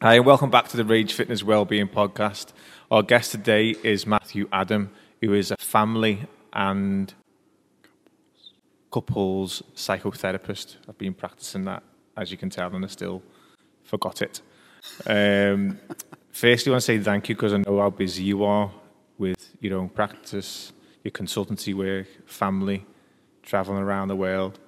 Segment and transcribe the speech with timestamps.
[0.00, 2.52] Hi, and welcome back to the Rage Fitness Wellbeing Podcast.
[2.88, 7.12] Our guest today is Matthew Adam, who is a family and
[8.92, 10.76] couples psychotherapist.
[10.88, 11.82] I've been practicing that,
[12.16, 13.24] as you can tell, and I still
[13.82, 14.40] forgot it.
[15.04, 15.80] Um,
[16.30, 18.70] firstly, I want to say thank you because I know how busy you are
[19.18, 20.72] with your own practice,
[21.02, 22.86] your consultancy work, family,
[23.42, 24.60] traveling around the world.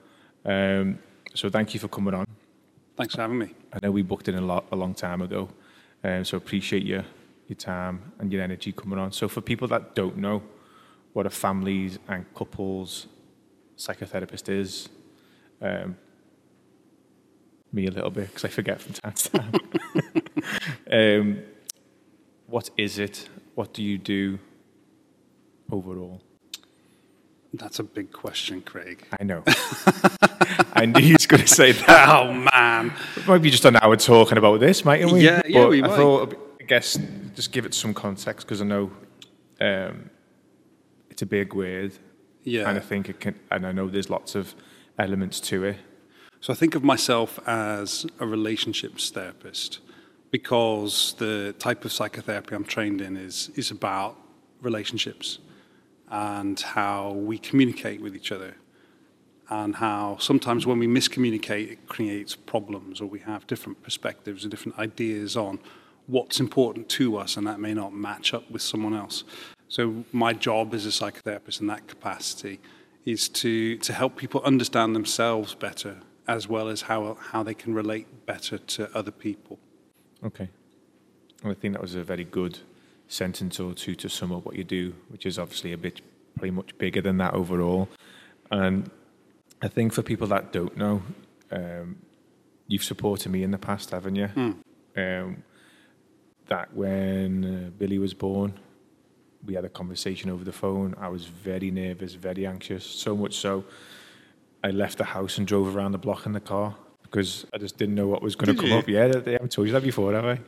[0.45, 0.99] Um,
[1.35, 2.27] so thank you for coming on.
[3.01, 3.55] Thanks for having me.
[3.73, 5.49] I know we booked in a, lot, a long time ago,
[6.05, 7.03] um, so appreciate your,
[7.49, 9.11] your time and your energy coming on.
[9.11, 10.43] So for people that don't know
[11.15, 13.07] what a families and couples
[13.79, 14.91] psychotherapist is,
[15.63, 15.97] um,
[17.73, 19.53] me a little bit because I forget from time to time.
[20.93, 21.43] um,
[22.49, 23.31] what is it?
[23.55, 24.39] What do you do
[25.73, 26.21] overall?
[27.53, 29.05] That's a big question, Craig.
[29.19, 29.43] I know.
[30.73, 32.09] I knew he was going to say that.
[32.21, 32.93] Oh man,
[33.27, 35.25] Maybe just an hour talking about this, mightn't we?
[35.25, 35.97] Yeah, yeah, But we I might.
[35.97, 36.99] thought, I guess,
[37.35, 38.91] just give it some context because I know
[39.61, 40.11] um,
[41.11, 41.93] it's a big word,
[42.45, 42.69] yeah.
[42.69, 44.55] and I think it can, and I know there's lots of
[44.99, 45.77] elements to it.
[46.41, 49.81] So I think of myself as a relationships therapist
[50.31, 54.17] because the type of psychotherapy I'm trained in is is about
[54.63, 55.39] relationships
[56.11, 58.55] and how we communicate with each other
[59.49, 64.51] and how sometimes when we miscommunicate it creates problems or we have different perspectives and
[64.51, 65.59] different ideas on
[66.07, 69.25] what's important to us and that may not match up with someone else.
[69.69, 72.61] So my job as a psychotherapist in that capacity
[73.05, 77.75] is to to help people understand themselves better as well as how how they can
[77.75, 79.59] relate better to other people.
[80.25, 80.49] Okay.
[81.45, 82.59] I think that was a very good
[83.11, 86.01] sentence or two to sum up what you do, which is obviously a bit
[86.39, 87.89] pretty much bigger than that overall.
[88.51, 88.91] And
[89.61, 91.03] I think for people that don't know,
[91.51, 91.97] um,
[92.69, 94.29] you've supported me in the past, haven't you?
[94.97, 95.43] Um,
[96.47, 98.59] that when uh, Billy was born,
[99.45, 100.95] we had a conversation over the phone.
[100.99, 103.65] I was very nervous, very anxious, so much so
[104.63, 107.77] I left the house and drove around the block in the car because I just
[107.77, 108.79] didn't know what was going to come you?
[108.79, 108.89] up.
[108.89, 110.39] Yeah, they haven't told you that before, have I?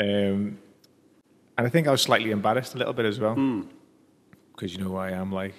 [0.00, 0.58] Um,
[1.58, 3.62] and I think I was slightly embarrassed a little bit as well hmm.
[4.52, 5.54] because you know who I am, like.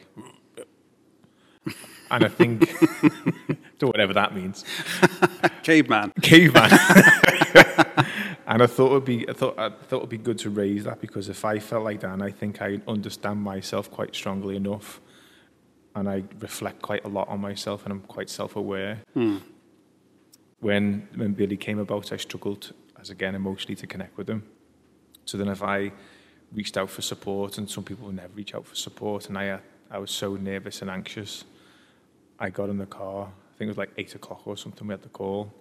[2.11, 2.67] And I think,
[3.79, 4.63] so whatever that means,
[5.63, 6.13] Caveman.
[6.21, 6.71] caveman.
[8.47, 10.49] and I thought it would be, I thought, I thought it would be good to
[10.49, 14.15] raise that because if I felt like that, and I think I understand myself quite
[14.15, 15.01] strongly enough,
[15.95, 19.03] and I reflect quite a lot on myself, and I'm quite self-aware.
[19.13, 19.37] Hmm.
[20.61, 24.43] When when Billy came about, I struggled as again emotionally to connect with him.
[25.29, 25.91] So then, if I
[26.51, 29.49] reached out for support, and some people would never reach out for support, and I
[29.49, 29.59] uh,
[29.91, 31.43] I was so nervous and anxious,
[32.39, 33.25] I got in the car.
[33.27, 34.87] I think it was like eight o'clock or something.
[34.87, 35.53] We had the call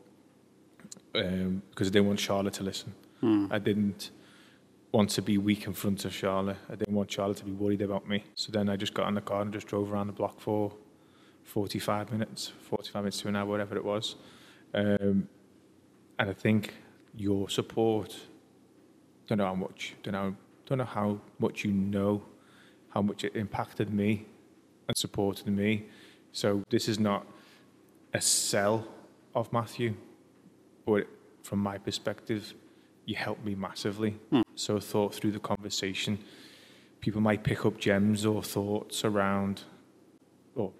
[1.14, 2.94] um, because I didn't want Charlotte to listen.
[3.50, 4.10] I didn't
[4.92, 6.56] want to be weak in front of Charlotte.
[6.70, 8.24] I didn't want Charlotte to be worried about me.
[8.36, 10.72] So then I just got in the car and just drove around the block for
[11.42, 14.16] 45 minutes, 45 minutes to an hour, whatever it was.
[14.72, 15.28] Um,
[16.18, 16.74] and I think
[17.14, 18.16] your support,
[19.28, 20.34] don't know how much, don't know,
[20.66, 22.22] don't know how much you know,
[22.88, 24.26] how much it impacted me
[24.88, 25.86] and supported me.
[26.32, 27.26] So this is not
[28.14, 28.88] a sell
[29.34, 29.94] of Matthew,
[30.86, 31.06] but
[31.42, 32.54] from my perspective,
[33.04, 34.12] you helped me massively.
[34.30, 34.40] Hmm.
[34.54, 36.18] So I thought through the conversation,
[37.00, 39.62] people might pick up gems or thoughts around,
[40.54, 40.72] or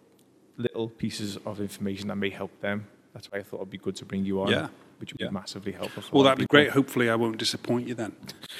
[0.56, 2.86] little pieces of information that may help them.
[3.12, 4.68] That's why I thought it'd be good to bring you on, Yeah.
[4.98, 5.28] Which would Yeah.
[5.28, 6.02] be massively helpful.
[6.02, 6.54] For Well, that'd be people.
[6.56, 6.70] great.
[6.70, 8.12] Hopefully, I won't disappoint you then.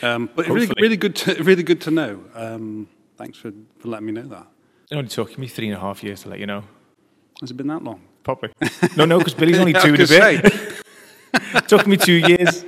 [0.03, 2.23] Um, but really, really good, to, really good to know.
[2.35, 4.47] Um, thanks for, for letting me know that.
[4.91, 6.65] It only took me three and a half years to let you know.
[7.41, 8.01] Has it been that long?
[8.23, 8.51] Probably.
[8.97, 10.83] No, no, because Billy's only two a bit.
[11.69, 12.65] took me two years.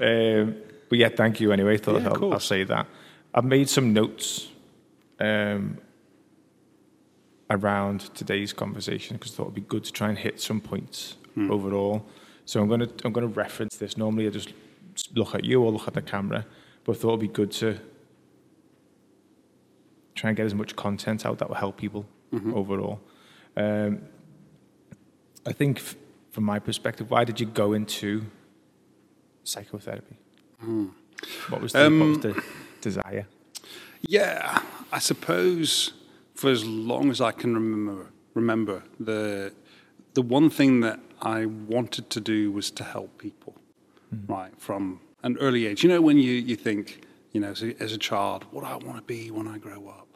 [0.00, 0.56] Um,
[0.88, 1.76] but yeah, thank you anyway.
[1.78, 2.86] Thought Yeah, I'll, I'll say that.
[3.34, 4.48] I've made some notes
[5.20, 5.78] um,
[7.50, 11.16] around today's conversation because I thought it'd be good to try and hit some points
[11.34, 11.50] Hmm.
[11.50, 12.06] overall.
[12.46, 13.96] So I'm gonna I'm gonna reference this.
[13.98, 14.52] Normally I just
[15.14, 16.46] look at you or look at the camera,
[16.84, 17.78] but I thought it'd be good to
[20.14, 22.54] try and get as much content out that will help people Mm-hmm.
[22.54, 23.00] overall.
[23.56, 24.00] Um,
[25.46, 25.94] I think, f-
[26.32, 28.22] from my perspective, why did you go into
[29.44, 30.16] psychotherapy?
[31.48, 32.42] What was the, what was the
[32.80, 33.26] desire?
[34.08, 34.60] yeah,
[34.90, 35.92] I suppose
[36.34, 39.52] for as long as I can remember, remember the
[40.14, 43.54] the one thing that I wanted to do was to help people,
[44.26, 45.82] right from an early age.
[45.82, 47.02] You know, when you you think,
[47.32, 49.58] you know, as a, as a child, what do I want to be when I
[49.58, 50.06] grow up?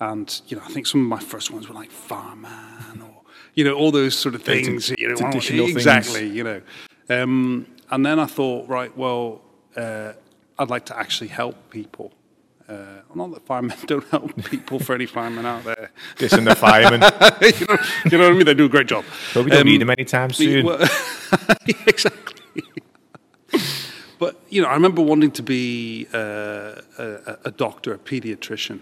[0.00, 3.22] And you know, I think some of my first ones were like fireman or
[3.54, 4.92] you know all those sort of things.
[4.98, 5.76] you know, traditional things.
[5.76, 6.28] exactly.
[6.28, 6.62] You know,
[7.08, 9.42] um, and then I thought, right, well,
[9.76, 10.12] uh,
[10.58, 12.12] I'd like to actually help people.
[12.68, 15.90] Uh, not that firemen don't help people for any firemen out there.
[16.16, 17.00] Dissing the firemen.
[17.60, 17.78] you, know,
[18.10, 18.44] you know what I mean?
[18.46, 19.04] They do a great job.
[19.34, 20.66] But we don't Um, need them anytime soon.
[20.66, 20.80] well,
[21.66, 22.42] yeah, exactly.
[24.18, 28.80] but you know, I remember wanting to be uh, a, a doctor, a pediatrician,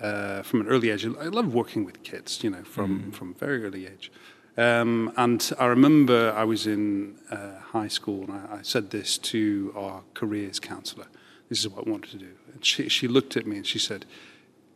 [0.00, 1.04] uh, from an early age.
[1.06, 4.10] I love working with kids, you know, from from very early age.
[4.58, 9.18] Um, and I remember I was in uh, high school, and I, I said this
[9.18, 11.06] to our careers counsellor.
[11.48, 12.28] This is what I wanted to do.
[12.66, 14.04] She, she looked at me and she said,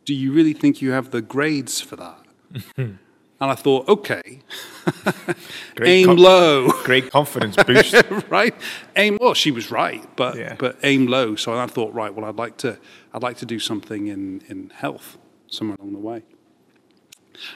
[0.05, 2.19] "Do you really think you have the grades for that?"
[2.77, 2.97] and
[3.39, 4.39] I thought, okay,
[5.81, 6.69] aim con- low.
[6.83, 7.95] Great confidence boost.
[8.29, 8.53] right?
[8.95, 10.55] Aim well, she was right, but Yeah.
[10.57, 11.35] but aim low.
[11.35, 12.77] So I thought, right, well, I'd like to
[13.13, 15.17] I'd like to do something in in health
[15.47, 16.23] somewhere along the way.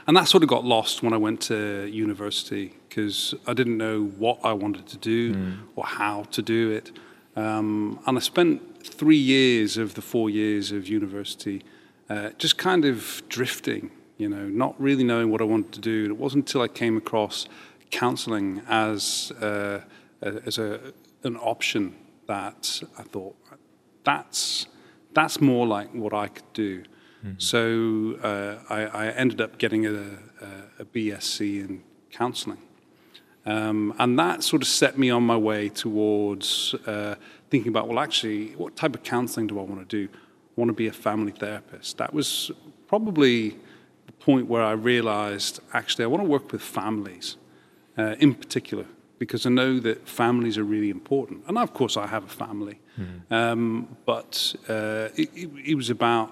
[0.08, 4.04] And that sort of got lost when I went to university because I didn't know
[4.18, 6.92] what I wanted to do or how to do it.
[7.36, 11.64] Um, and I spent three years of the four years of university
[12.10, 16.04] uh, just kind of drifting, you know, not really knowing what I wanted to do.
[16.04, 17.48] And it wasn't until I came across
[17.90, 19.82] counseling as, uh,
[20.22, 20.94] as a,
[21.24, 21.96] an option
[22.28, 23.36] that I thought,
[24.04, 24.68] that's,
[25.14, 26.84] that's more like what I could do.
[27.40, 32.60] So uh, I, I ended up getting a, a, a BSc in counseling.
[33.46, 37.16] Um, and that sort of set me on my way towards uh,
[37.50, 40.12] thinking about, well, actually, what type of counseling do I want to do?
[40.12, 41.98] I want to be a family therapist.
[41.98, 42.52] That was
[42.88, 43.50] probably
[44.08, 47.38] the point where I realized, actually, I want to work with families
[47.98, 48.86] uh, in particular,
[49.20, 51.44] because I know that families are really important.
[51.48, 52.80] And of course, I have a family.
[53.30, 56.32] Um, but uh, it, it, it was about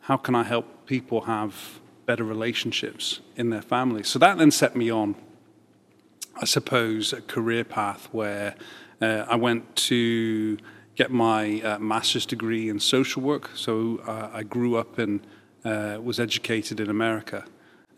[0.00, 4.08] how can I help people have better relationships in their families.
[4.08, 5.16] So that then set me on
[6.40, 8.54] I suppose, a career path where
[9.00, 10.58] uh, I went to
[10.94, 13.50] get my uh, master's degree in social work.
[13.54, 15.26] So uh, I grew up and
[15.64, 17.44] uh, was educated in America.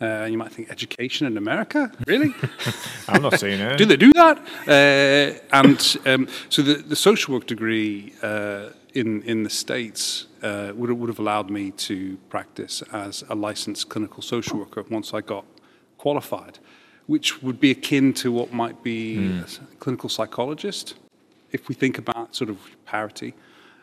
[0.00, 1.90] Uh, you might think, education in America?
[2.06, 2.32] Really?
[3.08, 3.78] I'm not saying it.
[3.78, 4.38] do they do that?
[4.66, 10.72] Uh, and um, so the, the social work degree uh, in, in the States uh,
[10.74, 15.20] would, would have allowed me to practice as a licensed clinical social worker once I
[15.20, 15.44] got
[15.96, 16.60] qualified,
[17.08, 20.94] which would be akin to what might be a clinical psychologist,
[21.50, 23.34] if we think about sort of parity.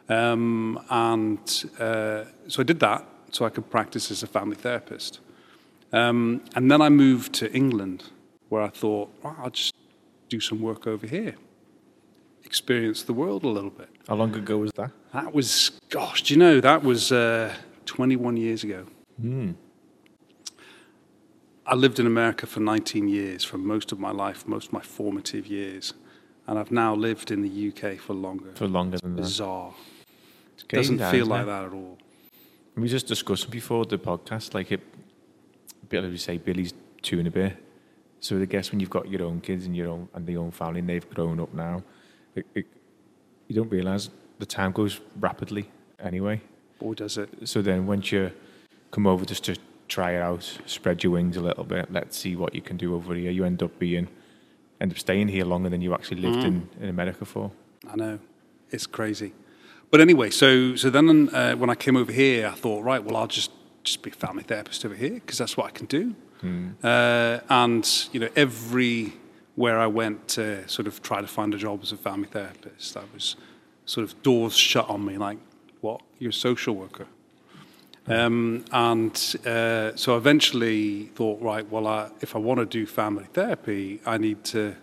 [0.08, 5.20] Um, and uh, so I did that so I could practice as a family therapist.
[5.92, 8.04] Um, and then I moved to England,
[8.50, 9.74] where I thought, well, I'll just
[10.30, 11.36] do some work over here,
[12.44, 13.90] experience the world a little bit.
[14.08, 14.92] How long ago was that?
[15.14, 17.56] That was, gosh, do you know, that was uh,
[17.86, 18.86] 21 years ago.
[21.68, 24.82] I lived in America for 19 years, for most of my life, most of my
[24.82, 25.94] formative years.
[26.48, 28.52] And I've now lived in the UK for longer.
[28.54, 29.24] For longer than that.
[29.24, 29.74] Bizarre.
[30.68, 31.46] Doesn't feel like it?
[31.48, 31.98] that at all.
[32.76, 34.82] We were just discussing before the podcast, like it,
[35.90, 37.58] Billy would say Billy's two and a bit.
[38.20, 40.52] So I guess when you've got your own kids and your own and the own
[40.52, 41.84] family and they've grown up now,
[42.36, 42.66] it, it,
[43.48, 44.10] you don't realise
[44.40, 45.70] the time goes rapidly
[46.00, 46.42] anyway.
[46.80, 47.30] Boy, does it.
[47.46, 48.32] So then once you
[48.92, 49.56] come over just to
[49.88, 52.96] try it out, spread your wings a little bit, let's see what you can do
[52.96, 53.32] over here.
[53.32, 54.08] You end up being,
[54.82, 57.52] end up staying here longer than you actually lived in, in America for.
[57.88, 58.20] I know.
[58.72, 59.34] It's crazy.
[59.92, 63.16] But anyway, so so then uh, when I came over here, I thought, right, well,
[63.16, 63.52] I'll just
[63.84, 66.16] just be a family therapist over here because that's what I can do.
[66.84, 71.80] Uh, and you know, everywhere I went to sort of try to find a job
[71.82, 73.36] as a family therapist, I was
[73.86, 75.38] sort of doors shut on me, like,
[75.82, 76.02] what?
[76.20, 77.08] You're a social worker.
[78.08, 82.86] Um, and uh, so I eventually thought, right, well, I, if I want to do
[82.86, 84.76] family therapy, I need to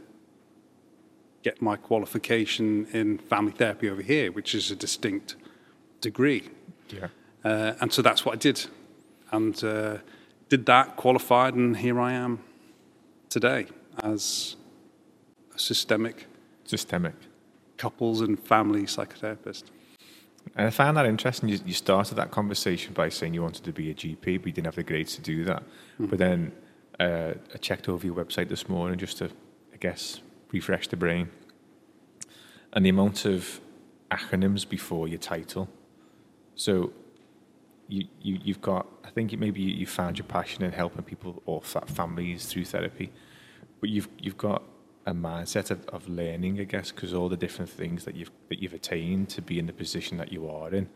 [1.43, 5.37] get my qualification in family therapy over here, which is a distinct
[6.01, 6.51] degree.
[6.89, 7.09] Yeah.
[7.45, 8.67] Uh, and so that's what I did.
[9.31, 9.99] And uh,
[10.49, 12.41] did that, qualified, and here I am
[13.29, 13.67] today
[14.03, 14.57] as
[15.55, 16.27] a systemic
[16.65, 17.15] Systemic.
[17.77, 19.65] couples and family psychotherapist.
[20.55, 21.49] And I found that interesting.
[21.49, 24.53] You, you started that conversation by saying you wanted to be a GP, but you
[24.53, 25.63] didn't have the grades to do that.
[25.99, 26.53] But then
[27.01, 29.31] uh, I checked over your website this morning just to,
[29.73, 30.21] I guess,
[30.53, 31.31] refresh the brain.
[32.75, 33.61] And the amount of
[34.11, 35.69] acronyms before your title.
[36.55, 36.93] So
[37.89, 41.43] you, you, you've got, I think maybe you, you found your passion in helping people
[41.47, 43.11] or fa- families through therapy,
[43.81, 44.63] but you've, you've got
[45.07, 48.63] a mindset of, of learning, I guess, because all the different things that you've, that
[48.63, 50.89] you've attained to be in the position that you are in.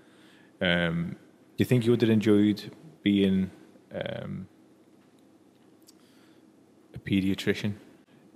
[0.60, 1.16] Um, do
[1.58, 2.70] you think you would have enjoyed
[3.02, 3.50] being
[3.92, 4.46] um,
[6.94, 7.74] a pediatrician,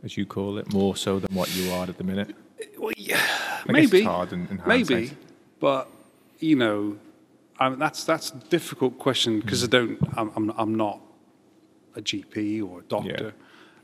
[0.03, 2.35] as you call it, more so than what you are at the minute?
[2.79, 3.21] Well, yeah,
[3.69, 5.13] I maybe, it's hard in- in maybe,
[5.61, 5.89] but
[6.41, 6.97] you know,
[7.59, 9.99] I that's that's a difficult question because I don't.
[10.17, 11.01] I'm, I'm I'm not
[11.95, 13.35] a GP or a doctor.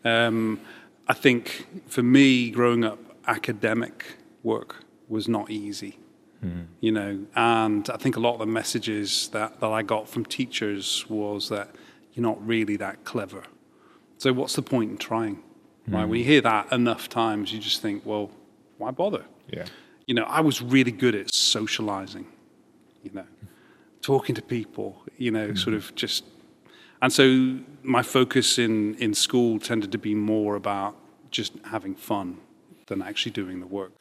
[0.04, 0.60] Um,
[1.08, 4.04] I think for me, growing up, academic
[4.42, 5.98] work was not easy.
[6.40, 6.62] Hmm.
[6.80, 10.25] You know, and I think a lot of the messages that, that I got from
[10.25, 11.75] teachers was that
[12.12, 13.42] you're not really that clever.
[14.18, 15.42] So what's the point in trying?
[15.88, 16.04] Right?
[16.04, 16.30] When you hmm.
[16.30, 18.30] hear that enough times, you just think, well,
[18.78, 19.25] why bother?
[19.48, 19.66] Yeah.
[20.06, 22.26] you know, I was really good at socializing,
[23.02, 23.26] you know,
[24.02, 25.78] talking to people, you know, sort hmm.
[25.78, 26.25] of just.
[27.06, 30.96] And so my focus in, in school tended to be more about
[31.30, 32.38] just having fun
[32.88, 33.92] than actually doing the work.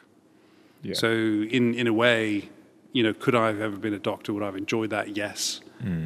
[0.81, 0.95] Yeah.
[0.95, 2.49] So, in, in a way,
[2.93, 4.33] you know, could I have ever been a doctor?
[4.33, 5.15] Would I have enjoyed that?
[5.15, 5.61] Yes.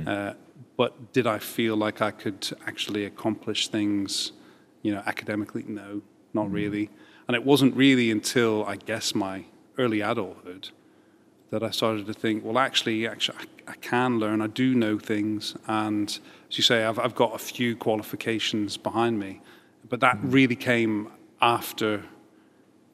[0.06, 0.34] Uh,
[0.76, 4.34] but did I feel like I could actually accomplish things,
[4.82, 5.64] you know, academically?
[5.66, 6.02] No,
[6.34, 6.90] not really.
[7.30, 9.46] And it wasn't really until I guess my
[9.78, 10.72] early adulthood
[11.52, 14.42] that I started to think, well, actually, actually, I, I can learn.
[14.42, 19.20] I do know things, and as you say, I've, I've got a few qualifications behind
[19.20, 19.42] me.
[19.88, 20.32] But that hmm.
[20.32, 21.10] really came
[21.42, 22.04] after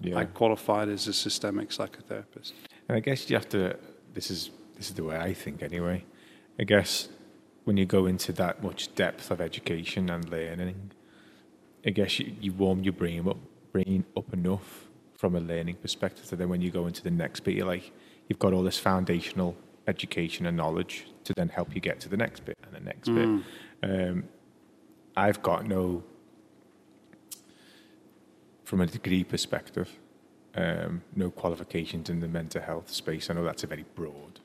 [0.01, 0.17] yeah.
[0.17, 2.51] I qualified as a systemic psychotherapist.
[2.87, 3.77] And I guess you have to.
[4.13, 6.03] This is this is the way I think anyway.
[6.59, 7.09] I guess
[7.63, 10.91] when you go into that much depth of education and learning,
[11.85, 13.37] I guess you, you warm your brain up,
[13.71, 16.25] brain up enough from a learning perspective.
[16.25, 17.91] So then when you go into the next bit, you're like,
[18.27, 19.55] you've got all this foundational
[19.87, 23.09] education and knowledge to then help you get to the next bit and the next
[23.09, 23.43] bit.
[23.83, 24.23] Um,
[25.17, 26.03] I've got no,
[28.63, 29.89] from a degree perspective,
[30.55, 33.29] um, no qualifications in the mental health space.
[33.29, 34.39] I know that's a very broad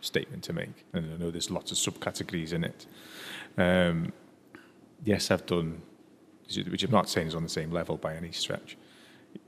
[0.00, 2.86] statement to make, and I know there's lots of subcategories in it.
[3.58, 4.12] Um,
[5.04, 5.82] yes, I've done,
[6.70, 8.76] which I'm not saying is on the same level by any stretch.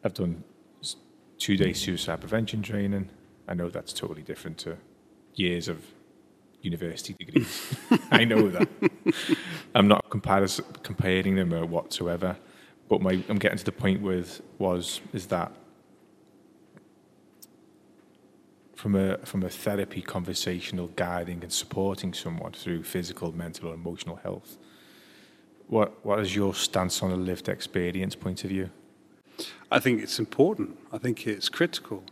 [0.05, 0.43] I've done
[1.39, 3.11] two-day suicide prevention training.
[3.47, 4.77] I know that's totally different to
[5.35, 5.85] years of
[6.63, 7.77] university degrees.
[8.11, 8.69] I know that.
[9.75, 12.37] I'm not comparis- comparing them uh, whatsoever.
[12.89, 15.53] But my, I'm getting to the point with was is that
[18.75, 24.17] from a from a therapy, conversational guiding and supporting someone through physical, mental, or emotional
[24.17, 24.57] health.
[25.67, 28.71] What what is your stance on a lived experience point of view?
[29.71, 30.79] I think it's important.
[30.93, 32.05] I think it's critical.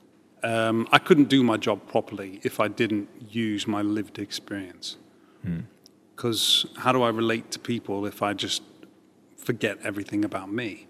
[0.43, 4.97] Um, I couldn't do my job properly if I didn't use my lived experience.
[6.15, 8.63] Because how do I relate to people if I just
[9.37, 10.87] forget everything about me?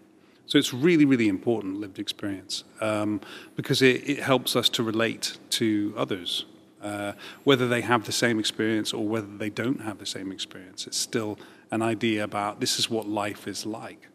[0.46, 3.20] So it's really, really important lived experience um,
[3.56, 6.46] because it, it helps us to relate to others,
[6.82, 7.12] uh,
[7.42, 10.86] whether they have the same experience or whether they don't have the same experience.
[10.86, 11.38] It's still
[11.72, 14.08] an idea about this is what life is like.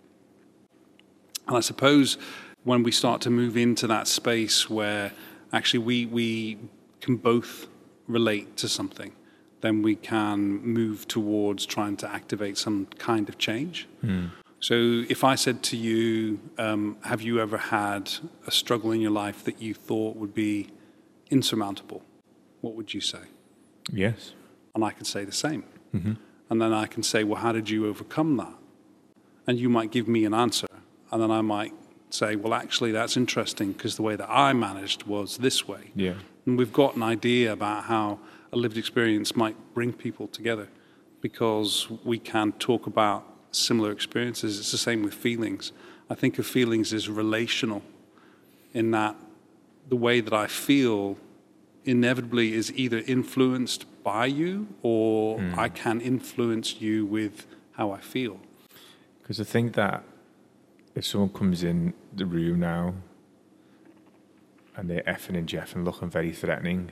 [1.47, 2.17] And I suppose
[2.63, 5.11] when we start to move into that space where
[5.51, 6.57] actually we, we
[6.99, 7.67] can both
[8.07, 9.13] relate to something,
[9.61, 13.87] then we can move towards trying to activate some kind of change.
[14.59, 14.75] So
[15.09, 18.11] if I said to you, um, have you ever had
[18.45, 20.69] a struggle in your life that you thought would be
[21.31, 22.03] insurmountable?
[22.61, 23.23] What would you say?
[23.91, 24.33] Yes.
[24.75, 25.63] And I can say the same.
[26.49, 28.53] And then I can say, well, how did you overcome that?
[29.47, 30.67] And you might give me an answer.
[31.11, 31.73] And then I might
[32.13, 35.91] say, well, actually, that's interesting because the way that I managed was this way.
[35.95, 36.15] Yeah.
[36.45, 38.19] And we've got an idea about how
[38.51, 40.67] a lived experience might bring people together
[41.21, 44.59] because we can talk about similar experiences.
[44.59, 45.71] It's the same with feelings.
[46.09, 47.83] I think of feelings as relational
[48.73, 49.15] in that
[49.87, 51.17] the way that I feel
[51.85, 55.59] inevitably is either influenced by you or hmm.
[55.59, 58.39] I can influence you with how I feel.
[59.21, 60.03] Because I think that
[60.95, 62.93] if someone comes in the room now
[64.75, 66.91] and they're effing and jeffing, looking very threatening,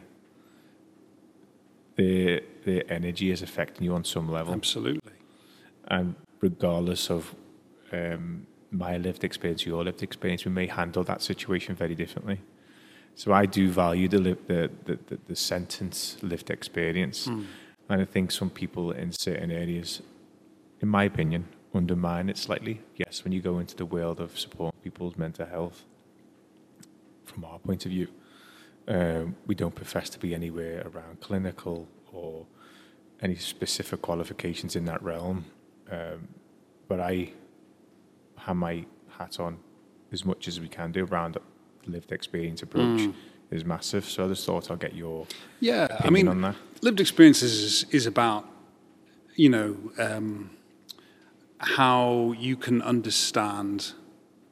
[1.96, 4.54] their their energy is affecting you on some level.
[4.54, 5.12] Absolutely.
[5.88, 7.36] and regardless of
[7.92, 12.40] um, my lived experience, your lived experience, we may handle that situation very differently.
[13.16, 17.28] So I do value the li- the, the, the, the sentence lived experience,
[17.90, 20.02] and I think some people in certain areas,
[20.82, 22.82] in my opinion, undermine it slightly.
[22.96, 25.86] Yes, when you go into the world of supporting people's mental health,
[27.26, 28.08] from our point of view,
[28.88, 32.48] um, we don't profess to be anywhere around clinical or
[33.22, 35.46] any specific qualifications in that realm.
[35.92, 36.28] Um,
[36.88, 37.34] but I
[38.38, 38.86] have my
[39.18, 39.60] hat on
[40.12, 41.42] as much as we can do around the
[41.92, 43.10] lived experience approach
[43.52, 44.06] is massive.
[44.06, 45.28] So I just thought I'll get your
[45.60, 48.48] Yeah, I mean, lived experiences is, is about,
[49.36, 50.52] you know, um,
[51.60, 53.94] how you can understand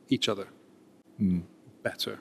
[0.10, 0.48] each other
[1.84, 2.20] better.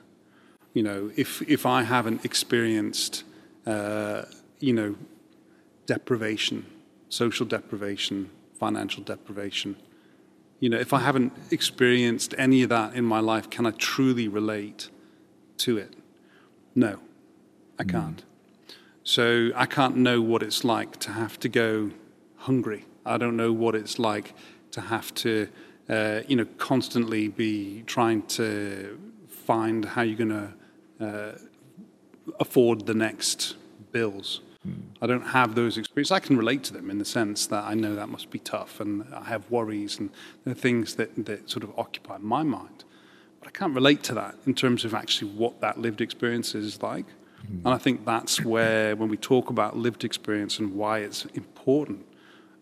[0.73, 3.23] You know, if if I haven't experienced,
[3.65, 4.23] uh,
[4.59, 4.95] you know,
[5.85, 6.65] deprivation,
[7.09, 8.29] social deprivation,
[8.59, 9.75] financial deprivation,
[10.59, 14.27] you know, if I haven't experienced any of that in my life, can I truly
[14.27, 14.89] relate
[15.57, 15.95] to it?
[16.75, 16.99] No,
[17.79, 18.23] I can't.
[19.03, 21.91] So I can't know what it's like to have to go
[22.35, 22.85] hungry.
[23.05, 24.33] I don't know what it's like
[24.77, 25.47] to have to,
[25.89, 30.37] uh, you know, constantly be trying to find how you're going
[30.99, 31.37] to uh,
[32.39, 33.55] afford the next
[33.91, 34.41] bills.
[35.01, 36.11] I don't have those experiences.
[36.11, 38.81] I can relate to them in the sense that I know that must be tough,
[38.81, 40.09] and I have worries and
[40.43, 42.83] the things that, that sort of occupy my mind.
[43.39, 46.81] But I can't relate to that in terms of actually what that lived experience is
[46.81, 47.05] like.
[47.63, 52.05] And I think that's where, when we talk about lived experience and why it's important,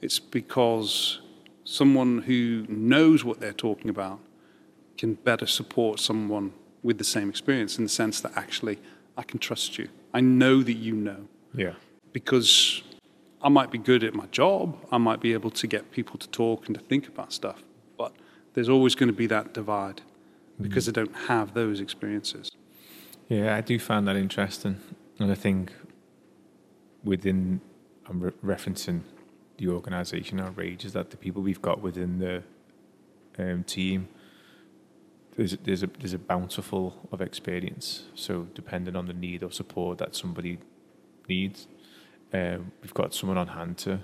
[0.01, 1.21] it's because
[1.65, 4.19] someone who knows what they're talking about
[4.97, 6.53] can better support someone
[6.83, 8.79] with the same experience in the sense that actually
[9.17, 9.89] I can trust you.
[10.13, 11.73] I know that you know Yeah.
[12.13, 12.83] because
[13.41, 16.29] I might be good at my job, I might be able to get people to
[16.29, 17.63] talk and to think about stuff,
[17.97, 18.13] but
[18.53, 20.01] there's always going to be that divide
[20.61, 20.89] because mm.
[20.89, 22.51] I don't have those experiences.
[23.27, 24.79] Yeah, I do find that interesting,
[25.19, 25.73] and I think
[27.03, 27.59] within
[28.07, 29.01] I'm re- referencing
[29.57, 32.43] the organisation outrage is that the people we've got within the
[33.37, 34.07] um, team
[35.35, 38.03] there's there's a there's a bountiful of experience.
[38.15, 40.59] So depending on the need or support that somebody
[41.27, 41.67] needs,
[42.33, 43.99] um, we've got someone on hand to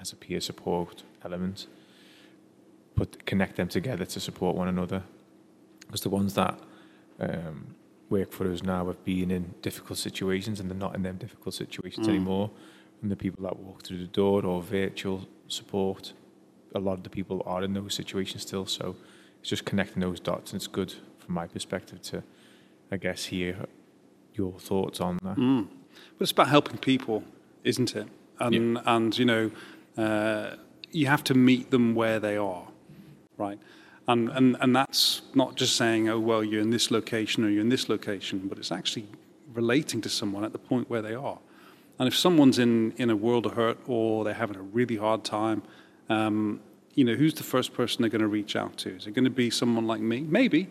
[0.00, 1.66] as a peer support element,
[2.94, 5.02] put connect them together to support one another.
[5.80, 6.58] Because the ones that
[7.18, 7.74] um,
[8.08, 11.54] work for us now have been in difficult situations and they're not in them difficult
[11.54, 12.50] situations anymore.
[13.02, 16.12] And the people that walk through the door or virtual support,
[16.74, 18.66] a lot of the people are in those situations still.
[18.66, 18.96] So
[19.40, 22.22] it's just connecting those dots, and it's good from my perspective to,
[22.90, 23.66] I guess, hear
[24.34, 25.36] your thoughts on that.
[26.16, 27.22] But it's about helping people,
[27.64, 28.08] isn't it?
[28.40, 29.50] And and you know,
[29.96, 30.56] uh,
[30.90, 32.66] you have to meet them where they are,
[33.36, 33.58] right?
[34.06, 37.62] And and and that's not just saying, oh well, you're in this location or you're
[37.62, 39.06] in this location, but it's actually
[39.52, 41.38] relating to someone at the point where they are.
[41.98, 45.24] And if someone's in in a world of hurt or they're having a really hard
[45.24, 45.62] time,
[46.08, 46.60] um,
[46.94, 48.96] you know, who's the first person they're going to reach out to?
[48.96, 50.20] Is it going to be someone like me?
[50.20, 50.68] Maybe,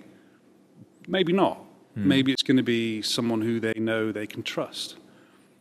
[1.08, 1.64] maybe not.
[2.00, 4.98] Maybe it's going to be someone who they know they can trust.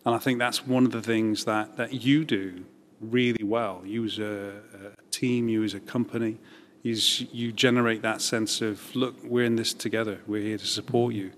[0.04, 2.66] And I think that's one of the things that, that you do
[3.00, 3.80] really well.
[3.86, 4.60] You as a,
[4.98, 6.36] a team, you as a company,
[6.84, 10.20] is you generate that sense of, look, we're in this together.
[10.26, 11.32] We're here to support you.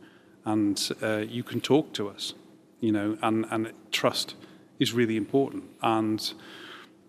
[0.44, 2.34] And uh, you can talk to us,
[2.80, 4.34] you know, and, and trust
[4.78, 5.64] is really important.
[5.82, 6.32] And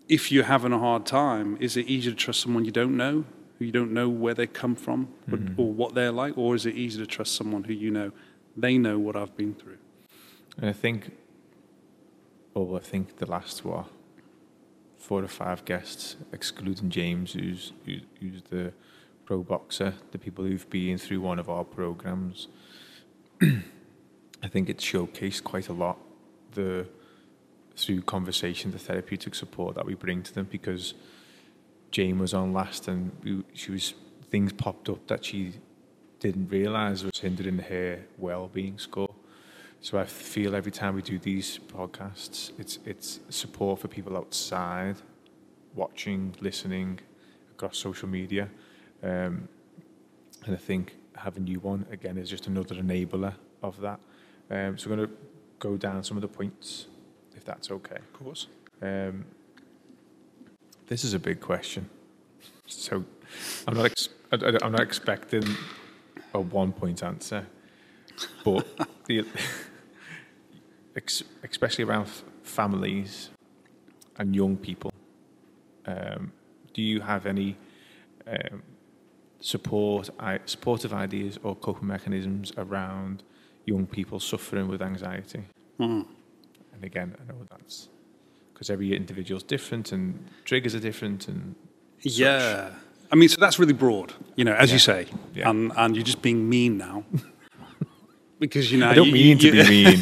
[0.08, 3.26] if you're having a hard time, is it easier to trust someone you don't know,
[3.58, 5.62] who you don't know where they come from but, mm-hmm.
[5.62, 6.38] or what they're like?
[6.38, 8.12] Or is it easier to trust someone who you know,
[8.58, 9.78] they know what I've been through?
[10.58, 11.12] And I think,
[12.54, 13.88] well, I think the last what
[14.98, 18.74] four or five guests, excluding James, who's who- who's the
[19.26, 22.48] pro boxer, the people who've been through one of our programs.
[24.42, 25.98] I think it's showcased quite a lot
[26.54, 26.88] the
[27.76, 30.94] through conversation, the therapeutic support that we bring to them because
[31.92, 33.94] Jane was on last and we, she was
[34.30, 35.54] things popped up that she
[36.20, 39.16] didn't realise was hindering her well-being score.
[39.82, 44.98] So I feel every time we do these podcasts, it's it's support for people outside,
[45.74, 47.00] watching, listening,
[47.52, 48.50] across social media,
[49.02, 49.48] um,
[50.46, 54.02] and I think having you on again is just another enabler of that.
[54.52, 55.14] Um, so we're going to
[55.60, 56.88] go down some of the points,
[57.36, 57.96] if that's okay.
[57.98, 58.48] Of course.
[58.82, 59.26] Um,
[60.88, 61.90] this is a big question.
[62.66, 63.04] So
[63.68, 65.44] I'm not ex- I'm not expecting
[66.34, 67.46] a one point answer,
[68.44, 68.66] but
[69.06, 69.26] the,
[71.44, 73.30] especially around f- families
[74.18, 74.92] and young people,
[75.86, 76.32] um,
[76.74, 77.56] do you have any
[78.28, 78.64] um,
[79.40, 83.24] support, I, supportive ideas or coping mechanisms around
[83.72, 85.42] young people suffering with anxiety?
[85.80, 86.06] Mm.
[86.74, 87.90] And again, I know that's
[88.54, 90.04] because every individual's different and
[90.50, 91.56] triggers are different and
[92.00, 92.20] such.
[92.20, 92.70] Yeah.
[93.12, 95.02] I mean, so that's really broad, you know, as you say,
[95.34, 95.50] Yeah.
[95.50, 97.04] and and you're just being mean now,
[98.44, 100.00] because you know I don't you- mean to be mean.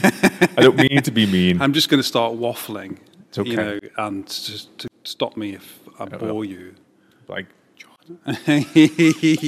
[0.58, 1.62] I don't mean to be mean.
[1.64, 2.98] I'm just going to start waffling,
[3.30, 3.50] It's okay.
[3.52, 5.66] you know, and just to stop me if
[6.00, 6.74] I bore you.
[7.28, 7.48] Like,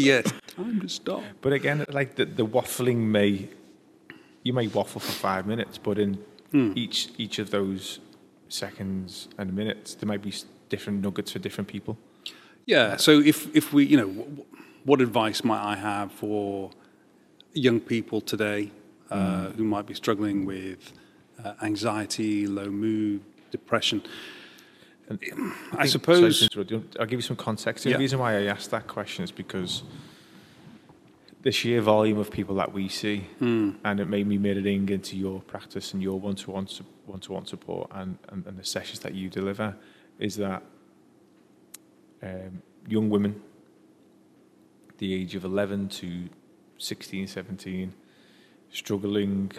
[0.10, 1.23] yes, time to stop.
[1.41, 3.47] but again, like the, the waffling may
[4.43, 6.17] you may waffle for five minutes, but in
[6.52, 6.71] Hmm.
[6.75, 7.99] each each of those
[8.47, 10.34] seconds and minutes, there might be
[10.69, 11.97] different nuggets for different people.
[12.65, 12.97] Yeah.
[12.97, 16.71] So if if we, you know, wh- what advice might I have for
[17.54, 18.71] young people today
[19.12, 20.93] uh, who might be struggling with
[21.43, 23.21] uh, anxiety, low mood,
[23.52, 24.02] depression.
[25.12, 26.19] I, think- suppose.
[26.19, 26.84] sorry to interrupt you.
[26.99, 27.84] I'll give you some context.
[27.84, 27.97] The Yeah.
[27.97, 29.84] reason why I asked that question is because
[31.41, 33.71] the sheer volume of people that we see, Hmm.
[33.86, 36.67] and it made me mirroring into your practice and your one-to-one
[37.06, 39.75] one-to-one support and, and, and the sessions that you deliver,
[40.19, 40.62] is that
[42.21, 43.41] um, young women,
[44.97, 46.28] the age of 11 to
[46.78, 47.93] 16, 17,
[48.71, 49.52] struggling,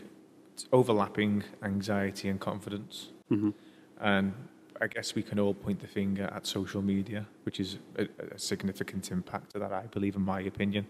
[0.73, 3.09] overlapping anxiety and confidence.
[3.31, 3.55] Mhm.
[4.01, 4.33] And
[4.81, 8.38] I guess we can all point the finger at social media, which is a, a
[8.38, 10.87] significant impact to that, I believe, in my opinion.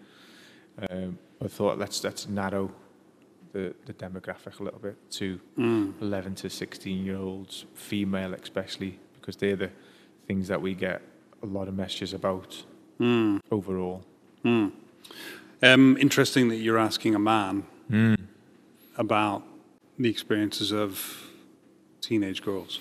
[0.90, 2.70] Um, I thought let's let's narrow
[3.52, 5.94] the, the demographic a little bit to Mm.
[6.00, 9.70] 11 to 16 year olds, female especially, because they're the
[10.26, 11.02] things that we get
[11.42, 12.64] a lot of messages about
[13.00, 13.40] Mm.
[13.50, 14.04] overall.
[14.44, 14.72] Mm.
[15.62, 17.64] Um, interesting that you're asking a man
[18.96, 19.42] about
[19.98, 21.26] the experiences of
[22.00, 22.80] teenage girls.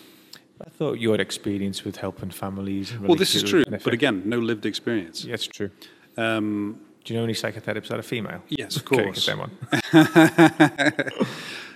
[0.66, 2.94] I thought your experience with helping families.
[3.00, 5.24] Well, this is true, but again, no lived experience.
[5.26, 5.72] yeah, true.
[6.18, 8.44] Um, Do you know any psychotherapists that are female?
[8.50, 9.28] yes, of course.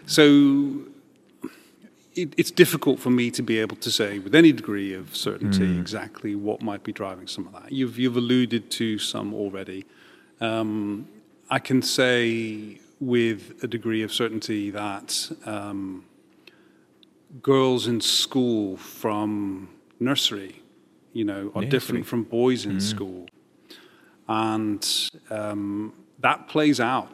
[0.06, 0.82] So
[2.14, 5.80] it, it's difficult for me to be able to say with any degree of certainty
[5.80, 7.72] exactly what might be driving some of that.
[7.72, 9.86] You've, you've alluded to some already.
[10.40, 11.08] Um,
[11.50, 16.06] I can say with a degree of certainty that um,
[17.42, 19.70] girls in school from
[20.00, 20.62] nursery,
[21.12, 21.70] you know, are Nursery.
[21.70, 23.26] different from boys in school.
[24.28, 24.88] And
[25.30, 27.10] um, that plays out,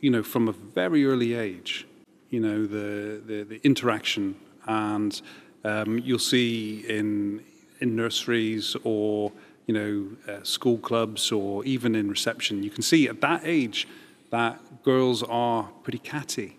[0.00, 1.86] you know, from a very early age,
[2.30, 4.36] you know, the, the, the interaction.
[4.66, 5.20] And
[5.64, 7.42] um, you'll see in,
[7.80, 9.32] in nurseries or,
[9.66, 13.88] you know, uh, school clubs or even in reception, you can see at that age
[14.30, 16.56] that girls are pretty catty,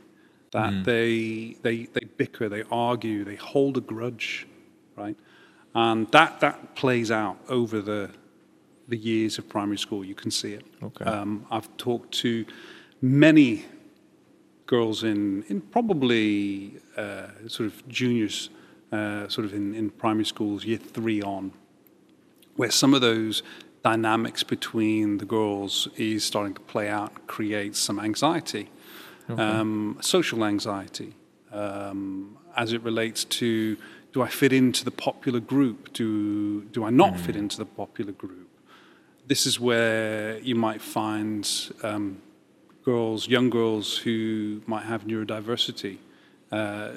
[0.52, 4.46] that they, they, they bicker, they argue, they hold a grudge,
[4.98, 5.16] right?
[5.74, 8.12] And that, that plays out over the,
[8.92, 10.06] the years of primary school.
[10.06, 10.66] You can see it.
[10.84, 11.06] Okay.
[11.06, 12.46] Um, I've talked to
[13.02, 13.66] many
[14.68, 18.50] girls in, in probably uh, sort of juniors,
[18.92, 21.52] uh, sort of in, in primary schools, year three on,
[22.58, 23.42] where some of those
[23.84, 28.70] dynamics between the girls is starting to play out and create some anxiety,
[29.30, 31.16] um, social anxiety,
[31.52, 33.78] um, as it relates to
[34.14, 35.94] do I fit into the popular group?
[35.94, 38.51] Do, do I not fit into the popular group?
[39.28, 41.50] This is where you might find
[41.84, 42.22] um,
[42.84, 45.98] girls, young girls who might have neurodiversity
[46.52, 46.90] uh,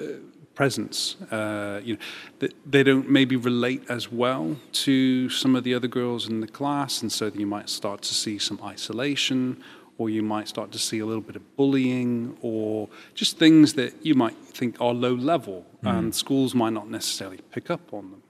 [0.54, 1.16] presence.
[1.30, 2.00] Uh, you know,
[2.40, 6.48] that they don't maybe relate as well to some of the other girls in the
[6.48, 9.62] class, and so you might start to see some isolation,
[9.98, 13.94] or you might start to see a little bit of bullying, or just things that
[14.04, 18.22] you might think are low level, and schools might not necessarily pick up on them.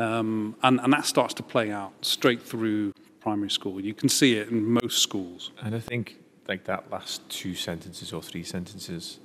[0.00, 3.78] Um, and, and that starts to play out straight through primary school.
[3.82, 5.50] You can see it in most schools.
[5.60, 6.16] And I think
[6.48, 9.18] like that last two sentences or three sentences,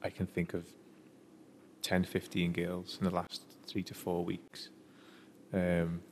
[0.00, 0.64] I can think of
[1.82, 4.68] 10, 15 girls in the last three to four weeks
[5.52, 6.02] um,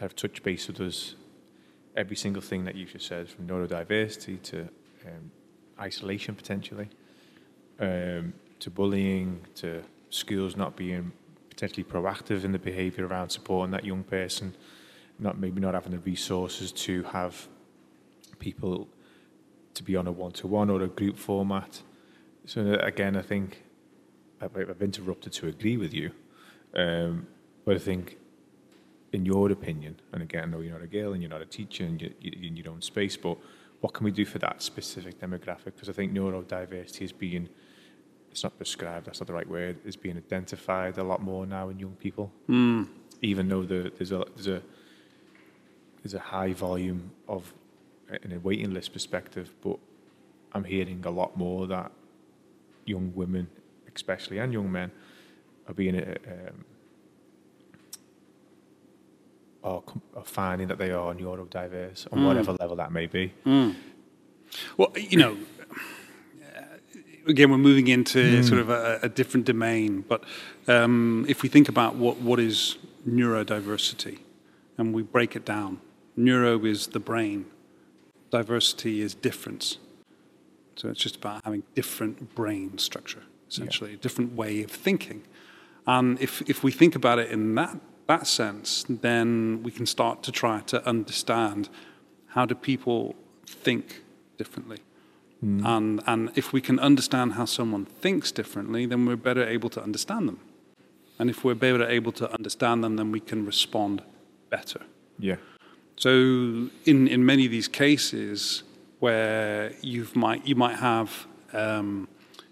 [0.00, 1.14] have touched base with us.
[1.96, 4.62] Every single thing that you've just said, from neurodiversity to
[5.06, 5.30] um,
[5.78, 6.88] isolation potentially,
[7.78, 11.12] um, to bullying, to schools not being
[11.58, 14.54] potentially proactive in the behaviour around supporting that young person,
[15.18, 17.48] not maybe not having the resources to have
[18.38, 18.86] people
[19.74, 21.82] to be on a one-to-one or a group format.
[22.46, 23.64] So again, I think
[24.40, 26.12] I've, interrupted to agree with you,
[26.76, 27.26] um,
[27.64, 28.18] but I think,
[29.12, 31.46] in your opinion, and again, I know you're not a girl and you're not a
[31.46, 33.36] teacher and you, you, in your own space, but
[33.80, 35.74] what can we do for that specific demographic?
[35.74, 37.48] Because I think neurodiversity is being,
[38.38, 41.70] it's not prescribed, that's not the right word, is being identified a lot more now
[41.70, 42.30] in young people.
[43.20, 44.62] Even though the, there's a there's a
[46.04, 47.52] there's a high volume of
[48.22, 49.76] in a waiting list perspective, but
[50.52, 51.90] I'm hearing a lot more that
[52.84, 53.48] young women,
[53.92, 54.92] especially and young men,
[55.66, 56.64] are being uh, um,
[59.64, 59.82] are,
[60.14, 63.32] are finding that they are neurodiverse on whatever level that may be.
[64.76, 65.36] Well, you know,
[67.28, 70.04] again, we're moving into sort of a, a different domain.
[70.08, 70.24] But
[70.66, 74.18] um, if we think about what, what is neurodiversity,
[74.76, 75.80] and we break it down,
[76.16, 77.46] neuro is the brain,
[78.30, 79.78] diversity is difference.
[80.76, 85.24] So it's just about having different brain structure, essentially, a different way of thinking.
[85.86, 90.22] And if, if we think about it in that, that sense, then we can start
[90.24, 91.68] to try to understand
[92.28, 94.02] how do people think
[94.36, 94.78] differently.
[95.40, 99.82] And, and if we can understand how someone thinks differently, then we're better able to
[99.82, 100.40] understand them.
[101.18, 104.02] And if we're better able to understand them, then we can respond
[104.50, 104.80] better.
[105.18, 105.36] Yeah.
[105.96, 106.10] So
[106.84, 108.62] in, in many of these cases
[109.00, 112.08] where you might you might have um,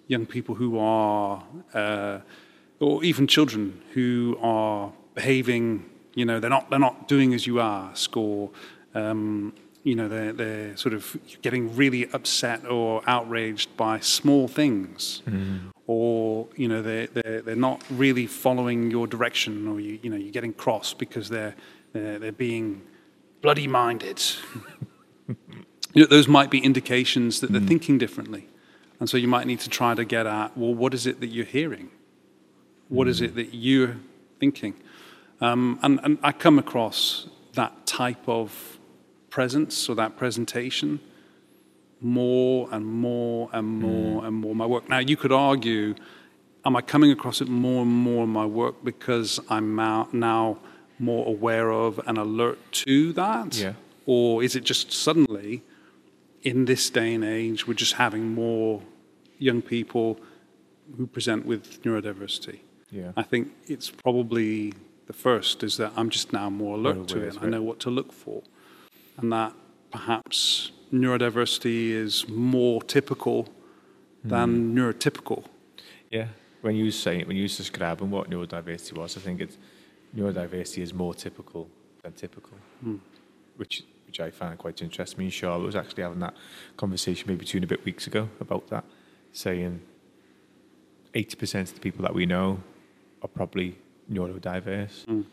[0.08, 1.42] young people who are
[1.74, 2.18] uh,
[2.80, 7.60] or even children who are behaving, you know, they're not they're not doing as you
[7.60, 8.50] ask, or
[8.94, 9.52] um,
[9.86, 15.68] you know, they're they're sort of getting really upset or outraged by small things, mm-hmm.
[15.86, 20.16] or you know, they they're they're not really following your direction, or you you know,
[20.16, 21.54] you're getting cross because they're
[21.92, 22.82] they're, they're being
[23.42, 24.20] bloody minded.
[25.28, 27.68] you know, those might be indications that they're mm-hmm.
[27.68, 28.48] thinking differently.
[28.98, 31.28] And so you might need to try to get at, well, what is it that
[31.28, 31.90] you're hearing?
[32.88, 33.36] What is it mm-hmm.
[33.36, 33.96] that you're
[34.40, 34.74] thinking?
[35.40, 38.76] Um, and, and I come across that type of
[39.36, 40.98] presence or that presentation
[42.00, 44.88] more and more and more and more my work.
[44.88, 45.94] Now, you could argue,
[46.64, 50.56] am I coming across it more and more in my work because I'm now, now
[50.98, 53.50] more aware of and alert to that?
[53.58, 53.74] Yeah.
[54.06, 55.62] Or is it just suddenly,
[56.42, 58.80] in this day and age, we're just having more
[59.38, 60.18] young people
[60.96, 62.60] who present with neurodiversity?
[62.90, 63.12] Yeah.
[63.18, 64.72] I think it's probably
[65.08, 67.34] the first is that I'm just now more alert to it.
[67.34, 68.42] to I know what to look for.
[69.16, 69.52] And that
[69.90, 73.48] perhaps neurodiversity is more typical
[74.24, 74.78] than Hmm.
[74.78, 75.44] neurotypical.
[76.10, 76.28] Yeah.
[76.62, 79.56] When you say when you was describing what neurodiversity was, I think it's
[80.16, 81.68] neurodiversity is more typical
[82.02, 82.58] than typical,
[83.56, 85.18] which which I find quite interesting.
[85.18, 86.34] Me and Charlotte was actually having that
[86.76, 88.84] conversation maybe two and a bit weeks ago about that,
[89.32, 89.80] saying
[91.14, 92.60] eighty percent of the people that we know
[93.22, 93.78] are probably
[94.10, 95.24] neurodiverse.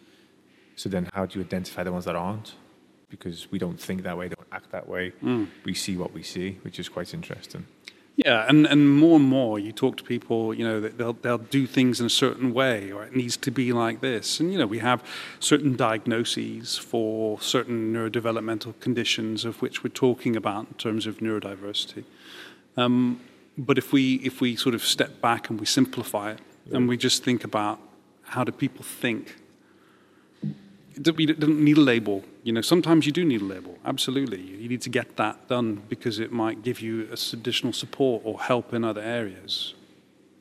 [0.75, 2.55] So then, how do you identify the ones that aren't?
[3.17, 5.13] Because we don't think that way, don't act that way.
[5.65, 7.67] We see what we see, which is quite interesting.
[8.15, 11.37] Yeah, and, and more and more you talk to people, you know, that they'll, they'll
[11.39, 14.39] do things in a certain way or it needs to be like this.
[14.39, 15.03] And, you know, we have
[15.39, 22.03] certain diagnoses for certain neurodevelopmental conditions of which we're talking about in terms of neurodiversity.
[22.77, 23.19] Um,
[23.57, 26.39] but if we, if we sort of step back and we simplify it
[26.71, 27.79] and we just think about
[28.23, 29.35] how do people think,
[31.15, 32.23] we don't need a label.
[32.43, 33.77] You know, sometimes you do need a label.
[33.85, 38.39] Absolutely, you need to get that done because it might give you additional support or
[38.39, 39.73] help in other areas.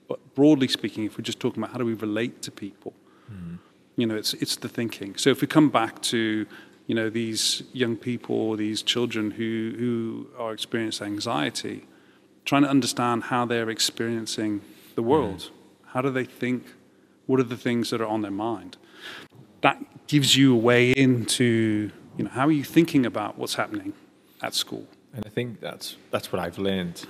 [0.08, 2.92] But broadly speaking, if we're just talking about how do we relate to people,
[3.32, 3.54] mm-hmm.
[3.96, 5.16] you know, it's it's the thinking.
[5.16, 6.44] So if we come back to
[6.88, 11.86] you know these young people, these children who who are experiencing anxiety,
[12.44, 14.60] trying to understand how they're experiencing
[14.96, 15.10] the mm-hmm.
[15.10, 15.50] world.
[15.86, 16.64] How do they think?
[17.26, 18.76] What are the things that are on their mind?
[19.62, 23.94] That gives you a way into, you know, how are you thinking about what's happening
[24.42, 24.86] at school?
[25.14, 27.06] And I think that's that's what I've learned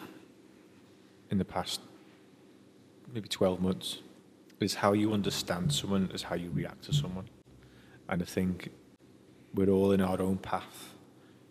[1.31, 1.81] in the past
[3.13, 3.99] maybe 12 months
[4.61, 7.29] is how you understand someone is how you react to someone.
[8.09, 8.71] And I think
[9.55, 10.95] we're all in our own path.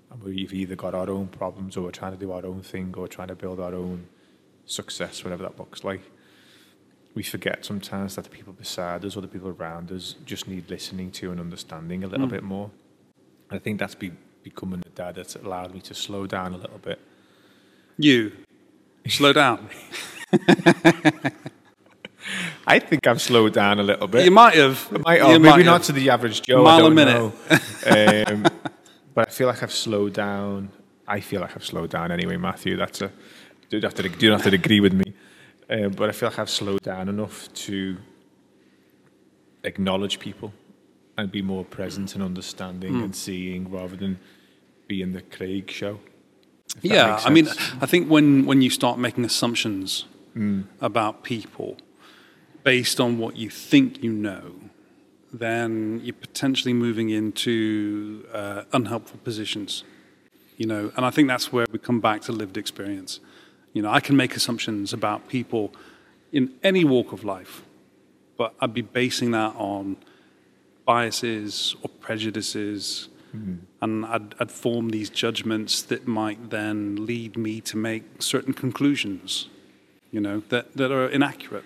[0.09, 2.93] And we've either got our own problems or we're trying to do our own thing
[2.97, 4.07] or trying to build our own
[4.65, 6.01] success, whatever that looks like.
[7.13, 10.69] We forget sometimes that the people beside us or the people around us just need
[10.69, 12.71] listening to and understanding a little bit more.
[13.49, 14.11] I think that's be,
[14.43, 16.99] becoming a dad that's allowed me to slow down a little bit.
[17.97, 18.31] You,
[19.07, 19.67] slow down.
[22.67, 24.23] I think I've slowed down a little bit.
[24.25, 24.87] You might have.
[24.93, 25.87] I might have, maybe might not have.
[25.87, 26.63] to the average Joe.
[26.63, 27.17] Mile a minute.
[27.17, 28.43] um,
[29.13, 30.69] but I feel like I've slowed down.
[31.07, 32.77] I feel like I've slowed down anyway, Matthew.
[32.77, 33.11] that's a.
[33.69, 35.13] You don't have to, you don't have to agree with me.
[35.71, 37.97] Um, but I feel like I've slowed down enough to
[39.63, 40.53] acknowledge people
[41.17, 43.03] and be more present and understanding Hmm.
[43.03, 44.19] and seeing rather than
[44.87, 45.99] being in the Craig show.
[46.81, 47.47] Yeah, I mean.
[47.81, 50.05] I think when, when you start making assumptions
[50.35, 50.63] Mm.
[50.79, 51.75] about people
[52.63, 54.53] based on what you think you know,
[55.33, 59.83] then you're potentially moving into uh, unhelpful positions.
[60.55, 63.19] You know, and I think that's where we come back to lived experience.
[63.73, 65.73] You know, I can make assumptions about people
[66.31, 67.61] in any walk of life,
[68.37, 69.97] but I'd be basing that on
[70.85, 73.55] biases or prejudices, mm-hmm.
[73.81, 79.47] and I'd, I'd form these judgments that might then lead me to make certain conclusions,
[80.11, 81.65] you know, that, that are inaccurate.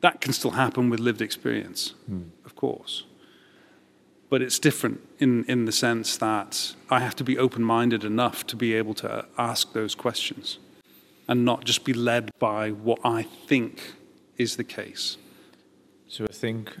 [0.00, 2.22] That can still happen with lived experience, hmm.
[2.44, 3.04] of course.
[4.32, 8.46] But it's different in, in the sense that I have to be open minded enough
[8.46, 10.58] to be able to ask those questions
[11.28, 13.92] and not just be led by what I think
[14.38, 15.18] is the case.
[16.08, 16.78] So I think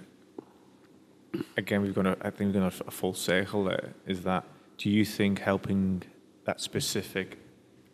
[1.58, 2.06] again we've gone.
[2.06, 3.64] A, I think we've a, a full circle.
[3.64, 4.44] There is that.
[4.78, 6.04] Do you think helping
[6.46, 7.36] that specific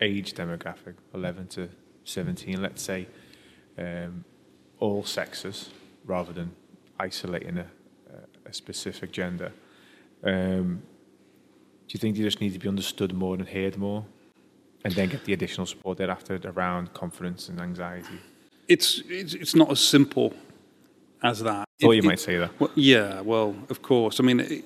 [0.00, 1.68] age demographic, 11 to
[2.04, 3.08] 17, let's say,
[3.76, 4.24] um,
[4.78, 5.70] all sexes,
[6.04, 6.52] rather than
[7.00, 7.66] isolating a,
[8.48, 9.52] a specific gender.
[10.24, 10.82] Um,
[11.86, 14.04] do you think they just need to be understood more and heard more,
[14.84, 18.18] and then get the additional support thereafter around confidence and anxiety?
[18.68, 20.34] It's it's, it's not as simple
[21.22, 21.68] as that.
[21.80, 22.50] Thought It- you it- might say that.
[22.60, 24.20] Well, yeah, well, of course.
[24.20, 24.64] I mean, it,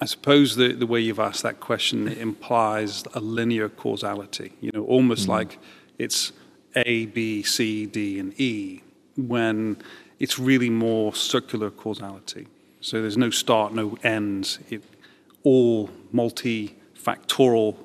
[0.00, 4.70] I suppose the, the way you've asked that question it implies a linear causality, you
[4.74, 5.58] know, almost like
[5.98, 6.32] it's
[6.76, 8.82] A, B, C, D, and E,
[9.16, 9.76] when
[10.18, 12.48] it's really more circular causality.
[12.84, 14.58] So there's no start, no end.
[14.68, 14.82] It,
[15.42, 17.78] all multifactorial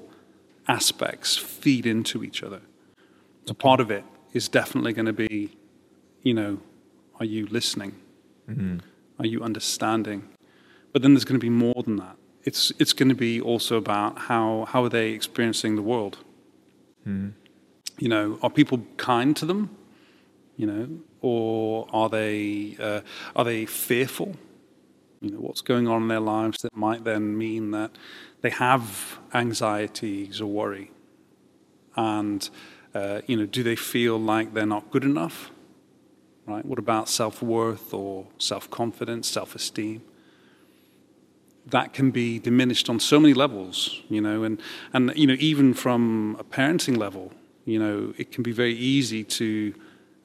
[0.67, 2.59] aspects feed into each other.
[3.45, 5.55] So part of it is definitely going to be,
[6.21, 6.59] you know,
[7.17, 7.95] are you listening?
[9.19, 10.27] Are you understanding?
[10.91, 12.17] But then there's going to be more than that.
[12.43, 16.17] It's it's going to be also about how how are they experiencing the world.
[17.99, 19.69] You know, are people kind to them?
[20.57, 20.89] You know,
[21.21, 22.99] or are they uh,
[23.33, 24.35] are they fearful?
[25.21, 27.91] You know, what's going on in their lives that might then mean that
[28.41, 30.91] they have anxieties or worry,
[31.95, 32.49] and
[32.95, 35.51] uh, you know, do they feel like they're not good enough?
[36.49, 36.65] right?
[36.65, 40.01] What about self worth or self confidence, self esteem?
[41.67, 44.59] That can be diminished on so many levels, you know, and,
[44.91, 47.31] and you know, even from a parenting level,
[47.65, 49.75] you know, it can be very easy to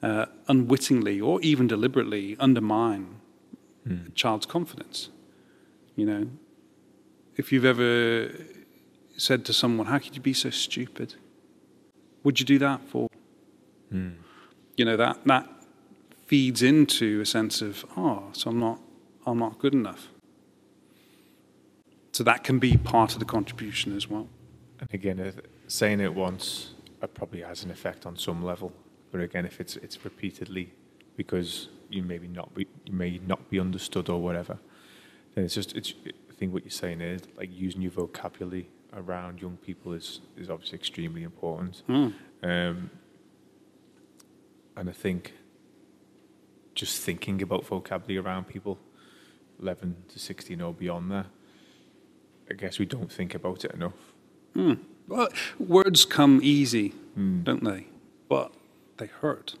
[0.01, 3.14] uh, unwittingly or even deliberately undermine
[3.85, 4.07] Hmm.
[4.07, 5.09] a child's confidence.
[5.95, 6.27] You know,
[7.37, 8.31] if you've ever
[9.17, 11.15] said to someone, "How could you be so stupid?"
[12.23, 13.07] Would you do that for?
[13.91, 14.13] Hmm.
[14.77, 15.47] You know that that
[16.25, 18.79] feeds into a sense of, oh, so I'm not,
[19.25, 20.09] I'm not good enough.
[22.13, 24.27] So that can be part of the contribution as well.
[24.79, 25.33] And again,
[25.67, 28.71] saying it once uh, probably has an effect on some level.
[29.11, 30.73] But again, if it's it's repeatedly
[31.15, 34.57] because you maybe not be, you may not be understood or whatever,
[35.33, 35.93] then it's just it's.
[36.05, 40.49] I think what you're saying is like using your vocabulary around young people is is
[40.49, 41.83] obviously extremely important.
[41.87, 42.09] Hmm.
[42.43, 42.89] Um,
[44.77, 45.33] and I think
[46.73, 48.77] just thinking about vocabulary around people,
[49.61, 51.27] 11 to 16 or beyond there,
[52.49, 53.93] I guess we don't think about it enough.
[54.53, 54.73] Hmm.
[55.07, 57.43] Well, words come easy, hmm.
[57.43, 57.87] don't they?
[58.27, 58.53] But
[58.97, 59.55] they hurt.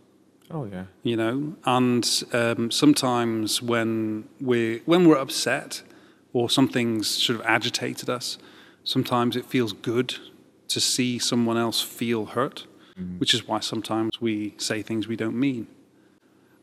[0.51, 0.85] Oh yeah.
[1.03, 5.81] you know and um, sometimes when we when we're upset
[6.33, 8.37] or something's sort of agitated us
[8.83, 10.15] sometimes it feels good
[10.67, 12.67] to see someone else feel hurt
[13.17, 15.67] which is why sometimes we say things we don't mean.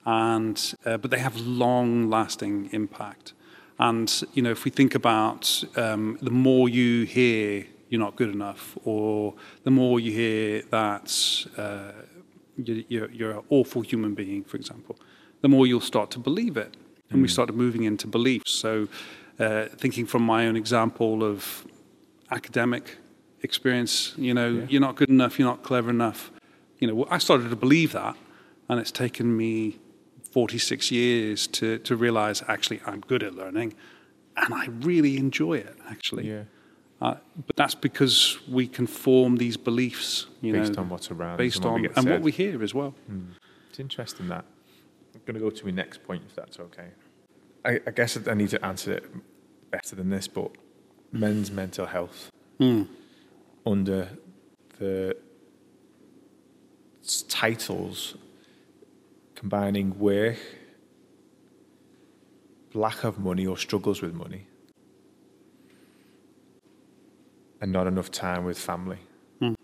[0.06, 3.34] And uh, but they have long lasting impact.
[3.78, 8.30] And you know if we think about um, the more you hear you're not good
[8.30, 11.92] enough or the more you hear that uh,
[12.56, 14.98] you're, you're an awful human being, for example,
[15.40, 16.76] the more you'll start to believe it.
[17.10, 18.52] And we start moving into beliefs.
[18.52, 18.88] So,
[19.38, 21.66] uh, thinking from my own example of
[22.30, 22.96] academic
[23.42, 26.30] experience, you know, you're not good enough, you're not clever enough.
[26.78, 28.16] You know, I started to believe that,
[28.70, 29.78] and it's taken me
[30.30, 33.74] 46 years to, to realize actually I'm good at learning,
[34.36, 36.28] and I really enjoy it, actually.
[36.28, 36.44] Yeah.
[37.02, 41.32] Uh, but that's because we can form these beliefs, you Based know, on what's around
[41.32, 42.94] us based and what we on and what we hear as well.
[43.70, 44.44] It's interesting that.
[45.14, 46.88] I'm going to go to my next point, if that's okay.
[47.64, 49.04] I, I guess I need to answer it
[49.70, 50.52] better than this, but
[51.10, 52.30] men's mental health
[53.66, 54.08] under
[54.78, 55.16] the
[57.28, 58.14] titles
[59.34, 60.38] combining work,
[62.74, 64.46] lack of money or struggles with money,
[67.62, 68.98] and not enough time with family
[69.38, 69.54] hmm.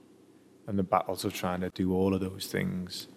[0.68, 3.08] and the battles of trying to do all of those things,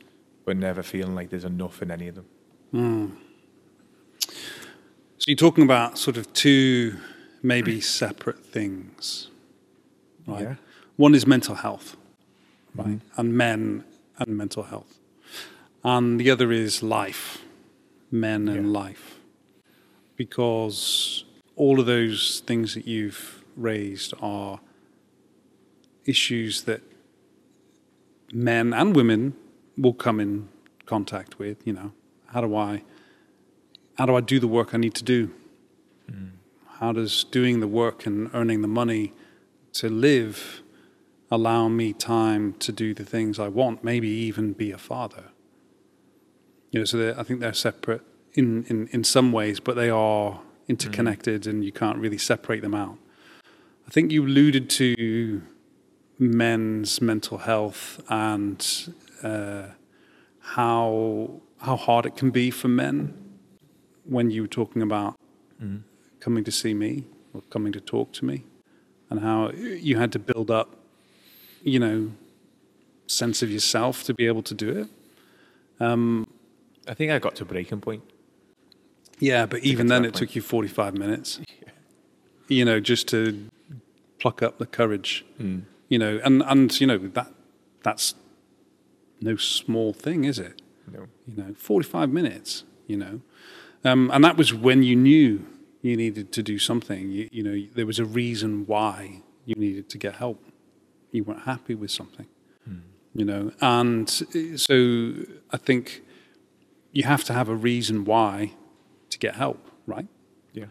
[0.43, 2.25] but never feeling like there's enough in any of them.
[2.71, 3.07] Hmm.
[5.19, 6.97] So you're talking about sort of two
[7.43, 9.29] maybe separate things,
[10.25, 10.41] right?
[10.41, 10.55] Yeah.
[10.95, 11.95] One is mental health,
[12.75, 12.89] mm-hmm.
[12.89, 13.84] right, and men
[14.17, 14.99] and mental health,
[15.84, 17.43] and the other is life,
[18.09, 18.79] men and Yeah.
[18.79, 19.19] life,
[20.15, 21.23] because
[21.55, 24.59] all of those things that you've raised are
[26.06, 26.82] issues that
[28.34, 29.36] men and women
[29.78, 30.49] will come in
[30.86, 31.66] contact with.
[31.66, 31.91] You know,
[32.28, 32.84] how do I
[33.97, 35.32] how do I do the work I need to do?
[36.10, 36.28] Hmm.
[36.80, 39.14] How does doing the work and earning the money
[39.74, 40.64] to live
[41.30, 45.26] allow me time to do the things I want, maybe even be a father?
[46.72, 48.02] You know, so I think they're separate
[48.34, 50.41] in, in, in some ways, but they are hmm.
[50.68, 52.97] interconnected and you can't really separate them out.
[53.88, 55.41] I think you alluded to
[56.22, 58.93] men's mental health and
[59.24, 59.63] uh,
[60.39, 63.13] how how hard it can be for men
[64.05, 65.15] when you were talking about
[65.61, 65.78] mm-hmm.
[66.19, 68.43] coming to see me or coming to talk to me,
[69.09, 70.76] and how you had to build up,
[71.63, 72.11] you know,
[73.07, 74.88] sense of yourself to be able to do it.
[75.80, 76.28] Um,
[76.88, 78.03] I think I got to breaking point.
[79.19, 80.15] Yeah, but even then, it point.
[80.17, 81.39] took you 45 minutes.
[82.47, 83.47] You know, just to
[84.19, 85.24] pluck up the courage.
[85.39, 85.61] Mm.
[85.91, 87.33] You know, and and you know that
[87.83, 88.15] that's
[89.19, 90.61] no small thing, is it?
[90.89, 91.07] No.
[91.27, 92.63] You know, 45 minutes.
[92.87, 93.21] You know,
[93.83, 95.45] um, and that was when you knew
[95.81, 97.11] you needed to do something.
[97.11, 100.41] You, you know, there was a reason why you needed to get help.
[101.11, 102.27] You weren't happy with something.
[103.13, 105.13] You know, and so
[105.51, 106.03] I think
[106.93, 108.53] you have to have a reason why
[109.09, 110.07] to get help, right?
[110.53, 110.67] Yeah.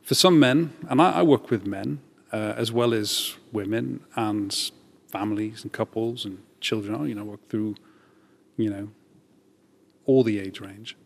[0.00, 2.00] For some men, and I, I work with men
[2.32, 4.70] uh, as well as women and
[5.08, 6.94] families and couples and children.
[6.94, 7.76] I, You know, work through,
[8.56, 8.88] you know,
[10.06, 10.96] all the age range.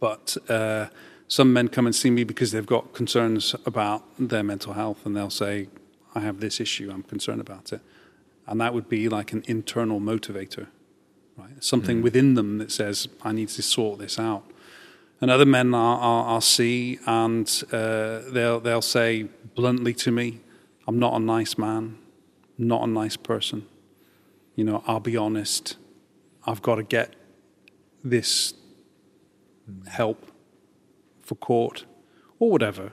[0.00, 0.86] But uh,
[1.26, 5.16] some men come and see me because they've got concerns about their mental health, and
[5.16, 5.68] they'll say,
[6.14, 6.90] "I have this issue.
[6.92, 7.80] I'm concerned about it,"
[8.46, 10.68] and that would be like an internal motivator,
[11.36, 11.62] right?
[11.62, 14.44] Something within them that says, "I need to sort this out."
[15.20, 20.40] And other men I'll, I'll, see, and uh, they'll they'll say bluntly to me,
[20.86, 21.98] "I'm not a nice man,
[22.56, 23.66] not a nice person.
[24.54, 25.76] You know, I'll be honest.
[26.46, 27.16] I've got to get
[28.04, 28.54] this
[29.88, 30.30] help
[31.22, 31.84] for court
[32.38, 32.92] or whatever."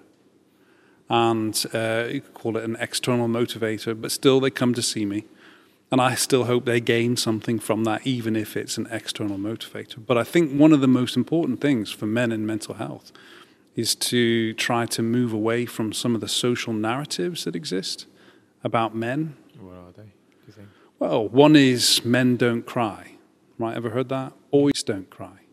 [1.08, 5.06] And uh, you could call it an external motivator, but still they come to see
[5.06, 5.26] me.
[5.96, 10.06] And I still hope they gain something from that, even if it's an external motivator.
[10.06, 13.14] But I think one of the most important things for men in mental health
[13.78, 18.08] is to try to move away from some of the social narratives that exist
[18.62, 19.38] about men.
[19.58, 20.04] What are they?
[20.04, 20.68] Do you think?
[21.00, 23.12] Well, one is men don't cry.
[23.58, 23.78] Right?
[23.78, 24.34] Ever heard that?
[24.52, 25.44] Boys don't cry.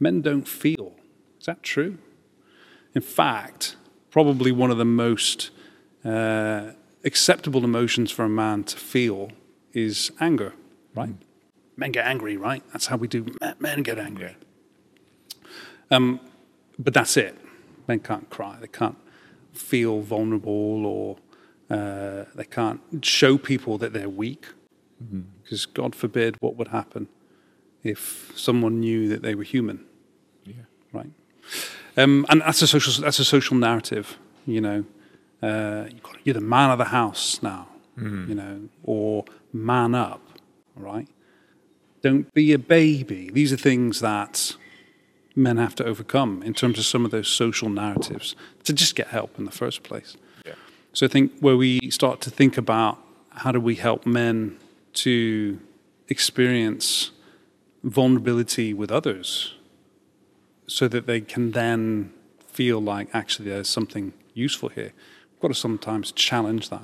[0.00, 0.96] Men don't feel.
[1.38, 1.98] Is that true?
[2.96, 3.76] In fact,
[4.10, 5.50] probably one of the most
[6.04, 6.72] uh,
[7.04, 9.30] acceptable emotions for a man to feel
[9.72, 10.54] is anger,
[10.94, 11.14] right?
[11.76, 12.62] Men get angry, right?
[12.72, 13.26] That's how we do.
[13.40, 14.36] Men- Men get angry.
[15.90, 16.20] Um,
[16.78, 17.36] but that's it.
[17.86, 18.56] Men can't cry.
[18.60, 18.96] They can't
[19.52, 21.16] feel vulnerable or
[21.70, 24.46] uh, they can't show people that they're weak.
[25.44, 27.06] Because God forbid what would happen
[27.84, 29.84] if someone knew that they were human,
[30.44, 30.54] Yeah.
[30.92, 31.10] right?
[31.96, 34.84] Um, and that's a social that's a social narrative, you know.
[35.40, 35.84] Uh,
[36.24, 40.22] you're the man of the house now, you know, or man up,
[40.76, 41.08] all right?
[42.02, 43.30] Don't be a baby.
[43.32, 44.56] These are things that
[45.34, 48.34] men have to overcome in terms of some of those social narratives
[48.64, 50.16] to just get help in the first place.
[50.44, 50.54] Yeah.
[50.92, 52.98] So I think where we start to think about
[53.30, 54.58] how do we help men
[54.94, 55.60] to
[56.08, 57.12] experience
[57.84, 59.54] vulnerability with others
[60.66, 62.12] so that they can then
[62.46, 64.92] feel like actually there's something useful here.
[65.32, 66.82] We've got to sometimes challenge that.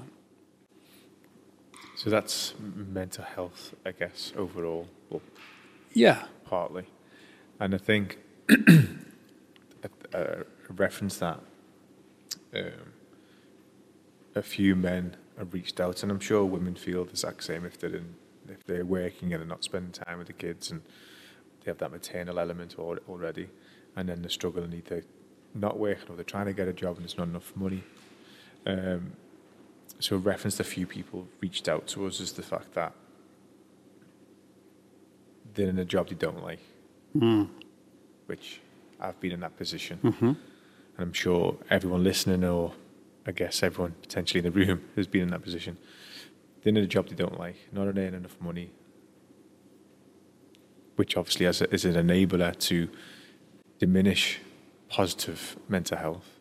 [2.04, 5.22] So that's mental health, I guess, overall, well,
[5.94, 6.26] Yeah.
[6.44, 6.84] partly.
[7.58, 8.18] And I think
[8.50, 11.40] I, I referenced that
[12.54, 12.92] um,
[14.34, 17.78] a few men have reached out, and I'm sure women feel the exact same if
[17.78, 18.16] they're in,
[18.50, 20.82] if they're working and they're not spending time with the kids, and
[21.64, 23.48] they have that maternal element al- already,
[23.96, 25.04] and then they're struggling either
[25.54, 27.82] not working or they're trying to get a job and there's not enough money.
[28.66, 29.12] Um,
[29.98, 32.92] so referenced a few people reached out to us is the fact that
[35.54, 36.60] they're in a job they don't like,
[37.12, 37.44] hmm.
[38.26, 38.60] which
[39.00, 39.98] I've been in that position.
[40.02, 40.26] Mm-hmm.
[40.26, 40.38] And
[40.98, 42.72] I'm sure everyone listening, or
[43.26, 45.76] I guess everyone potentially in the room, has been in that position.
[46.62, 48.70] They're in a job they don't like, not earning enough money,
[50.96, 52.88] which obviously is an enabler to
[53.78, 54.40] diminish
[54.88, 56.33] positive mental health.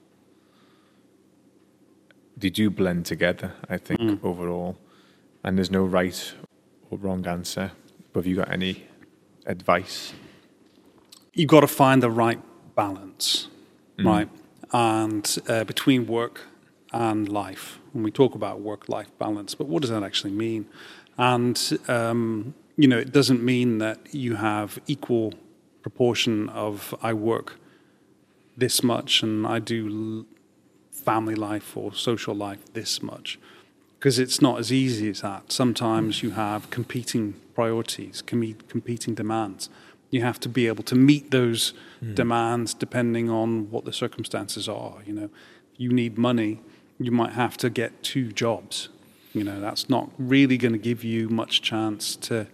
[2.38, 4.78] They do blend together, I think, overall.
[5.44, 6.34] And there's no right
[6.90, 7.72] or wrong answer.
[8.12, 8.86] But have you got any
[9.46, 10.14] advice?
[11.34, 12.40] you've got to find the right
[12.76, 13.48] balance,
[14.00, 14.30] right?
[14.72, 16.42] And uh, between work
[16.92, 17.80] and life.
[17.92, 20.68] When we talk about work-life balance, but what does that actually mean?
[21.18, 25.34] And um, you know, it doesn't mean that you have equal
[25.82, 27.60] proportion of I work
[28.58, 30.26] this much and I do
[31.04, 33.39] family life or social life this much
[34.04, 35.49] because it's not as easy as that.
[35.49, 39.70] Sometimes you have competing priorities, com- competing demands.
[40.10, 42.14] You have to be able to meet those hmm.
[42.14, 44.97] demands depending on what the circumstances are.
[45.06, 45.30] You know,
[45.78, 46.60] you need money,
[46.99, 48.89] you might have to get two jobs.
[49.34, 52.47] You know, that's not really going to give you much chance to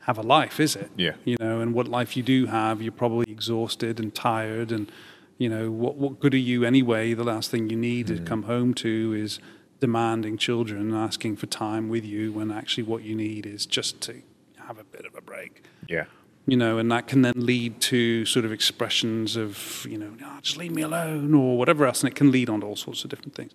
[0.00, 0.90] have a life, is it?
[0.96, 1.14] Yeah.
[1.24, 4.90] You know, and what life you do have, you're probably exhausted and tired, and
[5.38, 7.12] you know, what what good are you anyway?
[7.14, 9.38] The last thing you need to come home to is
[9.80, 14.22] demanding children asking for time with you when actually what you need is just to
[14.66, 16.06] have a bit of a break Yeah.
[16.46, 20.38] you know, and that can then lead to sort of expressions of, you know, "Ah,
[20.42, 23.04] just leave me alone or whatever else, and it can lead on to all sorts
[23.04, 23.52] of different things.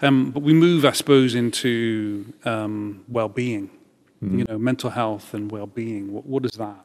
[0.00, 3.68] Um, but we move, I suppose, into um, well-being,
[4.22, 6.12] you know, mental health and well-being.
[6.12, 6.84] What, what is that?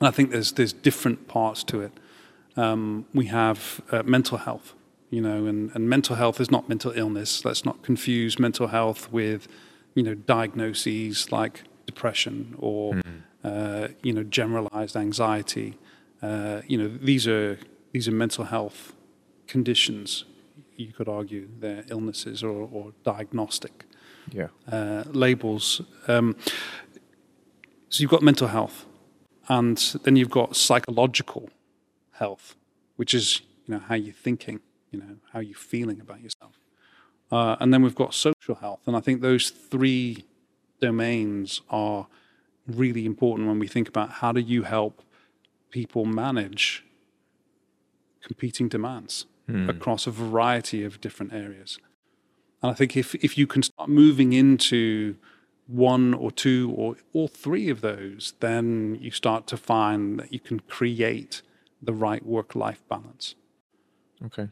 [0.00, 1.92] And I think there's there's different parts to it.
[2.64, 3.58] Um, we have
[3.92, 4.74] uh, mental health,
[5.10, 7.44] you know, and, and mental health is not mental illness.
[7.44, 9.42] Let's not confuse mental health with,
[9.94, 11.54] you know, diagnoses like
[11.86, 13.00] depression or,
[13.44, 15.70] uh, you know, generalized anxiety.
[16.22, 17.58] Uh, you know, these are
[17.92, 18.92] these are mental health
[19.46, 20.24] conditions.
[20.76, 23.84] You could argue they're illnesses or, or diagnostic
[24.32, 24.48] Yeah.
[24.70, 25.82] uh, labels.
[26.08, 26.36] Um,
[27.88, 28.86] so you've got mental health,
[29.48, 31.48] and then you've got psychological
[32.20, 32.54] health,
[32.96, 34.60] which is you know how you're thinking,
[34.92, 36.54] you know how you're feeling about yourself,
[37.32, 40.24] uh, and then we've got social health, and I think those three
[40.80, 42.06] domains are
[42.66, 45.02] really important when we think about how do you help
[45.70, 46.84] people manage
[48.22, 49.26] competing demands
[49.68, 51.78] across a variety of different areas.
[52.62, 55.16] And I think if, if you can start moving into
[55.66, 60.40] one or two or all three of those, then you start to find that you
[60.40, 61.42] can create
[61.82, 63.34] the right work life balance.
[64.26, 64.48] Okay.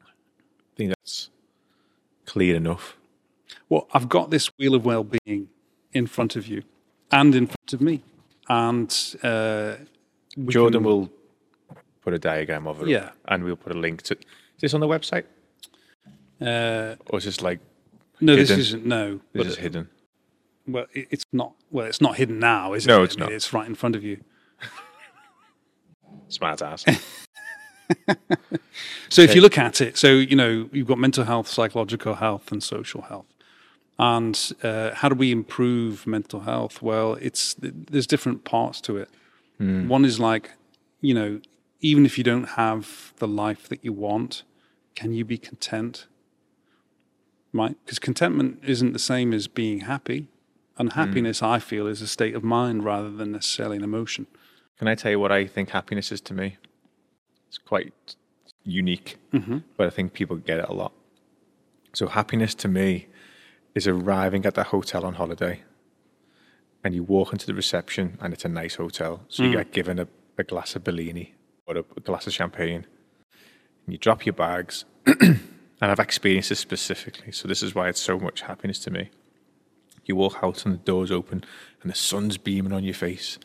[0.00, 1.30] I think that's
[2.26, 2.96] clear enough.
[3.68, 5.48] Well, I've got this wheel of well being
[5.92, 6.62] in front of you
[7.10, 8.02] and in front of me.
[8.48, 8.90] And
[9.22, 9.76] uh,
[10.48, 11.10] Jordan can- will
[12.02, 12.88] put a diagram of it.
[12.88, 13.10] Yeah.
[13.26, 14.14] and we'll put a link to.
[14.16, 15.24] Is this on the website,
[16.40, 17.60] Uh, or is this like
[18.20, 18.84] no, this isn't.
[18.86, 19.88] No, this but is hidden?
[20.66, 21.54] well, it's not.
[21.70, 22.88] Well, it's not hidden now, is it?
[22.88, 23.32] No, it's I mean, not.
[23.32, 24.22] It's right in front of you.
[26.32, 26.84] Smart ass.
[29.10, 32.50] So if you look at it, so you know you've got mental health, psychological health,
[32.50, 33.26] and social health.
[33.98, 36.80] And uh, how do we improve mental health?
[36.80, 39.10] Well, it's there's different parts to it.
[39.88, 40.52] One is like,
[41.02, 41.40] you know,
[41.80, 44.44] even if you don't have the life that you want,
[44.94, 46.06] can you be content?
[47.52, 47.76] Right?
[47.84, 50.28] Because contentment isn't the same as being happy.
[50.78, 54.26] And happiness, I feel, is a state of mind rather than necessarily an emotion.
[54.82, 56.56] Can I tell you what I think happiness is to me?
[57.46, 57.94] It's quite
[58.64, 59.58] unique, mm-hmm.
[59.76, 60.90] but I think people get it a lot.
[61.92, 63.06] So, happiness to me
[63.76, 65.62] is arriving at the hotel on holiday
[66.82, 69.20] and you walk into the reception and it's a nice hotel.
[69.28, 69.52] So, you mm.
[69.52, 71.36] get given a, a glass of Bellini
[71.68, 72.84] or a, a glass of champagne
[73.86, 74.84] and you drop your bags.
[75.06, 75.38] and
[75.80, 77.30] I've experienced this specifically.
[77.30, 79.10] So, this is why it's so much happiness to me.
[80.06, 81.44] You walk out and the doors open
[81.82, 83.38] and the sun's beaming on your face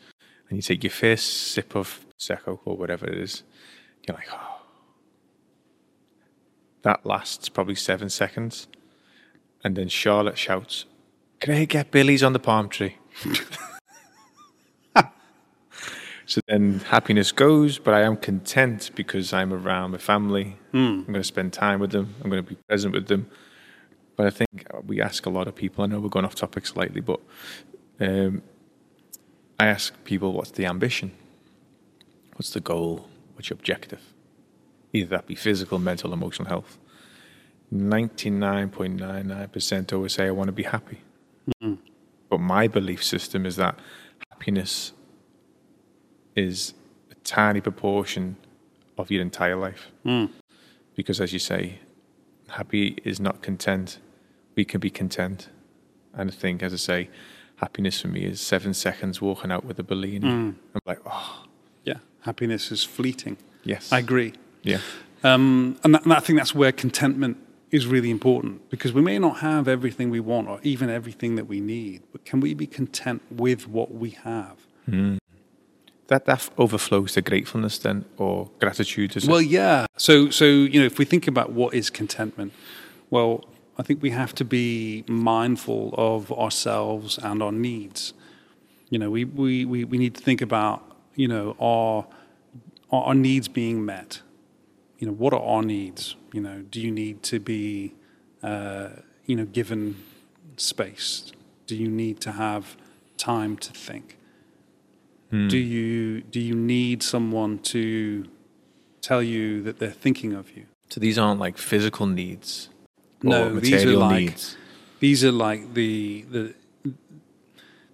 [0.48, 3.42] and you take your first sip of Prosecco or whatever it is,
[4.06, 4.54] you're like, oh.
[6.82, 8.68] That lasts probably seven seconds.
[9.64, 10.84] And then Charlotte shouts,
[11.40, 12.96] Can I get Billy's on the palm tree?
[16.26, 20.56] so then happiness goes, but I am content because I'm around my family.
[20.72, 22.14] I'm going to spend time with them.
[22.22, 23.28] I'm going to be present with them.
[24.16, 26.66] But I think we ask a lot of people, I know we're going off topic
[26.66, 27.20] slightly, but
[28.00, 28.42] um,
[29.58, 31.10] I ask people, what's the ambition?
[32.36, 33.08] What's the goal?
[33.34, 34.14] What's your objective?
[34.92, 36.78] Either that be physical, mental, emotional health.
[37.74, 41.02] 99.99% always say, I want to be happy.
[41.60, 41.74] Hmm.
[42.30, 43.78] But my belief system is that
[44.30, 44.92] happiness
[46.36, 46.74] is
[47.10, 48.36] a tiny proportion
[48.96, 49.88] of your entire life.
[50.04, 50.26] Hmm.
[50.94, 51.80] Because as you say,
[52.48, 53.98] happy is not content.
[54.54, 55.48] We can be content.
[56.14, 57.10] And I think, as I say,
[57.58, 60.26] happiness for me is seven seconds walking out with a Bellini.
[60.28, 61.44] I'm like, oh,
[61.84, 63.36] Yeah, happiness is fleeting.
[63.64, 63.92] yes.
[63.92, 64.32] I agree.
[64.62, 64.80] yeah.
[65.24, 67.36] Um, and, that, and I think that's where contentment
[67.72, 71.46] is really important because we may not have everything we want or even everything that
[71.46, 74.56] we need, but can we be content with what we have?
[76.06, 79.14] That, that overflows to gratefulness then, or gratitude.
[79.16, 79.48] Is Well, it?
[79.48, 79.84] yeah.
[79.98, 82.52] So, so you know, if we think about what is contentment,
[83.10, 83.44] well,
[83.78, 88.12] I think we have to be mindful of ourselves and our needs.
[88.90, 90.82] You know, we we, we, we need to think about
[91.14, 92.06] you know our
[92.90, 94.22] our our needs being met.
[94.98, 96.16] You know, what are our needs?
[96.32, 97.94] You know, do you need to be
[98.42, 98.88] uh,
[99.26, 100.02] you know given
[100.56, 101.32] space?
[101.66, 102.76] Do you need to have
[103.16, 104.16] time to think?
[105.30, 108.24] Do you do you need someone to
[109.02, 110.64] tell you that they're thinking of you?
[110.88, 112.70] So these aren't like physical needs.
[113.22, 114.56] No, these are like needs.
[115.00, 116.54] These are like the the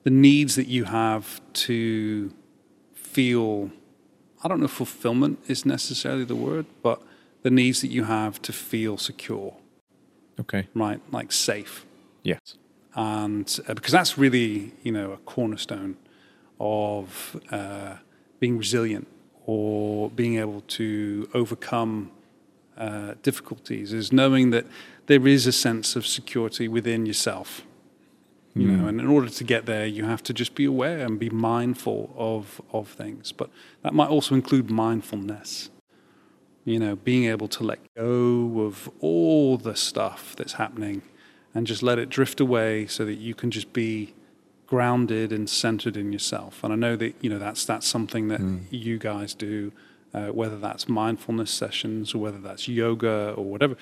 [0.02, 2.32] the needs that you have to
[2.94, 3.70] feel.
[4.42, 7.00] I don't know if fulfillment is necessarily the word, but
[7.42, 9.54] the needs that you have to feel secure,
[10.40, 10.68] Okay.
[10.74, 11.00] right?
[11.12, 11.86] Like safe
[12.22, 12.56] Yes.
[12.94, 15.96] and uh, because that's really you know a cornerstone
[16.60, 17.96] of uh,
[18.40, 19.06] being resilient
[19.46, 22.10] or being able to overcome
[22.76, 24.66] uh, difficulties is knowing that
[25.06, 27.62] there is a sense of security within yourself.
[28.56, 31.18] You know and in order to get there you have to just be aware and
[31.18, 33.32] be mindful of of things.
[33.32, 33.50] But
[33.82, 35.70] that might also include mindfulness.
[36.64, 41.02] You know, being able to let go of all the stuff that's happening
[41.54, 44.14] and just let it drift away so that you can just be
[44.66, 46.64] grounded and centered in yourself.
[46.64, 49.72] And I know that, you know, that's, that's something that you guys do,
[50.14, 53.76] uh, whether that's mindfulness sessions or whether that's yoga or whatever,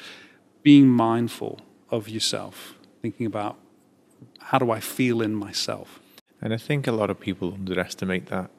[0.62, 1.60] being mindful
[1.90, 3.58] of yourself, thinking about
[4.38, 6.00] how do I feel in myself?
[6.40, 8.50] And I think a lot of people underestimate that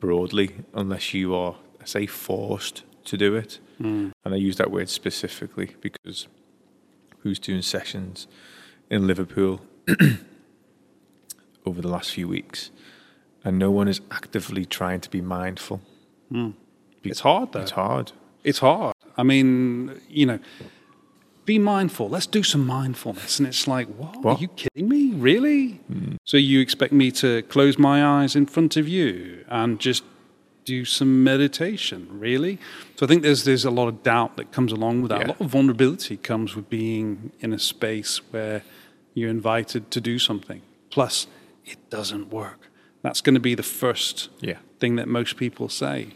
[0.00, 3.58] broadly, unless you are, I say, forced to do it.
[4.24, 6.28] And I use that word specifically because
[7.18, 8.26] who's doing sessions
[8.90, 9.60] in Liverpool
[11.66, 12.70] over the last few weeks,
[13.42, 15.80] and no one is actively trying to be mindful.
[16.30, 16.54] Be-
[17.10, 17.60] It's hard though.
[17.60, 18.12] It's hard.
[18.42, 18.94] It's hard.
[19.16, 20.38] I mean, you know,
[21.44, 22.08] be mindful.
[22.08, 23.38] Let's do some mindfulness.
[23.38, 24.16] And it's like, what?
[24.22, 24.38] What?
[24.38, 25.12] Are you kidding me?
[25.14, 25.72] Really?
[25.88, 26.14] Hmm.
[26.24, 30.02] So you expect me to close my eyes in front of you and just
[30.64, 32.08] do some meditation?
[32.10, 32.58] Really?
[32.96, 35.20] So I think there's there's a lot of doubt that comes along with that.
[35.20, 35.26] Yeah.
[35.26, 38.62] A lot of vulnerability comes with being in a space where
[39.12, 40.62] you're invited to do something.
[40.90, 41.26] Plus,
[41.66, 42.70] it doesn't work.
[43.04, 44.58] That's going to be the first Yeah.
[44.80, 46.06] thing that most people say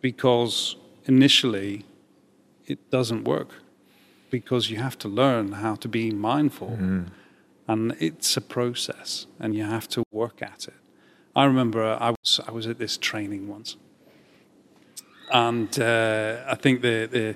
[0.00, 0.76] because
[1.06, 1.84] initially
[2.66, 3.48] it doesn't work
[4.30, 6.78] because you have to learn how to be mindful.
[7.68, 10.74] And it's a process and you have to work at it.
[11.36, 13.76] I remember i was i was at this training once.
[15.30, 17.34] And uh, i think the, the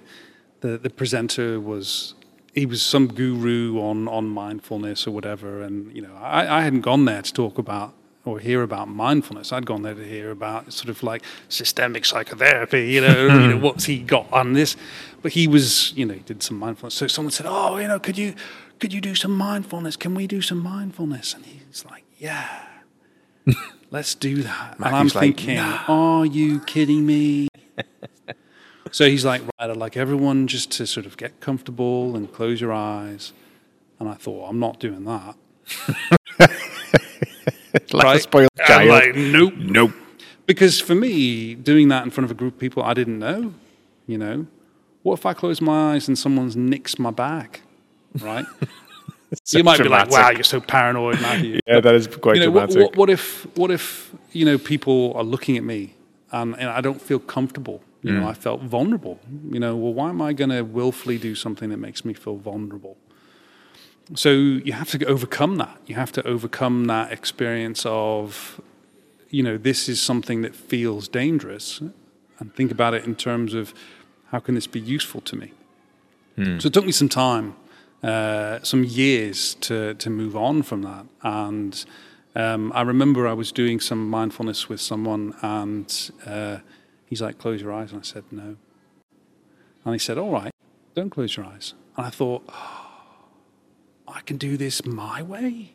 [0.60, 2.14] the the presenter was
[2.54, 6.82] he was some guru on on mindfulness or whatever and you know i i hadn't
[6.82, 7.90] gone there to talk about
[8.26, 9.52] or hear about mindfulness.
[9.52, 13.40] I'd gone there to hear about sort of like systemic psychotherapy, you know, hmm.
[13.40, 14.76] you know what's he got on this.
[15.22, 16.94] But he was, you know, he did some mindfulness.
[16.94, 18.34] So someone said, "Oh, you know, could you
[18.80, 19.96] could you do some mindfulness?
[19.96, 22.66] Can we do some mindfulness?" And he's like, "Yeah,
[23.90, 27.48] let's do that." and I'm like, thinking, "Are you kidding me?"
[28.90, 32.60] so he's like, "Right, I'd like everyone just to sort of get comfortable and close
[32.60, 33.32] your eyes."
[34.00, 35.36] And I thought, "I'm not doing that."
[37.92, 38.16] like right?
[38.16, 38.88] a spoiled I'm child.
[38.88, 39.54] like, nope.
[39.56, 39.92] nope.
[40.46, 43.52] Because for me, doing that in front of a group of people I didn't know,
[44.06, 44.46] you know,
[45.02, 47.62] what if I close my eyes and someone's nicks my back,
[48.20, 48.46] right?
[49.42, 52.40] So you might be like, "Wow, you're so paranoid, Matthew." Yeah, that is quite you
[52.44, 52.76] know, dramatic.
[52.76, 55.94] what, what if, what if, you know, people are looking at me
[56.30, 57.82] and, and I don't feel comfortable?
[58.02, 58.20] You Mm.
[58.20, 59.18] know, I felt vulnerable.
[59.50, 62.36] You know, well, why am I going to willfully do something that makes me feel
[62.36, 62.96] vulnerable?
[64.14, 65.78] So you have to overcome that.
[65.86, 68.60] You have to overcome that experience of,
[69.30, 71.80] you know, this is something that feels dangerous,
[72.38, 73.74] and think about it in terms of
[74.30, 75.52] how can this be useful to me.
[76.60, 77.56] So it took me some time,
[78.02, 81.06] uh, some years to to move on from that.
[81.22, 81.84] And
[82.34, 86.58] um, I remember I was doing some mindfulness with someone, and uh,
[87.06, 88.56] he's like, "Close your eyes," and I said, "No."
[89.84, 90.52] And he said, "All right,
[90.94, 92.85] don't close your eyes." And I thought, oh,
[94.08, 95.74] "I can do this my way."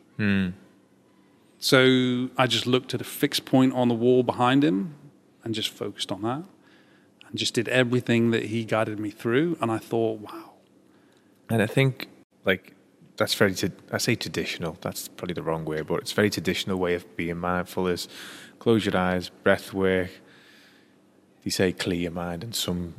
[1.58, 4.94] So I just looked at a fixed point on the wall behind him,
[5.44, 6.42] and just focused on that,
[7.28, 9.56] and just did everything that he guided me through.
[9.60, 10.52] And I thought, "Wow."
[11.48, 12.08] And I think
[12.44, 12.74] like
[13.16, 14.76] that's very t- I say traditional.
[14.80, 18.08] That's probably the wrong way, but it's very traditional way of being mindful is
[18.58, 20.10] close your eyes, breath work.
[21.44, 22.94] They say clear your mind and some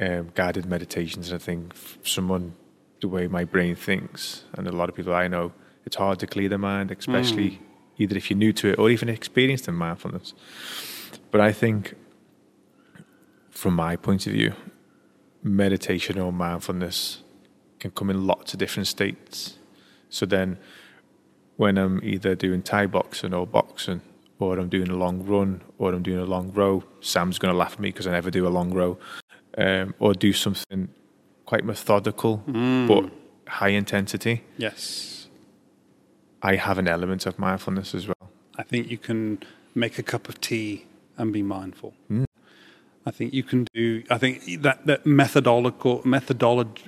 [0.00, 1.30] um, guided meditations.
[1.30, 2.54] And I think someone
[3.06, 5.52] the way my brain thinks, and a lot of people I know,
[5.84, 7.60] it's hard to clear the mind, especially
[7.98, 10.34] either if you're new to it or even experienced in mindfulness.
[11.30, 11.94] But I think,
[13.50, 14.52] from my point of view,
[15.42, 17.22] meditation or mindfulness
[17.78, 19.58] can come in lots of different states.
[20.08, 20.58] So then,
[21.56, 24.00] when I'm either doing Thai boxing or boxing,
[24.38, 27.58] or I'm doing a long run, or I'm doing a long row, Sam's going to
[27.58, 28.98] laugh at me because I never do a long row,
[29.56, 30.88] um, or do something
[31.46, 32.42] quite methodical
[32.88, 33.10] but
[33.48, 34.42] high intensity.
[34.58, 35.28] Yes.
[36.42, 38.30] I have an element of mindfulness as well.
[38.56, 39.38] I think you can
[39.74, 40.86] make a cup of tea
[41.16, 41.94] and be mindful.
[43.08, 44.02] I think you can do.
[44.10, 46.84] I think that that methodological methodology,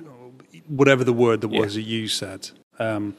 [0.67, 3.15] whatever the word that was that you said, Um,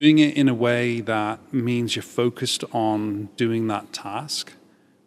[0.00, 4.52] doing it in a way that means you're focused on doing that task,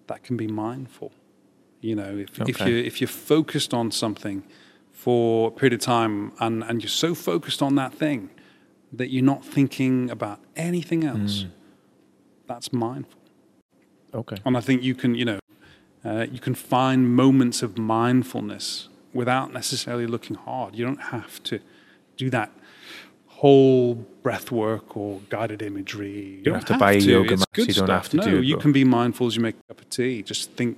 [0.07, 1.11] that can be mindful.
[1.81, 2.69] You know, if, if Okay.
[2.69, 4.43] you if you're focused on something
[5.03, 8.29] for a period of time and, and you're so focused on that thing
[8.93, 11.45] that you're not thinking about anything else,
[12.47, 13.19] that's mindful.
[14.13, 14.37] Okay.
[14.45, 15.39] And I think you can, you know,
[16.05, 20.73] uh, you can find moments of mindfulness without necessarily looking hard.
[20.75, 21.59] You don't have to
[22.15, 22.51] do that
[23.27, 26.37] whole breath work or guided imagery.
[26.37, 28.03] You don't have to buy a yoga It's mat, you don't stuff.
[28.03, 30.23] have to no, do you can be mindful as you make a cup of tea.
[30.23, 30.77] Just think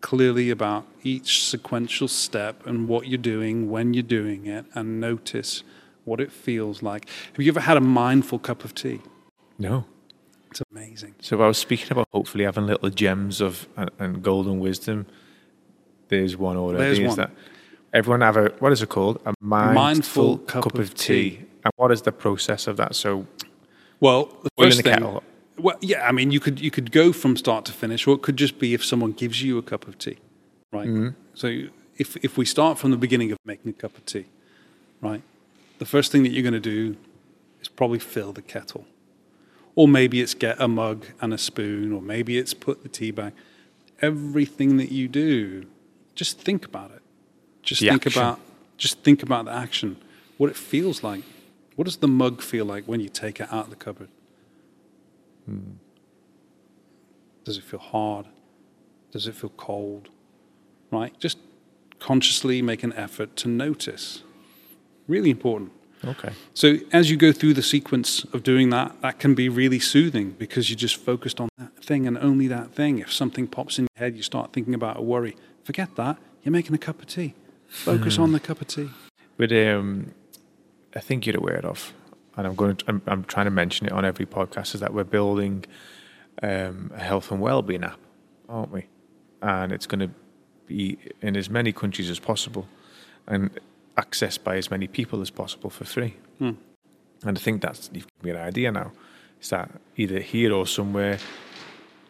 [0.00, 5.62] clearly about each sequential step and what you're doing when you're doing it and notice
[6.04, 7.08] what it feels like.
[7.34, 9.00] Have you ever had a mindful cup of tea?
[9.58, 9.84] No.
[10.50, 11.14] It's amazing.
[11.20, 15.06] So I was speaking about hopefully having little gems of and, and golden wisdom.
[16.08, 16.78] There's one already.
[16.96, 17.16] There's one.
[17.18, 17.30] that
[17.92, 19.20] everyone have a what is it called?
[19.26, 21.30] A mindful, Mindful cup, cup of, of tea.
[21.30, 21.36] tea.
[21.64, 22.94] And what is the process of that?
[22.94, 23.26] So
[24.00, 25.22] Well, the first the thing, kettle.
[25.58, 28.22] Well, yeah, I mean, you could you could go from start to finish, or it
[28.22, 30.18] could just be if someone gives you a cup of tea,
[30.72, 30.88] right?
[30.88, 31.08] Mm-hmm.
[31.34, 31.64] So
[31.96, 34.26] if if we start from the beginning of making a cup of tea,
[35.00, 35.22] right,
[35.78, 36.96] the first thing that you're going to do
[37.60, 38.86] is probably fill the kettle,
[39.74, 43.10] or maybe it's get a mug and a spoon, or maybe it's put the tea
[43.10, 43.32] bag.
[44.00, 45.66] Everything that you do,
[46.14, 47.02] just think about it.
[47.62, 48.22] Just The think action.
[48.22, 48.40] about
[48.76, 49.96] just think about the action,
[50.36, 51.24] what it feels like.
[51.74, 54.08] What does the mug feel like when you take it out of the cupboard?
[57.44, 58.26] Does it feel hard?
[59.12, 60.08] Does it feel cold?
[60.90, 61.18] Right?
[61.18, 61.38] Just
[61.98, 64.22] consciously make an effort to notice.
[65.06, 65.72] Really important.
[66.04, 66.32] okay.
[66.54, 70.30] So as you go through the sequence of doing that, that can be really soothing
[70.38, 72.98] because you're just focused on that thing and only that thing.
[72.98, 75.34] If something pops in your head, you start thinking about a worry.
[75.64, 76.18] Forget that.
[76.42, 77.34] You're making a cup of tea.
[77.68, 78.90] Focus on the cup of tea.
[79.36, 80.12] But um,
[80.94, 81.92] I think you're aware of,
[82.38, 84.94] and I'm going to, I'm, I'm trying to mention it on every podcast, is that
[84.94, 85.66] we're building
[86.42, 87.98] um, a health and well-being app,
[88.48, 88.86] aren't we?
[89.42, 90.10] And it's going to
[90.66, 92.66] be in as many countries as possible,
[93.26, 93.50] and
[93.96, 96.14] accessed by as many people as possible for free.
[96.38, 96.52] Hmm.
[97.24, 98.92] And I think that's you've given me an idea now.
[99.42, 101.18] Is that either here or somewhere,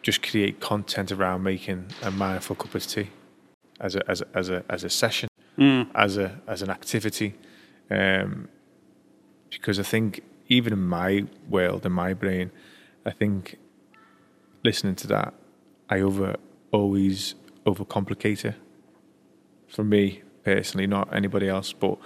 [0.03, 3.09] just create content around making a mindful cup of tea
[3.79, 5.29] as a as a as a, as a session
[5.95, 7.33] as a as an activity,
[7.91, 8.47] um,
[9.49, 12.51] because I think even in my world, in my brain,
[13.05, 13.57] I think
[14.63, 15.33] listening to that,
[15.89, 16.35] I over
[16.71, 17.35] always
[17.65, 18.55] overcomplicate it.
[19.67, 21.97] For me personally, not anybody else, but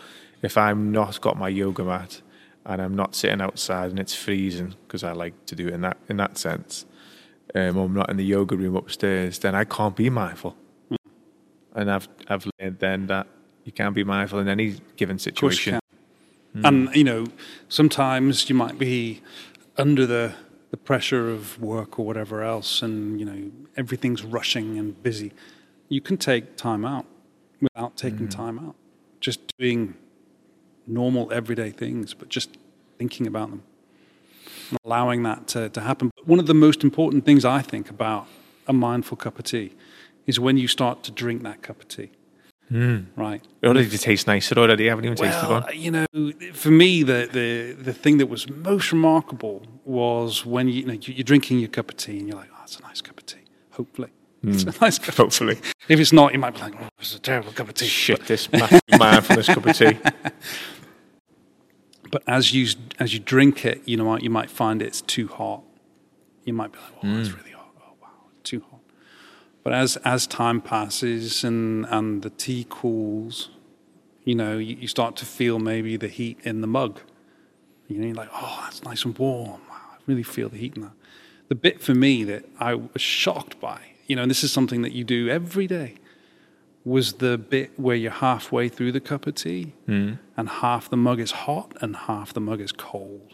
[0.42, 2.22] if I'm not got my yoga mat
[2.66, 5.82] and I'm not sitting outside and it's freezing because I like to do it in
[5.82, 6.86] that in that sense,
[7.56, 10.58] um, or I'm not in the yoga room upstairs, then I can't be mindful.
[11.76, 13.28] And I've I've learned then that
[13.64, 15.83] you can't be mindful in any given Of course you situation.
[16.54, 16.66] Can.
[16.66, 17.28] And you know,
[17.70, 19.22] sometimes you might be
[19.78, 20.36] under the
[20.72, 25.32] the pressure of work or whatever else, and you know everything's rushing and busy.
[25.90, 27.06] You can take time out
[27.62, 28.30] without taking hmm.
[28.30, 28.76] time out,
[29.20, 29.96] just doing
[30.88, 32.58] normal everyday things, but just
[32.98, 33.64] thinking about them,
[34.70, 36.12] and allowing that to, to happen.
[36.16, 38.28] But one of the most important things I think about
[38.68, 39.74] a mindful cup of tea
[40.26, 42.12] is when you start to drink that cup of tea.
[42.74, 43.06] Mm.
[43.16, 43.42] Right.
[43.62, 44.88] It already tastes nicer already.
[44.88, 45.78] I haven't even tasted Well, one.
[45.78, 46.06] you know,
[46.54, 50.94] for me, the, the, the thing that was most remarkable was when you, you know,
[50.94, 53.26] you're drinking your cup of tea and you're like, oh, it's a nice cup of
[53.26, 53.46] tea.
[53.72, 54.10] Hopefully.
[54.46, 54.82] It's a mm.
[54.82, 55.58] nice cup of Hopefully.
[55.88, 57.86] If it's not, you might be like, oh, it's a terrible cup of tea.
[57.86, 59.98] Shit, this massive mindfulness cup of tea.
[62.14, 62.68] But as you,
[63.00, 65.64] as you drink it, you know, you might find it's too hot.
[66.46, 67.38] You might be like, oh, it's mm.
[67.38, 67.72] really hot.
[67.82, 68.10] Oh, wow,
[68.44, 68.82] too hot.
[69.64, 73.50] But as, as time passes and, and the tea cools,
[74.26, 77.00] you know, you, you start to feel maybe the heat in the mug.
[77.88, 79.62] You know, you're like, oh, that's nice and warm.
[79.70, 80.92] Wow, I really feel the heat in that.
[81.48, 84.82] The bit for me that I was shocked by, you know, and this is something
[84.82, 85.96] that you do every day,
[86.86, 90.14] was the bit where you're halfway through the cup of tea hmm.
[90.36, 93.33] and half the mug is hot and half the mug is cold.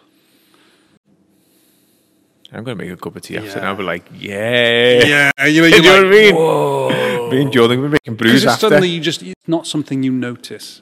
[2.51, 5.31] I'm going to make a cup of tea after, and I'll be like, yeah.
[5.37, 6.35] Yeah, you know, you know what I mean?
[6.35, 7.29] Whoa.
[7.31, 8.61] Me and Jordan, we're making brews after.
[8.61, 10.81] suddenly you just, it's not something you notice.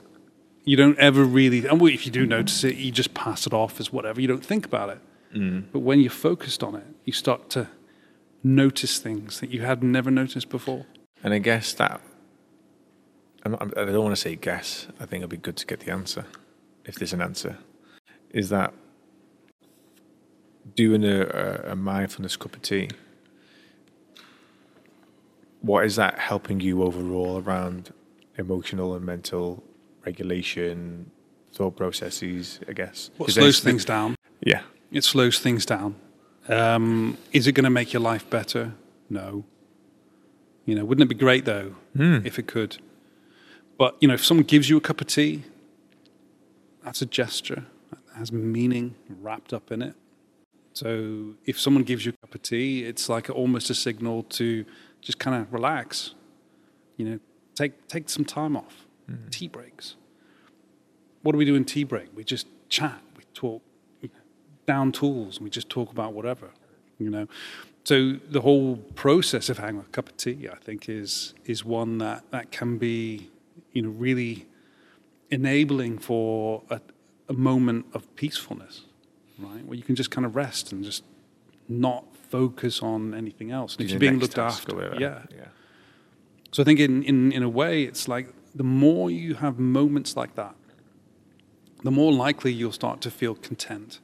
[0.63, 3.79] You don't ever really, and if you do notice it, you just pass it off
[3.79, 4.21] as whatever.
[4.21, 4.99] You don't think about it.
[5.35, 5.65] Mm.
[5.71, 7.67] But when you're focused on it, you start to
[8.43, 10.85] notice things that you had never noticed before.
[11.23, 12.01] And I guess that
[13.43, 14.87] I'm not, I don't want to say guess.
[14.99, 16.25] I think it'd be good to get the answer,
[16.85, 17.57] if there's an answer.
[18.31, 18.73] Is that
[20.75, 22.89] doing a, a, mindfulness cup of tea?
[25.61, 27.93] What is that helping you overall around
[28.37, 29.63] emotional and mental
[30.05, 31.11] regulation,
[31.53, 33.09] thought processes, I guess.
[33.17, 34.15] What Is slows things down?
[34.41, 34.61] Yeah.
[34.91, 35.95] It slows things down.
[36.47, 38.73] Um, is it going to make your life better?
[39.09, 39.43] No.
[40.65, 42.77] You know, wouldn't it be great though if it could?
[43.77, 45.43] But you know, if someone gives you a cup of tea,
[46.83, 49.95] that's a gesture that has meaning wrapped up in it.
[50.77, 54.63] So if someone gives you a cup of tea, it's like almost a signal to
[55.01, 56.13] just kind of relax.
[56.97, 57.19] You know,
[57.55, 58.85] take take some time off.
[59.09, 59.31] Mm.
[59.31, 59.95] Tea breaks.
[61.23, 62.09] What do we do in tea break?
[62.15, 62.99] We just chat.
[63.17, 63.63] We talk
[64.67, 66.49] down tools and we just talk about whatever,
[66.99, 67.27] you know.
[67.83, 71.97] So the whole process of having a cup of tea, I think, is is one
[71.97, 73.31] that, that can be,
[73.71, 74.45] you know, really
[75.31, 76.79] enabling for a,
[77.29, 78.83] a moment of peacefulness,
[79.39, 79.65] right?
[79.65, 81.03] Where you can just kind of rest and just
[81.67, 83.75] not focus on anything else.
[83.75, 85.23] And if you're being looked after, yeah.
[85.31, 85.45] Yeah.
[86.51, 90.15] So I think in, in, in a way, it's like the more you have moments
[90.15, 90.55] like that,
[91.83, 93.99] the more likely you'll start to feel content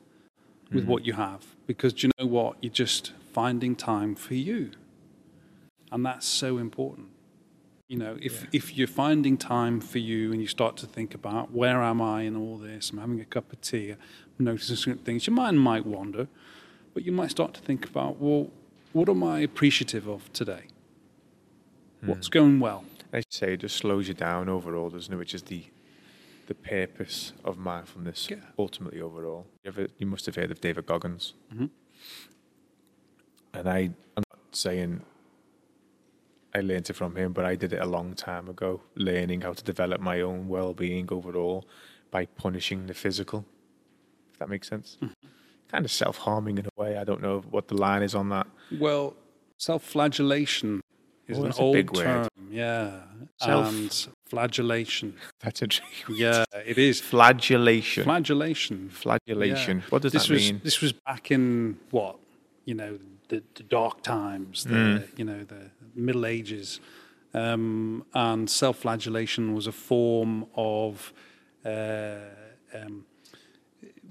[0.71, 1.45] with what you have.
[1.67, 2.57] Because do you know what?
[2.61, 4.71] You're just finding time for you.
[5.91, 7.07] And that's so important.
[7.87, 11.51] You know, if, if you're finding time for you and you start to think about
[11.51, 13.95] where am I in all this, I'm having a cup of tea,
[14.39, 16.27] noticing certain things, your mind might wander,
[16.93, 18.49] but you might start to think about, well,
[18.91, 20.63] what am I appreciative of today?
[22.01, 22.83] What's going well?
[23.13, 25.17] As I say it just slows you down overall, doesn't it?
[25.17, 25.65] Which is the
[26.47, 28.35] the purpose of mindfulness Yeah.
[28.59, 29.47] ultimately overall.
[29.63, 31.33] You, ever, you must have heard of David Goggins.
[31.55, 31.69] Mhm.
[33.53, 33.77] And I,
[34.17, 35.05] I'm not saying
[36.53, 39.53] I learned it from him, but I did it a long time ago, learning how
[39.53, 41.65] to develop my own well-being overall
[42.11, 43.45] by punishing the physical.
[44.43, 44.97] That makes sense.
[45.69, 46.97] Kind of self-harming in a way.
[46.97, 48.45] I don't know what the line is on that.
[48.77, 49.15] Well,
[49.57, 50.81] self-flagellation
[51.29, 52.03] is Oh, an old big word.
[52.03, 52.27] term.
[52.51, 53.03] Yeah,
[53.41, 55.15] Self- and flagellation.
[55.39, 58.03] That's a tricky Yeah, it is flagellation.
[58.03, 58.89] flagellation.
[58.89, 59.77] Flagellation.
[59.77, 59.83] Yeah.
[59.89, 60.59] What does this that was, mean?
[60.61, 62.17] This was back in what
[62.65, 65.19] you know the, the dark times, the Mm.
[65.19, 66.81] you know the Middle Ages,
[67.33, 71.13] um, and self-flagellation was a form of
[71.65, 72.15] uh,
[72.75, 73.05] um,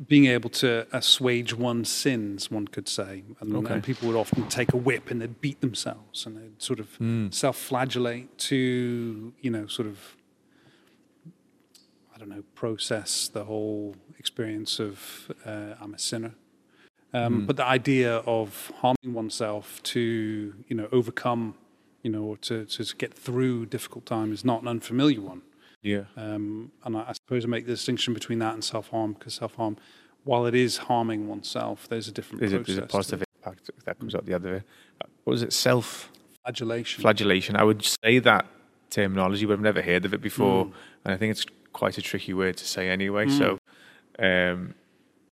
[0.08, 3.22] being able to assuage one's sins, one could say.
[3.40, 3.74] And, Okay.
[3.74, 6.96] and people would often take a whip and they'd beat themselves and they'd sort of
[6.96, 7.28] Hmm.
[7.30, 10.16] self-flagellate to you know sort of
[12.14, 16.34] I don't know, process the whole experience of uh, I'm a sinner.
[17.14, 20.00] Um, But the idea of harming oneself to,
[20.68, 21.54] you know, overcome,
[22.02, 25.42] you know, or to, to get through difficult time is not an unfamiliar one.
[25.82, 26.04] Yeah.
[26.16, 29.34] Um, and I, I suppose I make the distinction between that and self harm because
[29.34, 29.76] self harm,
[30.24, 33.98] while it is harming oneself, there's a different There's a, there's a positive impact that
[33.98, 34.62] comes out the other way.
[35.00, 35.52] Uh, What was it?
[35.52, 36.10] Self
[36.42, 37.02] flagellation.
[37.02, 37.56] flagellation.
[37.56, 38.46] I would say that
[38.90, 40.72] terminology, but I've never heard of it before, Mm.
[41.04, 43.28] and I think it's quite a tricky word to say anyway.
[43.28, 43.58] So,
[44.18, 44.74] um,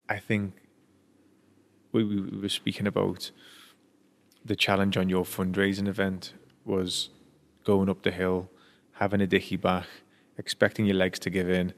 [0.08, 0.54] I think
[1.92, 3.32] we, we we were speaking about
[4.46, 6.34] the challenge on your fundraising event
[6.64, 7.10] was
[7.66, 8.50] going up the hill,
[8.94, 9.88] having a dicky back,
[10.38, 11.74] expecting your legs to give in,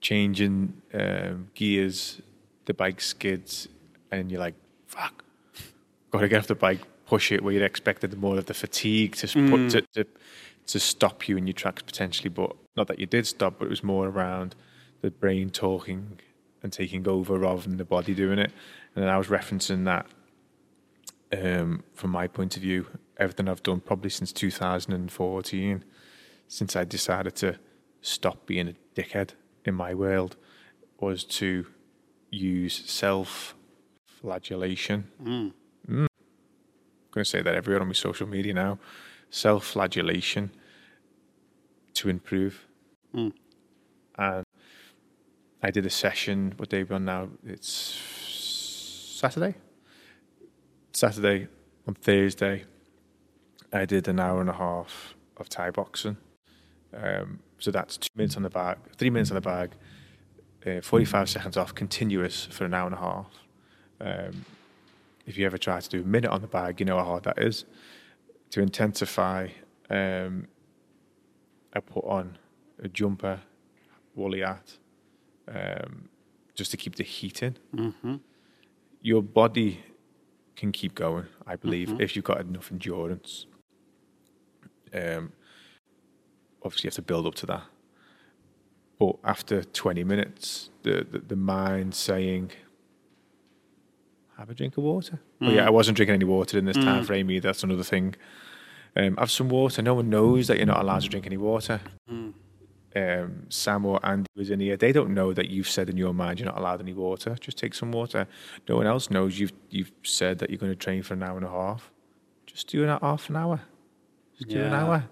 [0.00, 2.20] changing um, gears,
[2.66, 3.68] the bike skids,
[4.10, 4.54] and you're like,
[4.86, 5.24] fuck,
[6.10, 9.16] got to get off the bike, push it where you'd expected more of the fatigue
[9.16, 10.04] to, s- put, to, to,
[10.66, 13.70] to stop you in your tracks potentially, but not that you did stop, but it
[13.70, 14.54] was more around
[15.02, 16.18] the brain talking
[16.62, 18.52] and taking over rather than the body doing it.
[18.94, 20.06] And then I was referencing that
[21.32, 22.86] um, from my point of view,
[23.16, 25.84] everything I've done probably since 2014,
[26.50, 27.60] since I decided to
[28.02, 29.30] stop being a dickhead
[29.64, 30.36] in my world,
[30.98, 31.66] was to
[32.28, 33.54] use self
[34.04, 35.04] flagellation.
[35.22, 35.52] Mm.
[35.88, 36.08] I'm
[37.12, 38.80] going to say that everywhere on my social media now.
[39.30, 40.50] Self flagellation
[41.94, 42.66] to improve.
[43.14, 43.32] Mm.
[44.18, 44.44] And
[45.62, 47.28] I did a session, what day we on now?
[47.46, 47.70] It's
[49.20, 49.54] Saturday?
[50.92, 51.46] Saturday,
[51.86, 52.64] on Thursday,
[53.72, 56.16] I did an hour and a half of Thai boxing.
[56.94, 59.72] Um, so that's two minutes on the bag, three minutes on the bag,
[60.66, 63.30] uh, 45 seconds off, continuous for an hour and a half.
[64.00, 64.44] Um,
[65.26, 67.24] if you ever try to do a minute on the bag, you know how hard
[67.24, 67.64] that is.
[68.50, 69.48] To intensify,
[69.88, 70.48] um,
[71.72, 72.38] I put on
[72.82, 73.40] a jumper,
[74.14, 74.76] woolly hat,
[75.48, 76.08] um,
[76.54, 77.56] just to keep the heat in.
[77.74, 78.16] Mm-hmm.
[79.02, 79.84] Your body
[80.56, 83.46] can keep going, I believe, if you've got enough endurance.
[84.92, 85.32] Um,
[86.64, 87.62] obviously, you have to build up to that.
[88.98, 92.50] But after 20 minutes, the, the, the mind saying,
[94.38, 95.20] have a drink of water.
[95.38, 97.48] But yeah, I wasn't drinking any water in this time frame either.
[97.48, 98.14] That's another thing.
[98.96, 99.82] Um, have some water.
[99.82, 101.80] No one knows that you're not allowed to drink any water.
[102.96, 106.12] um, Sam or Andy was in here, they don't know that you've said in your
[106.12, 107.36] mind you're not allowed any water.
[107.40, 108.26] Just take some water.
[108.68, 111.36] No one else knows you've you've said that you're going to train for an hour
[111.36, 111.90] and a half.
[112.46, 113.60] Just do it half an hour.
[114.36, 115.04] Just do an hour.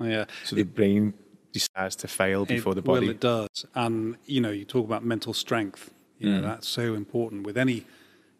[0.00, 0.24] Yeah.
[0.44, 1.14] So the brain
[1.52, 3.06] decides to fail before it, the body.
[3.06, 3.66] Well, it does.
[3.74, 5.92] And you know, you talk about mental strength.
[6.18, 7.86] You know, that's so important with any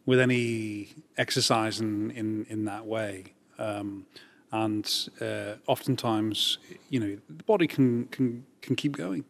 [0.04, 3.32] with any exercise in in, in that way.
[3.58, 4.06] Um,
[4.52, 6.58] and uh, oftentimes,
[6.88, 9.24] you know, the body can can can keep going,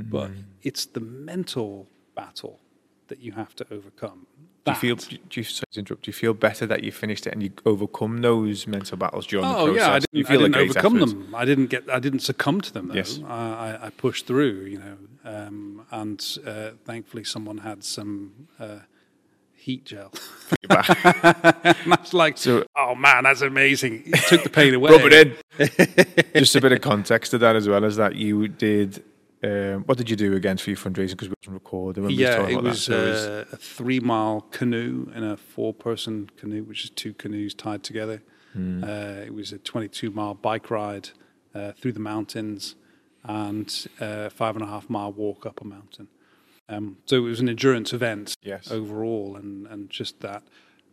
[0.00, 0.30] but
[0.62, 2.58] it's the mental battle
[3.08, 4.26] that you have to overcome.
[4.74, 5.18] Do you feel?
[5.28, 7.50] Do you, sorry to interrupt, do you feel better that you finished it and you
[7.66, 9.80] overcome those mental battles during the Oh process?
[9.86, 11.34] yeah, I didn't, I feel a didn't overcome them.
[11.34, 11.88] I didn't get.
[11.90, 12.94] I didn't succumb to them though.
[12.94, 13.20] Yes.
[13.26, 14.64] I, I, I pushed through.
[14.66, 18.78] You know, um, and uh, thankfully someone had some uh,
[19.54, 20.12] heat gel.
[20.62, 21.04] You're back.
[21.84, 24.02] and I was like, So- oh man, that's amazing.
[24.06, 24.90] It took the pain away.
[24.96, 25.12] Rub it
[25.58, 26.32] in.
[26.34, 29.02] Just a bit of context to that as well as that you did.
[29.42, 31.10] Um, what did you do again for your fundraising?
[31.10, 32.04] Because we wasn't recording.
[32.04, 32.98] when we Yeah, it was, that.
[33.06, 37.14] It was- uh, a three mile canoe and a four person canoe, which is two
[37.14, 38.22] canoes tied together.
[38.52, 38.82] Hmm.
[38.82, 41.10] Uh, it was a 22 mile bike ride
[41.54, 42.74] uh, through the mountains
[43.24, 46.08] and a five and a half mile walk up a mountain.
[46.68, 48.70] Um, so it was an endurance event Yes.
[48.70, 50.42] overall, and, and just that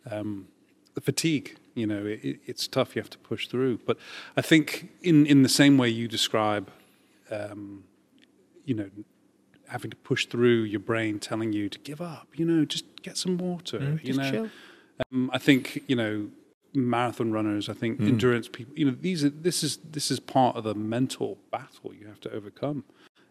[0.09, 0.47] um,
[0.93, 1.57] the fatigue.
[1.73, 2.95] You know, it, it- it's tough.
[2.95, 3.79] You have to push through.
[3.85, 3.97] But
[4.37, 6.69] I think in in the same way you describe,
[7.31, 7.83] um,
[8.65, 8.89] you know,
[9.69, 12.27] having to push through your brain telling you to give up.
[12.35, 13.99] You know, just get some water.
[14.03, 14.49] you Mm, just know,
[15.11, 16.29] um, I think you know
[16.73, 17.69] marathon runners.
[17.69, 18.07] I think Mm.
[18.09, 18.77] endurance people.
[18.77, 22.19] You know, these are this is this is part of the mental battle you have
[22.21, 22.83] to overcome.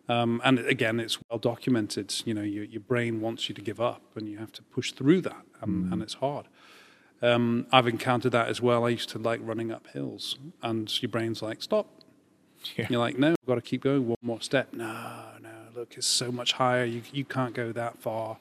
[0.09, 2.15] Um, and again, it's well documented.
[2.27, 4.93] You know, your, your brain wants you to give up, and you have to push
[4.93, 6.47] through that, and, and it's hard.
[7.23, 8.85] Um, I've encountered that as well.
[8.85, 11.94] I used to like running up hills, and your brain's like, "Stop."
[12.77, 12.87] Yeah.
[12.91, 14.09] You're like, "No, I've got to keep going.
[14.09, 15.51] One more step." No, no.
[15.75, 16.85] Look, it's so much higher.
[16.85, 18.39] You you can't go that far.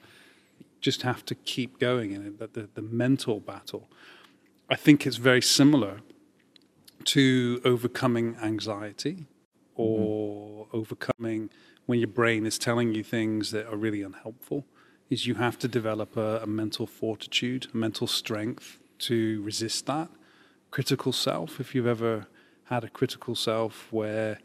[0.60, 3.90] You Just have to keep going, and the, the the mental battle.
[4.70, 6.02] I think it's very similar
[7.06, 9.82] to overcoming anxiety mm-hmm.
[9.82, 11.50] or overcoming
[11.86, 14.66] when your brain is telling you things that are really unhelpful
[15.10, 20.10] is you have to develop a, a mental fortitude a mental strength to resist that
[20.72, 22.28] critical self if you've ever
[22.66, 24.40] had a critical self where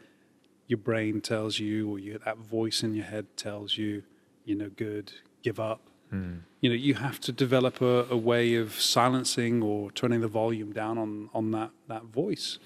[0.67, 4.03] your brain tells you or you, that voice in your head tells you
[4.45, 5.11] you're no good
[5.41, 6.37] give up hmm.
[6.61, 10.71] you know you have to develop a, a way of silencing or turning the volume
[10.71, 12.59] down on on that that voice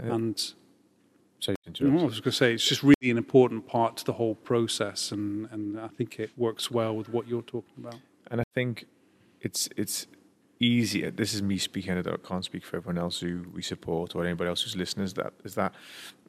[0.00, 0.54] uh, and
[1.40, 2.00] so you know.
[2.00, 5.12] I was going to say it's just really an important part to the whole process,
[5.12, 7.94] and, and I think it works well with what you're talking about.
[8.30, 8.86] And I think
[9.40, 10.06] it's it's
[10.60, 11.10] easier.
[11.10, 11.96] This is me speaking.
[11.96, 15.14] I can't speak for everyone else who we support or anybody else who's listeners.
[15.14, 15.74] That is that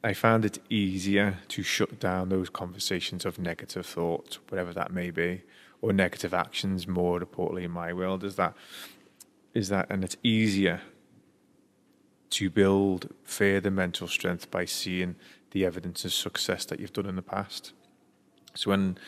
[0.02, 5.10] I found it easier to shut down those conversations of negative thoughts, whatever that may
[5.10, 5.42] be,
[5.82, 6.86] or negative actions.
[6.86, 8.54] More importantly, in my world, is that
[9.52, 10.80] is that, and it's easier
[12.30, 15.16] to build further mental strength by seeing
[15.50, 17.72] the evidence of success that you've done in the past.
[18.54, 18.98] So when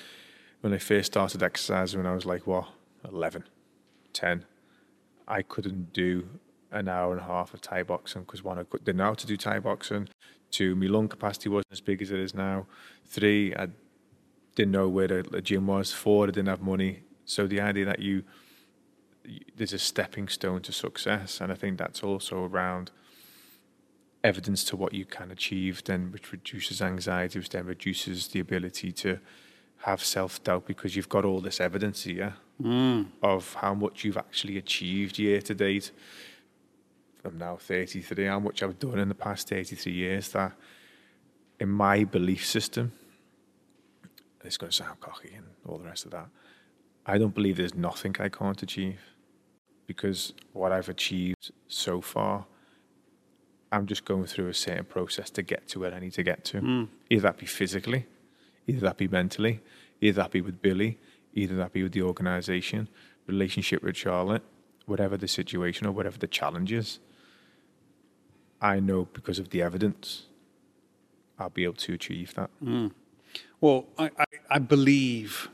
[0.61, 2.69] when I first started exercising when I was like what
[3.05, 3.45] 11
[4.13, 4.45] 10
[5.27, 6.29] I couldn't do
[6.71, 9.27] an hour and a half of Thai boxing because one I didn't know how to
[9.27, 10.09] do Thai boxing.
[10.51, 12.67] Two my lung capacity wasn't as big as it is now.
[13.07, 13.69] Three I
[14.55, 15.93] didn't know where the, gym was.
[15.93, 17.03] Four I didn't have money.
[17.25, 18.25] So the idea that you
[19.57, 22.91] there's a stepping stone to success and I think that's also around
[24.25, 28.93] evidence to what you can achieve, then which reduces anxiety, which then reduces the ability
[28.93, 29.19] to
[29.79, 33.07] have self doubt because you've got all this evidence here Mm.
[33.23, 35.91] of how much you've actually achieved year to date.
[37.25, 40.53] I'm now 33, how much I've done in the past 33 years that
[41.59, 42.93] in my belief system,
[44.45, 46.29] it's going to sound cocky and all the rest of that,
[47.05, 49.01] I don't believe there's nothing I can't achieve
[49.87, 52.47] because what I've achieved so far
[53.73, 56.45] I'm just going through a certain process to get to where I need to get
[56.47, 56.61] to.
[56.61, 56.89] Mm.
[57.09, 58.07] Either that be physically,
[58.67, 59.61] either that be mentally,
[60.03, 60.99] either that be with Billy,
[61.35, 62.89] either that be with the organisation,
[63.27, 64.43] relationship with Charlotte,
[64.87, 66.99] whatever the situation or whatever the challenge is.
[68.61, 70.27] I know because of the evidence,
[71.39, 72.51] I'll be able to achieve that.
[72.63, 72.89] Hmm.
[73.61, 75.49] Well, I, I, I believe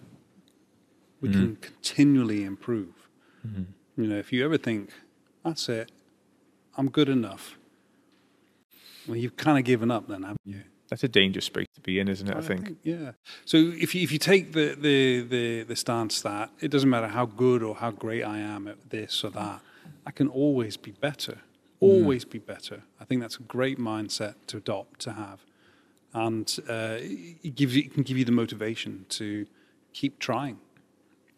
[1.20, 1.54] we can hmm.
[1.54, 3.08] continually improve.
[3.42, 3.64] Hmm.
[3.96, 4.90] You know, if you ever think,
[5.44, 5.90] that's it,
[6.76, 7.58] I'm good enough,
[9.08, 10.62] well, you've kind of given up then, haven't you?
[10.88, 12.36] That's a dangerous space to be in, isn't it?
[12.36, 12.76] I, think.
[12.82, 13.12] Yeah.
[13.44, 17.08] So if you, if you take the, the, the, the stance that it doesn't matter
[17.08, 19.60] how good or how great I am at this or that,
[20.06, 21.38] I can always be better.
[21.80, 22.82] Always be better.
[23.00, 25.40] I think that's a great mindset to adopt, to have.
[26.14, 29.46] and uh, it gives you, it can give you the motivation to
[29.92, 30.58] keep trying.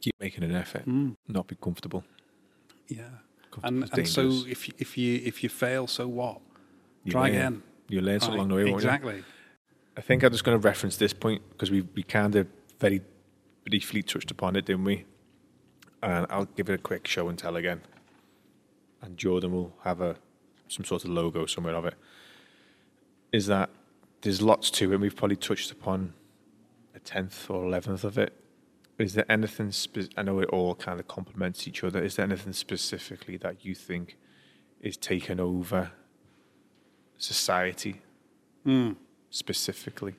[0.01, 0.85] Keep making an effort,
[1.29, 2.05] not be comfortable.
[2.89, 3.03] Yeah,
[3.51, 6.41] Comfortable and and so if you- if you if you fail, so what?
[7.05, 7.31] You Try learn.
[7.37, 7.63] again.
[7.89, 8.89] You learn something Right, along the way, won't you?
[8.89, 9.25] exactly.
[10.01, 12.47] I think I'm just going to reference this point because we, we kind of
[12.79, 13.03] very
[13.69, 15.05] briefly touched upon it, didn't we?
[16.03, 17.83] And I'll give it a quick show and tell again.
[19.03, 20.17] And Jordan will have a
[20.69, 21.97] some sort of logo somewhere of it.
[23.31, 23.69] Is that
[24.23, 24.95] there's lots to it.
[24.95, 26.15] and We've probably touched upon
[26.95, 28.33] a tenth or eleventh of it.
[28.97, 29.71] Is there anything?
[29.71, 32.03] Spe- I know it all kind of complements each other.
[32.03, 34.17] Is there anything specifically that you think
[34.81, 35.91] is taken over
[37.19, 38.01] society
[38.65, 38.93] hmm.
[39.31, 40.15] Specifically?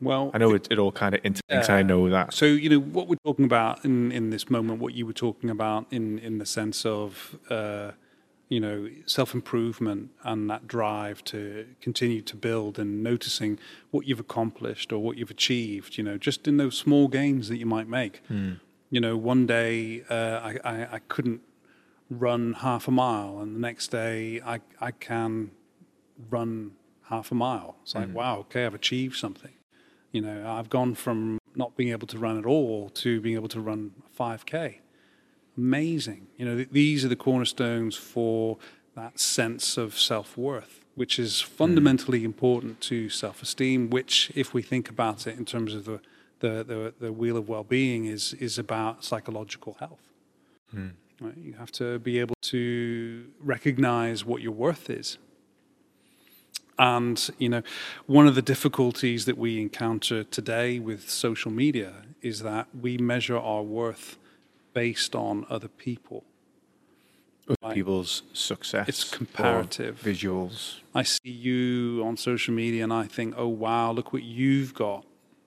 [0.00, 1.68] Well, I know it, it all kind of interlinks.
[1.68, 2.32] I know that.
[2.32, 5.50] So you know what we're talking about in in this moment, what you were talking
[5.50, 7.92] about in in the sense of uh,
[8.48, 13.58] you know self improvement and that drive to continue to build and noticing
[13.90, 15.98] what you've accomplished or what you've achieved.
[15.98, 18.22] You know, just in those small gains that you might make.
[18.92, 21.42] You know, one day uh, I, I I couldn't
[22.08, 25.50] run half a mile, and the next day I I can
[26.30, 26.72] run
[27.10, 27.76] half a mile.
[27.82, 28.14] It's like mm-hmm.
[28.14, 29.52] wow, okay, I've achieved something.
[30.12, 33.48] You know, I've gone from not being able to run at all to being able
[33.48, 34.76] to run 5K.
[35.56, 36.28] Amazing.
[36.36, 38.58] You know, th- these are the cornerstones for
[38.96, 41.54] that sense of self worth, which is mm-hmm.
[41.54, 46.00] fundamentally important to self esteem, which, if we think about it in terms of the,
[46.40, 50.12] the, the, the wheel of well being, is, is about psychological health.
[50.74, 50.92] Mm.
[51.20, 51.36] Right?
[51.36, 55.18] You have to be able to recognize what your worth is.
[56.80, 57.62] And you know,
[58.06, 63.36] one of the difficulties that we encounter today with social media is that we measure
[63.36, 64.16] our worth
[64.72, 66.24] based on other people.
[67.46, 67.74] Other Right.
[67.74, 68.88] people's success.
[68.88, 70.00] It's comparative.
[70.02, 70.76] visuals.
[70.94, 75.04] I see you on social media and I think, oh wow, look what you've got.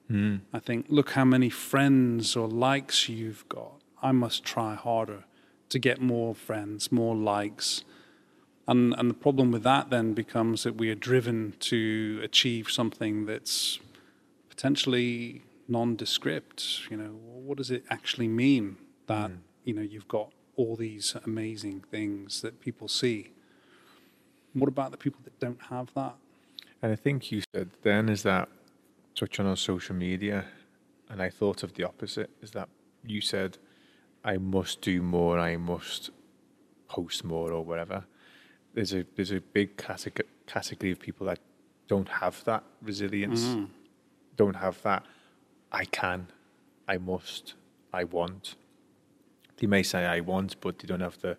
[0.10, 0.36] Hmm.
[0.54, 3.74] I think, look how many friends or likes you've got.
[4.02, 5.24] I must try harder
[5.70, 7.86] to get more friends, more likes.
[8.68, 13.26] And, and the problem with that then becomes that we are driven to achieve something
[13.26, 13.80] that's
[14.50, 16.90] potentially nondescript.
[16.90, 19.38] You know, what does it actually mean that, mm.
[19.66, 23.32] you know, you've got all these amazing things that people see?
[24.54, 26.16] What about the people that don't have that?
[26.82, 28.50] And I think you said then is that
[29.16, 30.46] touching on social media,
[31.10, 32.30] and I thought of the opposite.
[32.42, 32.70] Is that
[33.06, 33.58] you said
[34.24, 36.12] I must do more, I must
[36.88, 38.06] post more, or whatever.
[38.74, 41.40] There's a there's a big category category of people that
[41.88, 43.56] don't have that resilience,
[44.36, 45.06] don't have that.
[45.72, 46.28] I can,
[46.88, 47.56] I must,
[47.92, 48.56] I want.
[49.58, 51.38] They may say I want, but they don't have the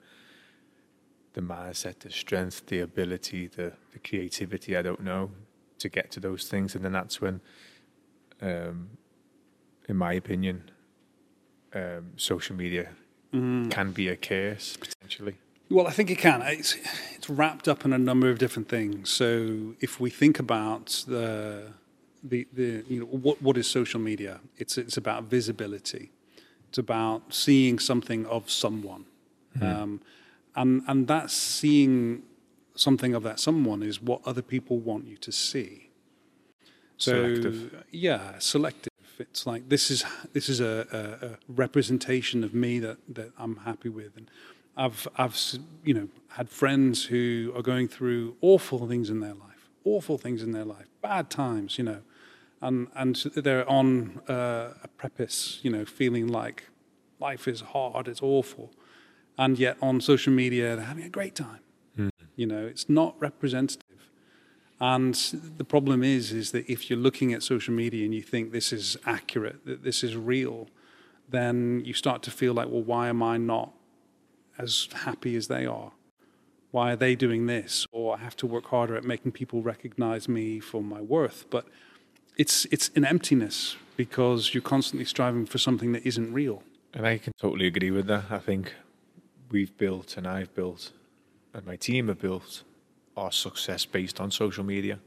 [1.35, 5.33] the mindset, the strength, the ability, the, the creativity, I don't know,
[5.79, 6.77] to get to those things.
[6.77, 7.41] And then that's when,
[8.41, 8.91] um,
[9.89, 10.71] in my opinion,
[11.75, 12.91] um, social media
[13.71, 15.35] can be a curse, potentially.
[15.71, 16.43] Well, I think it can.
[16.43, 16.77] It's,
[17.15, 19.11] it's wrapped up in a number of different things.
[19.11, 21.73] So if we think about the,
[22.23, 24.41] the, the you know, what, what is social media?
[24.59, 26.13] It's, it's about visibility.
[26.69, 29.07] It's about seeing something of someone.
[29.61, 30.01] Um,
[30.57, 32.25] and, and that seeing
[32.75, 35.91] something of that someone is what other people want you to see.
[36.97, 37.85] So Selective.
[37.91, 38.91] yeah, selective.
[39.19, 40.87] It's like this is this is a,
[41.23, 44.29] a, a representation of me that, that I'm happy with, and
[44.77, 45.39] I've I've
[45.85, 50.43] you know had friends who are going through awful things in their life, awful things
[50.43, 52.03] in their life, bad times, you know,
[52.61, 56.65] and and they're on uh, a preface, you know, feeling like
[57.21, 58.73] life is hard, it's awful,
[59.39, 61.61] and yet on social media they're having a great time.
[62.37, 64.11] You know, it's not representative.
[64.81, 65.15] And
[65.57, 68.73] the problem is, is that if you're looking at social media and you think this
[68.73, 70.69] is accurate, that this is real,
[71.29, 73.73] then you start to feel like, well, why am I not
[74.59, 75.93] as happy as they are?
[76.71, 77.87] Why are they doing this?
[77.93, 81.47] Or I have to work harder at making people recognize me for my worth.
[81.51, 81.67] But
[82.37, 86.63] it's it's an emptiness because you're constantly striving for something that isn't real.
[86.93, 88.25] And I can totally agree with that.
[88.31, 88.75] I think
[89.51, 90.93] we've built, and I've built,
[91.53, 92.63] and my team have built
[93.17, 94.99] our success based on social media.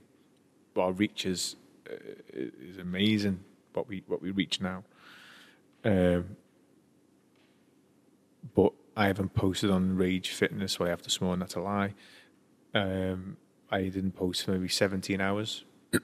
[0.75, 1.55] Our reach is
[1.89, 1.95] uh,
[2.33, 3.39] is amazing.
[3.73, 4.83] What we what we reach now.
[5.83, 6.37] Um,
[8.55, 10.81] but I haven't posted on Rage Fitness.
[10.81, 11.41] I have this morning.
[11.41, 11.93] That's a lie.
[12.73, 13.37] Um,
[13.69, 15.65] I didn't post for maybe 17 hours.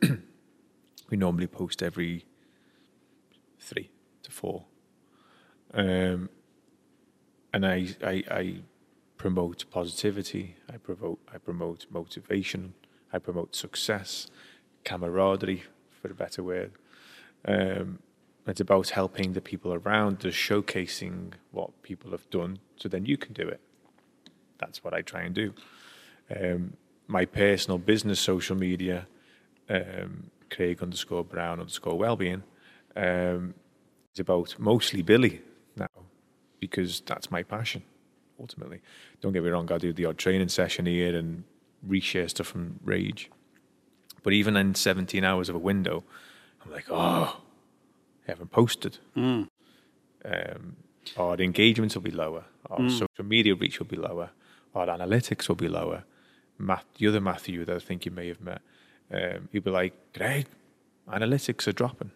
[1.09, 2.23] we normally post every
[3.59, 3.89] three
[4.21, 4.65] to four.
[5.73, 6.29] Um,
[7.51, 8.55] and I, I, I
[9.17, 10.57] promote positivity.
[10.71, 12.75] I promote, I promote motivation.
[13.11, 14.27] I promote success,
[14.83, 15.63] camaraderie,
[15.99, 16.73] for a better word.
[17.43, 17.97] Um,
[18.45, 23.17] it's about helping the people around, just showcasing what people have done, so then you
[23.17, 23.61] can do it.
[24.57, 25.53] That's what I try and do.
[26.35, 26.73] Um,
[27.07, 29.07] my personal business social media,
[29.69, 32.43] um, Craig underscore Brown underscore Wellbeing,
[32.95, 33.53] um,
[34.13, 35.41] is about mostly Billy
[35.75, 35.87] now
[36.59, 37.83] because that's my passion.
[38.39, 38.81] Ultimately,
[39.21, 39.71] don't get me wrong.
[39.71, 41.43] I do the odd training session here and
[41.87, 43.29] reshare stuff from Rage,
[44.21, 46.03] but even in 17 hours of a window,
[46.63, 47.41] I'm like, oh,
[48.27, 48.97] Haven't posted.
[50.25, 50.77] Um,
[51.17, 54.29] or the engagements will be lower, or social media reach will be lower,
[54.73, 56.03] or analytics will be lower.
[56.57, 58.61] Matt, the other Matthew that I think you may have met,
[59.11, 60.45] um, he'd be like, Craig,
[61.09, 62.11] analytics are dropping.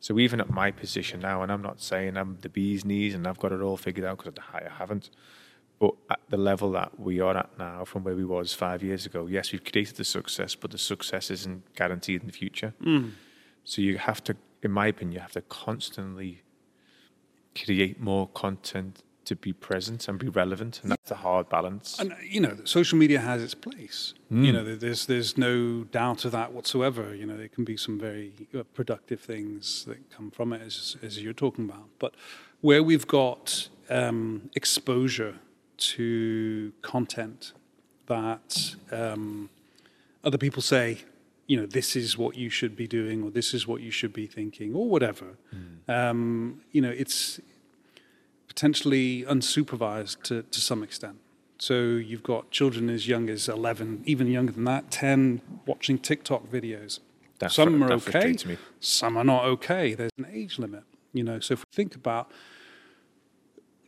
[0.00, 3.26] So even at my position now, and I'm not saying I'm the bee's knees and
[3.26, 5.10] I've got it all figured out because I haven't,
[5.78, 9.04] but at the level that we are at now from where we was five years
[9.04, 12.72] ago, yes, we've created the success, but the success isn't guaranteed in the future.
[13.64, 16.42] So you have to, in my opinion, you have to constantly
[17.54, 21.98] create more content to be present and be relevant, and that's a hard balance.
[21.98, 24.14] And you know, social media has its place.
[24.30, 27.14] You know, there's there's no doubt of that whatsoever.
[27.14, 30.96] You know, there can be some very uh, productive things that come from it, as
[31.02, 31.88] as you're talking about.
[31.98, 32.14] But
[32.60, 35.36] where we've got um, exposure
[35.76, 37.52] to content
[38.06, 39.50] that um,
[40.24, 40.98] other people say,
[41.46, 44.12] you know, this is what you should be doing, or this is what you should
[44.12, 45.36] be thinking, or whatever.
[45.88, 47.40] Um, you know, it's
[48.48, 51.16] potentially unsupervised to, to some extent.
[51.58, 56.50] So you've got children as young as 11, even younger than that, 10, watching TikTok
[56.50, 56.98] videos.
[57.38, 58.56] That some fr- are okay, me.
[58.80, 59.94] some are not okay.
[59.94, 61.40] There's an age limit, you know.
[61.40, 62.30] So if we think about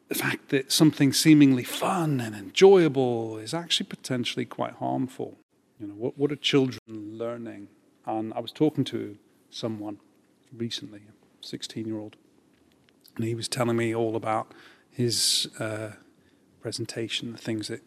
[0.09, 5.39] the fact that something seemingly fun and enjoyable is actually potentially quite harmful.
[5.81, 7.69] You know, what, what are children learning?
[8.07, 9.17] And I was talking to
[9.51, 10.01] someone
[10.57, 12.17] recently, a 16 year old,
[13.17, 14.53] and he was telling me all about
[14.91, 15.93] his uh,
[16.61, 17.83] presentation, the things that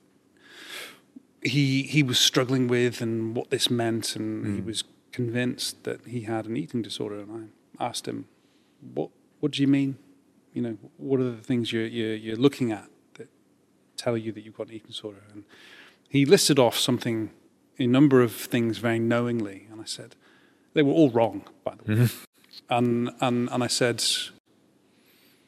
[1.41, 6.21] he he was struggling with, and what this meant, and he was convinced that he
[6.21, 7.19] had an eating disorder.
[7.19, 8.27] And I asked him,
[8.93, 9.97] "What what do you mean?
[10.53, 13.29] You know, what are the things you're you're, you're looking at that
[13.95, 15.43] tell you that you've got an eating disorder?" And
[16.09, 17.31] he listed off something,
[17.79, 20.15] a number of things very knowingly, and I said
[20.73, 22.09] they were all wrong, by the way.
[22.69, 24.03] And and and I said,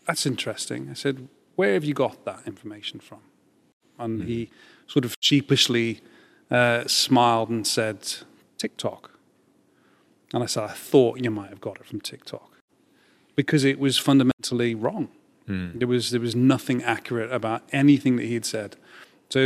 [0.05, 0.89] that's interesting.
[0.91, 3.19] I said, where have you got that information from?
[3.97, 4.49] And he
[4.87, 6.01] sort of sheepishly
[6.51, 8.07] uh, smiled and said,
[8.57, 9.11] TikTok.
[10.33, 12.51] And I said, I thought you might have got it from TikTok
[13.35, 15.09] because it was fundamentally wrong.
[15.79, 18.75] There was there was nothing accurate about anything that he had said.
[19.29, 19.39] So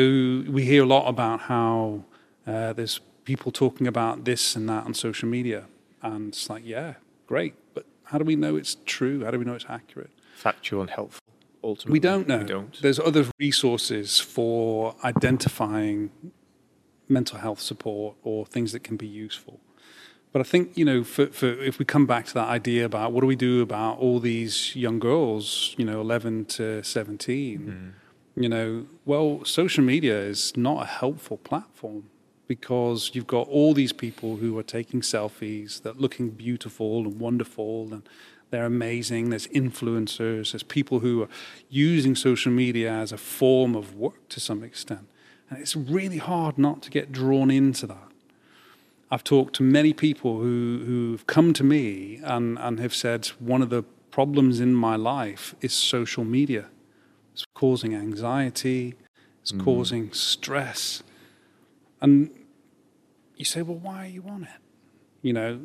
[0.49, 2.03] we hear a lot about how
[2.47, 5.65] uh, there's people talking about this and that on social media,
[6.01, 6.95] and it's like, yeah,
[7.27, 9.23] great, but how do we know it's true?
[9.23, 10.11] How do we know it's accurate?
[10.35, 11.21] Factual and helpful.
[11.63, 12.39] Ultimately, We don't know.
[12.39, 12.81] We don't.
[12.81, 16.11] There's other resources for identifying
[17.07, 19.59] mental health support or things that can be useful.
[20.33, 23.13] But I think, you know, for, for if we come back to that idea about
[23.13, 27.93] what do we do about all these young girls, you know, 11 to 17,
[28.35, 32.09] you know, well, social media is not a helpful platform
[32.47, 37.93] because you've got all these people who are taking selfies that looking beautiful and wonderful
[37.93, 38.07] and
[38.49, 39.31] they're amazing.
[39.31, 41.29] There's influencers, there's people who are
[41.69, 45.07] using social media as a form of work to some extent.
[45.49, 48.11] And it's really hard not to get drawn into that.
[49.09, 53.61] I've talked to many people who, who've come to me and, and have said one
[53.61, 56.65] of the problems in my life is social media.
[57.33, 58.93] It's causing anxiety,
[59.41, 59.63] it's mm.
[59.63, 61.01] causing stress.
[62.03, 62.29] And
[63.37, 64.59] you say, well, why are you on it?
[65.21, 65.61] You know,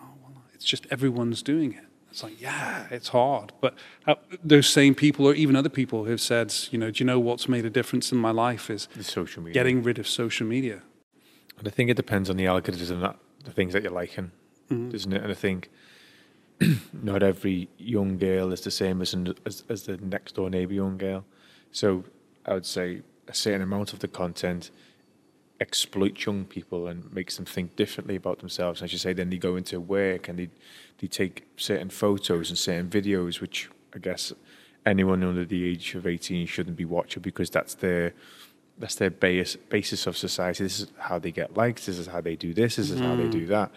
[0.00, 1.84] oh, well, it's just everyone's doing it.
[2.10, 3.52] It's like, yeah, it's hard.
[3.60, 3.74] But
[4.06, 7.20] uh, those same people, or even other people, have said, you know, do you know
[7.20, 9.52] what's made a difference in my life is The social media.
[9.52, 10.80] getting rid of social media.
[11.58, 14.32] And I think it depends on the algorithm, that the things that you're liking,
[14.70, 14.90] Mm-hmm.
[14.90, 15.22] doesn't it?
[15.22, 15.68] And I think
[16.92, 19.14] not every young girl is the same as,
[19.44, 21.24] as as the next door neighbor young girl.
[21.70, 22.02] So
[22.46, 24.70] I would say a certain amount of the content
[25.60, 28.82] exploits young people and makes them think differently about themselves.
[28.82, 30.50] As you say, then they go into work and they
[30.98, 34.32] they take certain photos and certain videos, which I guess
[34.84, 38.12] anyone under the age of eighteen shouldn't be watching because that's their
[38.78, 40.64] that's their base basis of society.
[40.64, 41.86] This is how they get likes.
[41.86, 42.76] This is how they do this.
[42.76, 43.50] This is how they do mm-hmm.
[43.52, 43.70] that.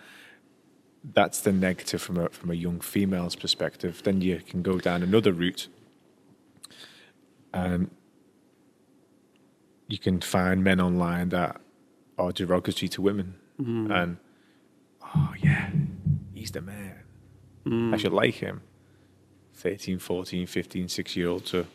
[1.14, 4.03] That's the negative from a from a young female's perspective.
[4.03, 5.69] Then you can go down another route,
[7.53, 7.89] and
[9.88, 11.61] you can find men online that
[12.20, 14.18] are derogatory to women, and
[15.16, 15.70] oh yeah,
[16.34, 16.96] he's the man.
[17.94, 18.62] I should like him.
[19.54, 21.68] 13, 14, 15, 6 year old to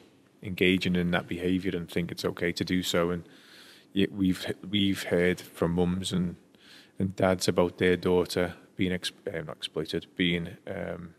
[0.43, 3.11] engaging in that behaviour and think it's okay to do so.
[3.11, 3.25] And
[3.93, 6.37] yet we've we've heard from mums and
[6.99, 11.15] and dads about their daughter being ex- uh, not exploited, being um,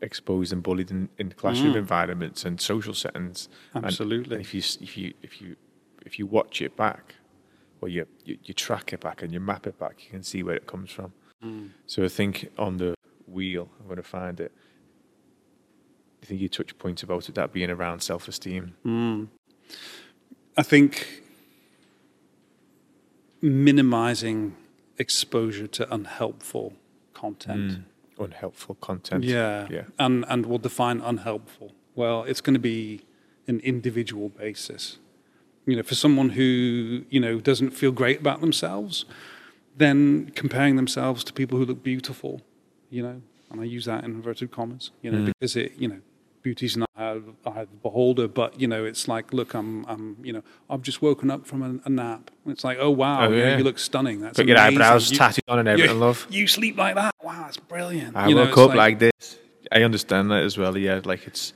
[0.00, 3.48] exposed and bullied in, in classroom environments and social settings.
[3.74, 4.36] Absolutely.
[4.36, 5.56] And if you if you if you
[6.04, 7.14] if you watch it back,
[7.82, 10.42] or you, you you track it back and you map it back, you can see
[10.42, 11.12] where it comes from.
[11.44, 11.70] Mm.
[11.86, 12.94] So I think on the
[13.26, 14.52] wheel, I'm going to find it.
[16.22, 18.74] I think you touch points about it, that being around self-esteem.
[18.86, 19.28] Mm.
[20.56, 21.22] I think
[23.40, 24.54] minimizing
[24.98, 26.74] exposure to unhelpful
[27.14, 27.72] content.
[27.72, 28.24] Mm.
[28.24, 29.24] unhelpful content.
[29.24, 29.66] Yeah.
[29.68, 29.84] yeah.
[29.98, 31.72] And and we'll define unhelpful.
[31.96, 33.02] Well, it's going to be
[33.48, 34.98] an individual basis.
[35.66, 39.04] You know, for someone who, you know, doesn't feel great about themselves,
[39.76, 42.42] then comparing themselves to people who look beautiful,
[42.90, 45.26] you know, and I use that in inverted commas, you know, mm.
[45.26, 46.00] because it, you know,
[46.42, 50.16] beauty's not eye of eye the beholder, but you know, it's like, look, I'm, I'm,
[50.22, 52.30] you know, I've just woken up from a, a nap.
[52.46, 53.58] It's like, oh wow, Oh, you, know, yeah.
[53.58, 54.20] you look stunning.
[54.20, 54.80] That's your amazing.
[54.80, 56.26] eyebrows You- tattooed on and everything, you, love.
[56.30, 57.14] You sleep like that?
[57.22, 58.16] Wow, that's brilliant.
[58.16, 59.38] I You woke it's up like, this.
[59.70, 60.76] I understand that as well.
[60.76, 61.52] Yeah, like it's,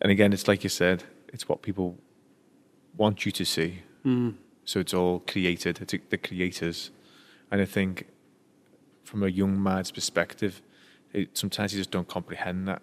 [0.00, 1.96] and again, it's like you said, it's what people
[2.98, 3.80] want you to see.
[4.02, 4.30] Hmm.
[4.64, 5.80] So it's all created.
[5.80, 6.90] It's the creators,
[7.50, 8.06] and I think,
[9.04, 10.60] from a young man's perspective,
[11.14, 12.82] it, sometimes you just don't comprehend that.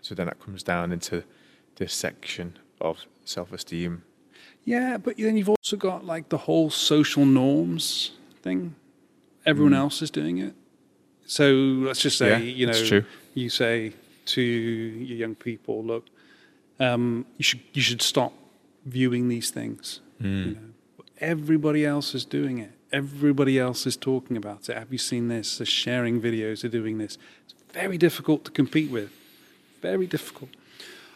[0.00, 1.24] So then that comes down into
[1.76, 4.02] this section of self-esteem.
[4.64, 8.12] Yeah, but then you've also got like the whole social norms
[8.42, 8.74] thing.
[9.44, 10.54] Everyone else is doing it.
[11.26, 13.02] So let's just say, Yeah, you know,
[13.34, 13.92] you say
[14.26, 16.06] to your young people, look,
[16.78, 18.32] um, you should you should stop
[18.84, 20.00] viewing these things.
[20.20, 20.26] Hmm.
[20.26, 22.72] You know, everybody else is doing it.
[22.92, 24.76] Everybody else is talking about it.
[24.76, 25.58] Have you seen this?
[25.58, 26.62] They're sharing videos.
[26.62, 27.18] They're doing this.
[27.44, 29.10] It's very difficult to compete with.
[29.80, 30.50] Very difficult.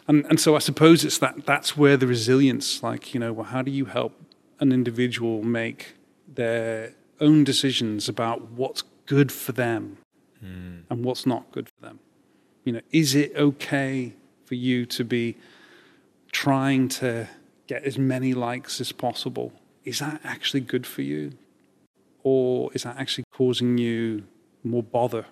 [0.07, 3.45] And and so I suppose it's that that's where the resilience, like you know, well,
[3.45, 4.13] how do you help
[4.59, 5.95] an individual make
[6.27, 9.97] their own decisions about what's good for them
[10.89, 11.99] and what's not good for them?
[12.63, 14.13] You know, is it okay
[14.45, 15.37] for you to be
[16.31, 17.27] trying to
[17.67, 19.51] get as many likes as possible?
[19.83, 21.33] Is that actually good for you,
[22.23, 24.23] or is that actually causing you
[24.63, 25.25] more bother?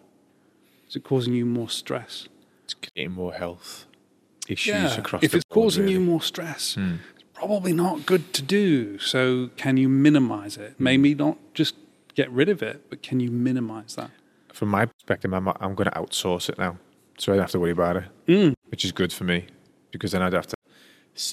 [0.88, 2.27] Is it causing you more stress?
[2.65, 3.85] It's creating more health
[4.47, 6.05] issues across if the If it's board, causing you really.
[6.05, 6.11] Hmm.
[6.11, 8.99] more stress, it's probably not good to do.
[8.99, 10.73] So, can you minimize it?
[10.77, 10.84] Hmm.
[10.84, 11.76] Maybe not just
[12.15, 14.11] get rid of it, but can you minimize that?
[14.53, 16.77] from my perspective, I'm, I'm going to outsource it now,
[17.18, 18.53] so I don't have to worry about it, Mm.
[18.69, 19.47] which is good for me
[19.89, 20.55] because then I'd have to.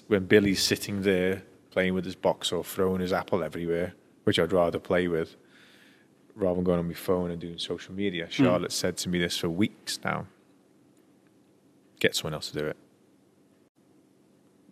[0.08, 3.94] When Billy's sitting there playing with his box or throwing his apple everywhere,
[4.24, 5.36] which I'd rather play with,
[6.34, 8.26] rather than going on my phone and doing social media.
[8.26, 8.44] Hmm.
[8.44, 10.26] Charlotte said to me this for weeks now.
[11.98, 12.76] Get someone else to do it.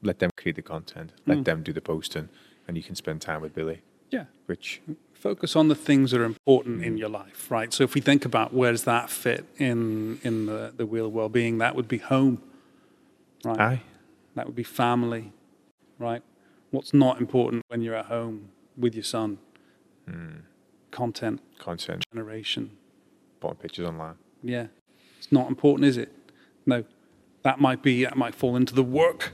[0.03, 1.13] Let them create the content.
[1.27, 1.43] Let hmm.
[1.43, 2.29] them do the posting,
[2.67, 3.83] and you can spend time with Billy.
[4.11, 4.25] Yeah.
[4.47, 4.81] Which
[5.19, 6.99] Focus on the things that are important in hmm.
[6.99, 7.73] your life, right?
[7.73, 11.13] So, if we think about where does that fit in in the, the wheel of
[11.13, 12.41] well-being, that would be home,
[13.43, 13.59] right?
[13.59, 13.83] aye,
[14.39, 15.33] That would be family,
[15.99, 16.23] right?
[16.71, 19.39] What's not important when you're at home with your son?
[20.09, 20.37] Hmm.
[20.93, 22.71] Content content, generation.
[23.41, 24.15] putting pictures online.
[24.45, 24.69] Yeah.
[25.19, 26.13] It's not important, is it?
[26.67, 26.85] No.
[27.43, 29.33] That might be that might fall into the work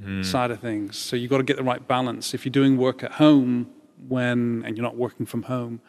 [0.00, 0.22] hmm.
[0.22, 0.96] side of things.
[0.96, 2.32] So you've got to get the right balance.
[2.32, 3.70] If you're doing work at home
[4.06, 5.80] when and you're not working from home,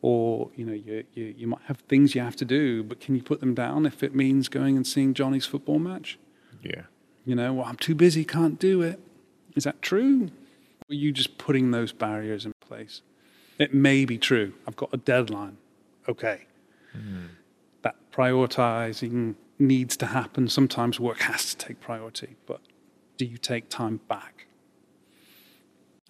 [0.00, 3.14] or you know, you, you you might have things you have to do, but can
[3.14, 6.18] you put them down if it means going and seeing Johnny's football match?
[6.62, 6.84] Yeah.
[7.24, 9.00] You know, well, I'm too busy, can't do it.
[9.56, 10.24] Is that true?
[10.24, 13.02] Or are you just putting those barriers in place?
[13.58, 14.54] It may be true.
[14.66, 15.56] I've got a deadline.
[16.08, 16.42] Okay.
[16.96, 17.26] Mm-hmm.
[17.82, 20.48] That prioritizing needs to happen.
[20.48, 22.60] Sometimes work has to take priority, but
[23.16, 24.46] do you take time back?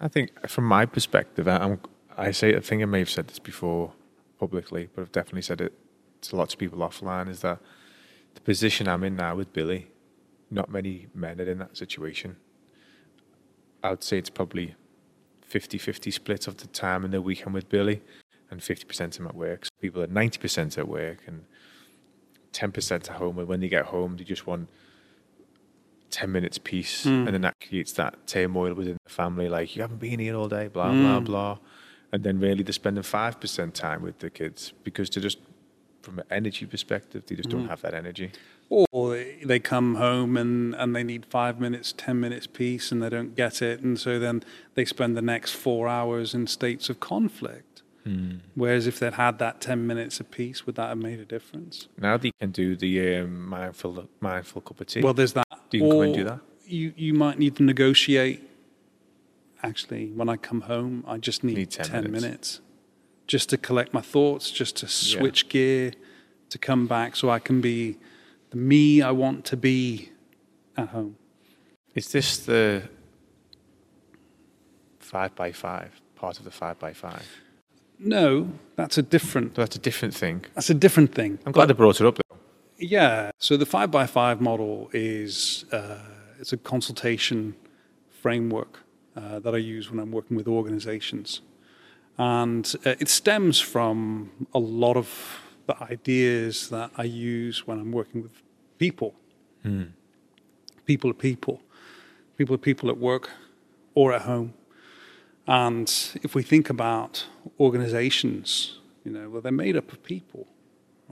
[0.01, 1.79] I think from my perspective, I'm,
[2.17, 3.93] I say, I think I may have said this before
[4.39, 5.73] publicly, but I've definitely said it
[6.21, 7.59] to lots of people offline, is that
[8.33, 9.87] the position I'm in now with Billy,
[10.49, 12.37] not many men are in that situation.
[13.83, 14.75] I would say it's probably
[15.51, 18.01] 50-50 split of the time in the weekend with Billy
[18.49, 19.65] and 50% I'm at work.
[19.65, 21.45] So people are 90% at work and
[22.53, 23.37] 10% at home.
[23.39, 24.69] And when they get home, they just want
[26.11, 27.03] 10 minutes peace.
[27.03, 27.09] Hmm.
[27.09, 29.49] And then that creates that turmoil within the family.
[29.49, 31.25] Like, you haven't been here all day, blah, blah, hmm.
[31.25, 31.57] blah.
[32.11, 35.39] And then really they're spending 5% time with the kids because they're just,
[36.05, 38.31] from an energy perspective, they just don't have that energy.
[38.69, 43.09] Or they- come home and, and they need five minutes, 10 minutes peace and they
[43.09, 43.79] don't get it.
[43.81, 44.43] And so then
[44.75, 47.81] they spend the next four hours in states of conflict.
[48.53, 51.87] Whereas if they'd had that 10 minutes of peace, would that have made a difference?
[51.97, 55.01] Now they can do the um, mindful mindful cup of tea.
[55.01, 55.47] Well, there's that.
[55.71, 56.39] Do you come and do that?
[56.67, 58.47] You, you might need to negotiate.
[59.63, 62.21] Actually, when I come home, I just need, Need 10 10, minutes.
[62.23, 62.61] minutes.
[63.27, 65.93] Just to collect my thoughts, just to switch gear,
[66.49, 67.97] to come back so I can be
[68.51, 70.11] the me I want to be
[70.77, 71.17] at home.
[71.93, 72.89] Is this the
[74.99, 77.25] five by five part of the five by five?
[77.97, 79.55] No, that's a different.
[79.55, 80.45] That's a different thing.
[80.53, 81.39] That's a different thing.
[81.45, 82.15] I'm glad they brought it up.
[82.15, 82.37] Though.
[82.77, 83.31] Yeah.
[83.39, 85.99] So the five by five model is uh,
[86.39, 87.55] it's a consultation
[88.21, 88.79] framework
[89.15, 91.41] uh, that I use when I'm working with organizations,
[92.17, 97.91] and uh, it stems from a lot of the ideas that I use when I'm
[97.91, 98.31] working with
[98.77, 99.15] people.
[100.85, 101.61] People are people.
[102.37, 103.31] People are people at work
[103.95, 104.53] or at home.
[105.47, 105.91] And
[106.23, 107.25] if we think about
[107.59, 110.47] organizations, you know, well, they're made up of people,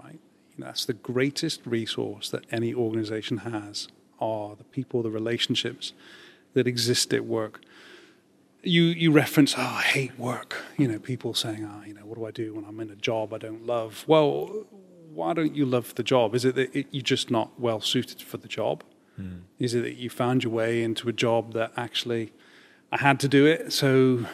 [0.01, 0.19] right?
[0.55, 3.87] You know, that's the greatest resource that any organization has
[4.19, 5.93] are the people, the relationships
[6.53, 7.61] that exist at work.
[8.63, 10.55] You, you reference, oh, I hate work.
[10.77, 12.95] You know, people saying, oh, you know, what do I do when I'm in a
[12.95, 14.05] job I don't love?
[14.07, 14.65] Well,
[15.13, 16.33] why don't you love the job?
[16.33, 18.83] Is it that it, you're just not well suited for the job?
[19.17, 19.39] Hmm.
[19.59, 22.31] Is it that you found your way into a job that actually
[22.91, 24.25] I had to do it, so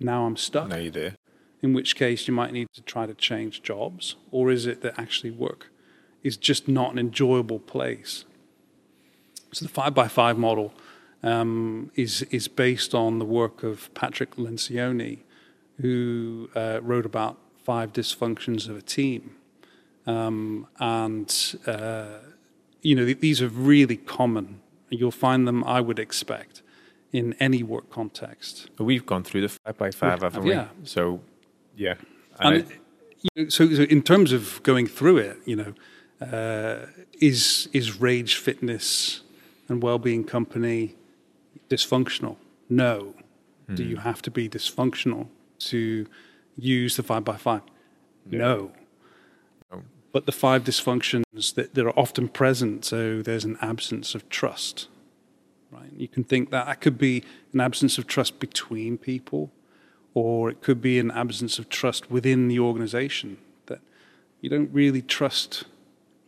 [0.00, 0.68] now I'm stuck?
[0.68, 1.12] No, you do.
[1.62, 4.16] in which case you might need to try to change jobs?
[4.30, 5.68] Or is it that actually work
[6.22, 8.24] is just not an enjoyable place?
[9.52, 10.74] So the five by five model
[11.22, 15.20] um, is is based on the work of Patrick Lencioni,
[15.80, 19.36] who uh, wrote about five dysfunctions of a team,
[20.06, 22.18] um, and uh,
[22.82, 24.60] you know th- these are really common.
[24.88, 26.62] You'll find them, I would expect,
[27.12, 28.68] in any work context.
[28.78, 30.50] We've gone through the five by five, haven't we?
[30.50, 30.68] yeah.
[30.84, 31.20] So,
[31.76, 31.94] yeah.
[32.38, 32.70] And And
[33.20, 35.74] you know, so, so in terms of going through it, you know,
[36.24, 36.86] uh,
[37.20, 39.22] is is Rage Fitness
[39.68, 40.94] and Wellbeing Company
[41.68, 42.36] dysfunctional?
[42.68, 43.14] No.
[43.74, 43.90] Do hmm.
[43.90, 45.26] you have to be dysfunctional
[45.58, 46.06] to
[46.56, 47.62] use the five by five?
[48.30, 48.72] No.
[49.70, 49.82] No.
[50.12, 54.88] But the five dysfunctions that, that are often present, so there's an absence of trust.
[55.70, 55.90] Right?
[55.96, 59.50] You can think that that could be an absence of trust between people,
[60.14, 63.80] or it could be an absence of trust within the organization that
[64.40, 65.64] you don't really trust,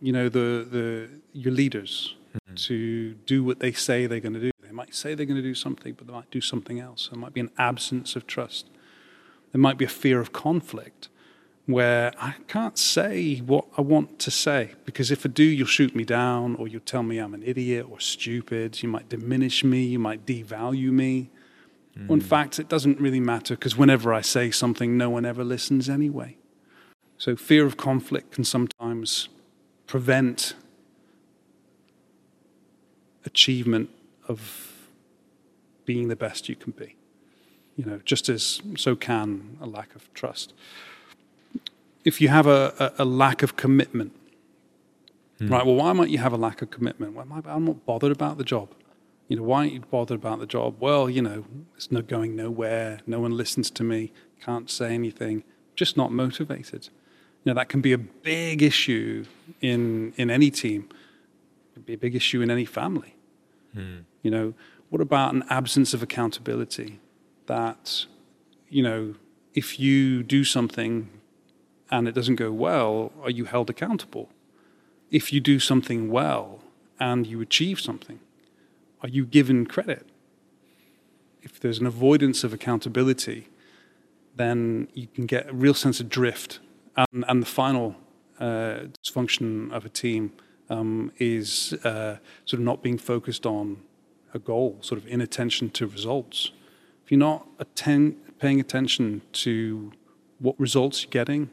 [0.02, 2.16] you know, the, the your leaders
[2.48, 2.54] hmm.
[2.56, 4.50] to do what they say they're going to do.
[4.78, 7.08] Might say they're going to do something, but they might do something else.
[7.10, 8.70] There might be an absence of trust.
[9.50, 11.08] There might be a fear of conflict
[11.66, 15.96] where I can't say what I want to say because if I do, you'll shoot
[15.96, 18.80] me down or you'll tell me I'm an idiot or stupid.
[18.80, 21.28] You might diminish me, you might devalue me.
[21.96, 22.28] Well, in hmm.
[22.28, 26.36] fact, it doesn't really matter because whenever I say something, no one ever listens anyway.
[27.16, 29.28] So, fear of conflict can sometimes
[29.88, 30.54] prevent
[33.24, 33.90] achievement
[34.28, 34.67] of
[35.88, 36.96] being the best you can be.
[37.76, 40.52] You know, just as so can a lack of trust.
[42.04, 44.12] If you have a, a, a lack of commitment,
[45.38, 45.48] hmm.
[45.48, 45.64] right?
[45.64, 47.14] Well, why might you have a lack of commitment?
[47.14, 48.68] Well, I'm not bothered about the job.
[49.28, 50.76] You know, why aren't you bothered about the job?
[50.78, 53.00] Well, you know, it's not going nowhere.
[53.06, 54.12] No one listens to me.
[54.42, 55.42] Can't say anything.
[55.74, 56.90] Just not motivated.
[57.44, 59.24] You know, that can be a big issue
[59.62, 60.80] in in any team.
[60.90, 63.14] It can be a big issue in any family.
[63.72, 64.00] Hmm.
[64.22, 64.54] You know,
[64.90, 67.00] what about an absence of accountability?
[67.46, 68.06] That,
[68.68, 69.14] you know,
[69.54, 71.08] if you do something
[71.90, 74.28] and it doesn't go well, are you held accountable?
[75.10, 76.62] If you do something well
[77.00, 78.20] and you achieve something,
[79.02, 80.06] are you given credit?
[81.42, 83.48] If there's an avoidance of accountability,
[84.36, 86.60] then you can get a real sense of drift.
[86.96, 87.96] And, and the final
[88.38, 90.32] uh, dysfunction of a team
[90.68, 93.78] um, is uh, sort of not being focused on
[94.34, 96.52] a goal, sort of inattention to results.
[97.04, 99.92] If you're not atten- paying attention to
[100.38, 101.50] what results you're getting,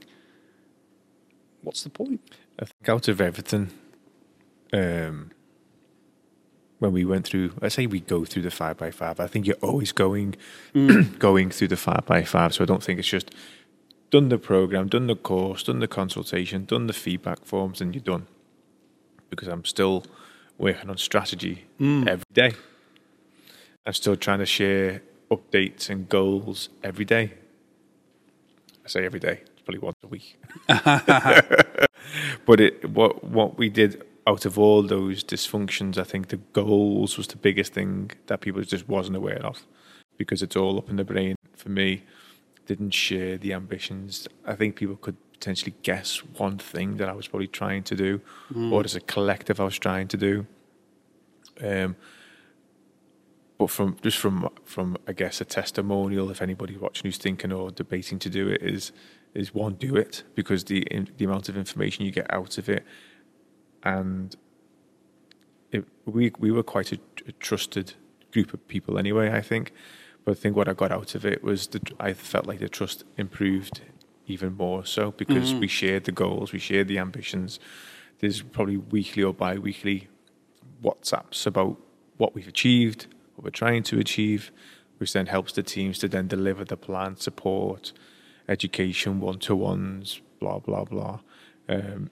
[1.61, 2.21] what's the point?
[2.59, 3.71] I think out of everything,
[4.71, 5.31] um,
[6.79, 9.19] when we went through, I say we go through the five by five.
[9.19, 10.35] I think you're always going,
[11.19, 12.53] going through the five by five.
[12.53, 13.33] So I don't think it's just
[14.11, 18.03] done the program, done the course, done the consultation, done the feedback forms, and you're
[18.03, 18.27] done.
[19.29, 20.05] Because I'm still
[20.57, 22.07] working on strategy mm.
[22.07, 22.53] every day.
[23.85, 25.01] I'm still trying to share
[25.31, 27.33] updates and goals every day.
[28.83, 29.41] I say every day.
[29.41, 30.37] It's probably once a week.
[32.45, 37.17] but it what what we did out of all those dysfunctions, I think the goals
[37.17, 39.65] was the biggest thing that people just wasn't aware of,
[40.17, 42.03] because it's all up in the brain for me.
[42.65, 44.27] didn't share the ambitions.
[44.45, 48.19] I think people could potentially guess one thing that I was probably trying to do,
[48.73, 50.47] or as a collective I was trying to do.
[51.61, 51.95] Um,
[53.59, 57.69] but from just from from I guess a testimonial, if anybody watching who's thinking or
[57.69, 58.91] debating to do it is
[59.35, 62.67] is one do it because the in, the amount of information you get out of
[62.67, 62.83] it,
[63.83, 64.35] and
[65.71, 66.97] it, we we were quite a,
[67.27, 67.93] a trusted
[68.33, 69.31] group of people anyway.
[69.31, 69.73] I think,
[70.23, 72.67] but I think what I got out of it was that I felt like the
[72.67, 73.81] trust improved
[74.27, 77.59] even more so because we shared the goals, we shared the ambitions.
[78.19, 80.07] There's probably weekly or bi-weekly
[80.83, 81.77] WhatsApps about
[82.17, 84.51] what we've achieved, what we're trying to achieve,
[84.97, 87.91] which then helps the teams to then deliver the plan, support,
[88.47, 91.19] education, one-to-ones, blah blah blah.
[91.67, 92.09] Um,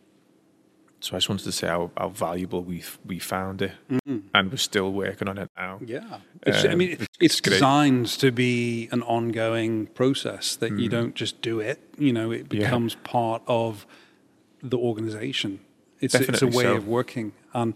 [1.04, 3.74] so I just wanted to say how, how valuable we we found it,
[4.34, 5.74] and we're still working on it now.
[5.86, 10.88] Yeah, it's, I Um, mean, it's, it's designed to be an ongoing process that you
[10.90, 11.78] don't just do it.
[11.98, 12.54] You know, it Mm.
[12.54, 12.60] Yeah.
[12.66, 13.86] becomes part of
[14.72, 15.60] the organization.
[16.00, 16.76] It's it's a way so.
[16.78, 17.28] of working.
[17.54, 17.74] And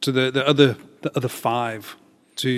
[0.00, 1.82] to the the other the other five
[2.36, 2.52] to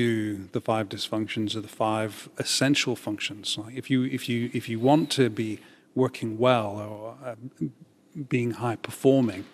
[0.52, 3.58] the five dysfunctions are the five essential functions.
[3.58, 5.50] Like if you if you if you want to be
[5.94, 7.34] working well or uh,
[8.34, 9.44] being high performing,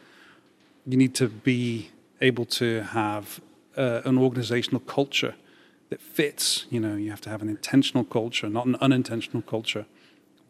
[0.87, 1.91] you need to be
[2.21, 3.41] able to have
[3.77, 5.35] uh, an organizational culture
[5.91, 6.67] that fits.
[6.71, 9.87] You know, you have to have an intentional culture, not an unintentional culture,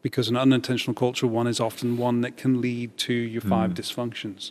[0.02, 4.50] because an unintentional culture one is often one that can lead to your five dysfunctions.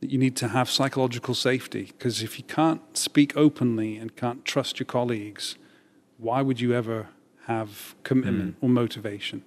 [0.00, 4.78] You need to have psychological safety because if you can't speak openly and can't trust
[4.78, 5.56] your colleagues,
[6.18, 7.08] why would you ever
[7.46, 9.44] have commitment or motivation?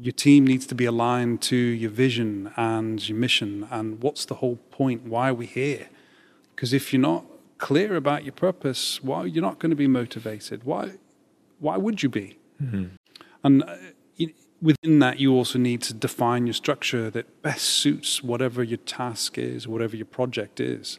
[0.00, 3.68] Your team needs to be aligned to your vision and your mission.
[3.70, 5.02] And what's the whole point?
[5.04, 5.88] Why are we here?
[6.54, 7.24] Because if you're not
[7.60, 10.64] clear about your purpose why you're not going to be motivated.
[10.64, 10.92] Why
[11.58, 12.38] why would you be?
[13.44, 13.76] And uh,
[14.62, 19.38] within that you also need to define your structure that best suits whatever your task
[19.38, 20.98] is whatever your project is.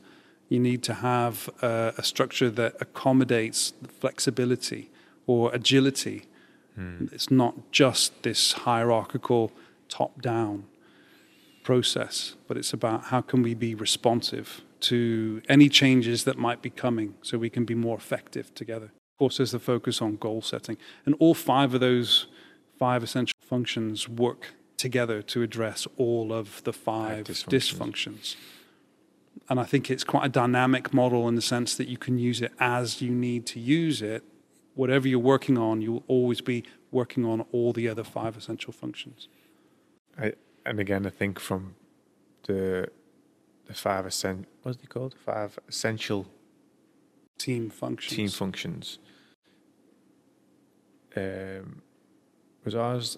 [0.50, 4.90] You need to have uh, a structure that accommodates flexibility
[5.26, 6.26] or agility
[6.78, 9.52] it's not just this hierarchical
[9.90, 10.66] top down
[11.64, 16.70] process, but it's about how can we be responsive to any changes that might be
[16.70, 18.86] coming so we can be more effective together.
[18.86, 20.78] Of course, there's the focus on goal setting.
[21.06, 22.28] And all five of those
[22.80, 27.76] five essential functions work together to address all of the five dysfunctions.
[27.76, 28.36] dysfunctions.
[29.50, 32.42] And I think it's quite a dynamic model in the sense that you can use
[32.42, 34.24] it as you need to use it
[34.76, 38.74] whatever you're working on, you will always be working on all the other five essential
[38.74, 39.28] functions.
[40.20, 40.34] I,
[40.66, 41.76] and again, I think from
[42.48, 42.88] the
[43.68, 45.16] the five essen- what's it called?
[45.26, 46.28] Five essential
[47.38, 48.16] Team functions.
[48.16, 49.00] team functions.
[51.16, 51.82] Um,
[52.64, 53.18] was ours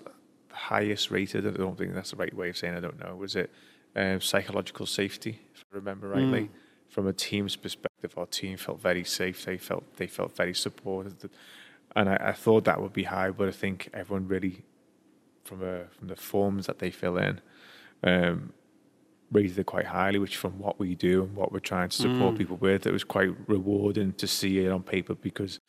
[0.49, 1.45] the highest rated?
[1.45, 2.75] I don't think that's the right way of saying.
[2.75, 3.15] I don't know.
[3.15, 3.51] Was it
[3.95, 5.39] um, psychological safety?
[5.53, 6.49] If I remember rightly,
[6.93, 9.43] from a team's perspective, our team felt very safe.
[9.45, 11.29] They felt they felt very supported,
[11.95, 13.31] and I, I thought that would be high.
[13.31, 14.63] But I think everyone really,
[15.43, 17.41] from a from the forms that they fill in,
[18.03, 18.53] um,
[19.31, 22.37] rated it quite highly, which from what we do and what we're trying to support
[22.37, 25.59] people with, it was quite rewarding to see it on paper because,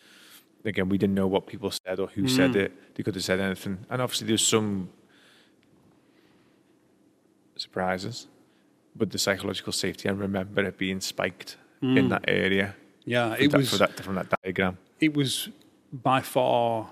[0.65, 2.95] again, we didn't know what people said or who said it.
[2.95, 3.79] They could have said anything.
[3.89, 4.91] And obviously, there's some
[7.57, 8.27] surprises,
[8.97, 12.75] but the psychological safety, I remember it being spiked in that area.
[13.05, 14.79] Yeah, it that, was that, from that diagram.
[15.01, 15.51] it was
[15.93, 16.91] by far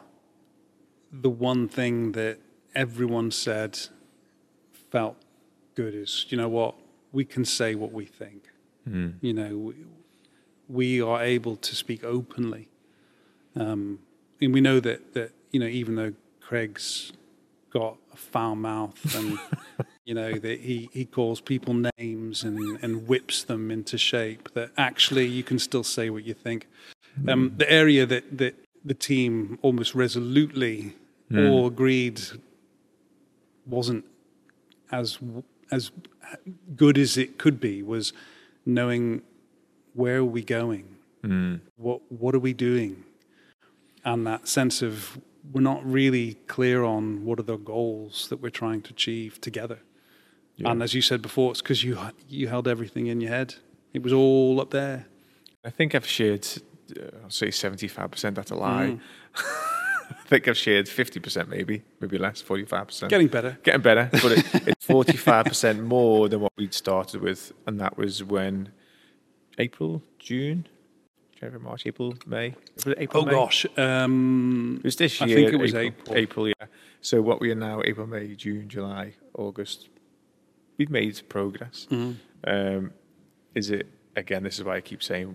[1.10, 2.38] the one thing that
[2.74, 3.78] everyone said
[4.90, 5.16] felt
[5.74, 6.74] good is you know what?
[7.12, 8.48] We can say what we think.
[8.84, 9.74] You know we,
[10.68, 12.68] we are able to speak openly.
[13.54, 14.00] Um,
[14.40, 17.12] and we know that that you know even though Craig's
[17.72, 19.38] got a foul mouth and
[20.04, 24.70] you know that he, he calls people names and, and whips them into shape that
[24.76, 26.66] actually you can still say what you think.
[27.28, 27.56] Um, hmm.
[27.58, 28.54] the area that, that
[28.84, 30.94] the team almost resolutely
[31.30, 31.46] hmm.
[31.46, 32.20] all agreed
[33.66, 34.04] wasn't
[34.90, 35.18] as
[35.70, 35.90] as
[36.76, 38.12] good as it could be was
[38.66, 39.22] knowing
[39.94, 40.96] where are we going?
[41.22, 41.56] Hmm.
[41.76, 43.04] What what are we doing?
[44.04, 45.18] And that sense of
[45.50, 49.80] we're not really clear on what are the goals that we're trying to achieve together
[50.64, 51.98] and as you said before it's because you
[52.28, 53.56] you held everything in your head
[53.92, 55.06] it was all up there
[55.64, 56.46] I think I've shared,
[56.98, 58.98] uh, I'll say 75%, that's a lie.
[59.36, 63.08] I think I've shared 50%, maybe, maybe less, 45%.
[63.08, 67.52] getting better Getting better, but it, it's 45% more than what we'd started with.
[67.66, 68.72] And that was when
[69.56, 70.66] April, June,
[71.42, 72.54] January, March, April, May.
[72.86, 73.32] April, oh May?
[73.32, 75.38] gosh um, It was this year.
[75.38, 76.16] I think it was April.
[76.16, 76.16] April.
[76.16, 76.66] April, yeah.
[77.00, 79.88] So what we are now, April, May, June, July, August,
[80.78, 81.88] we've made progress.
[81.90, 82.92] Um,
[83.56, 84.44] is it again?
[84.44, 85.34] This is why I keep saying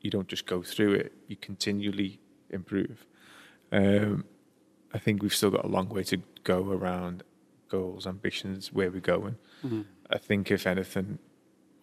[0.00, 2.18] you don't just go through it; you continually
[2.50, 3.06] improve.
[3.70, 4.24] Um,
[4.92, 7.22] I think we've still got a long way to go around
[7.68, 9.36] goals, ambitions, where we're going.
[10.10, 11.20] I think, if anything,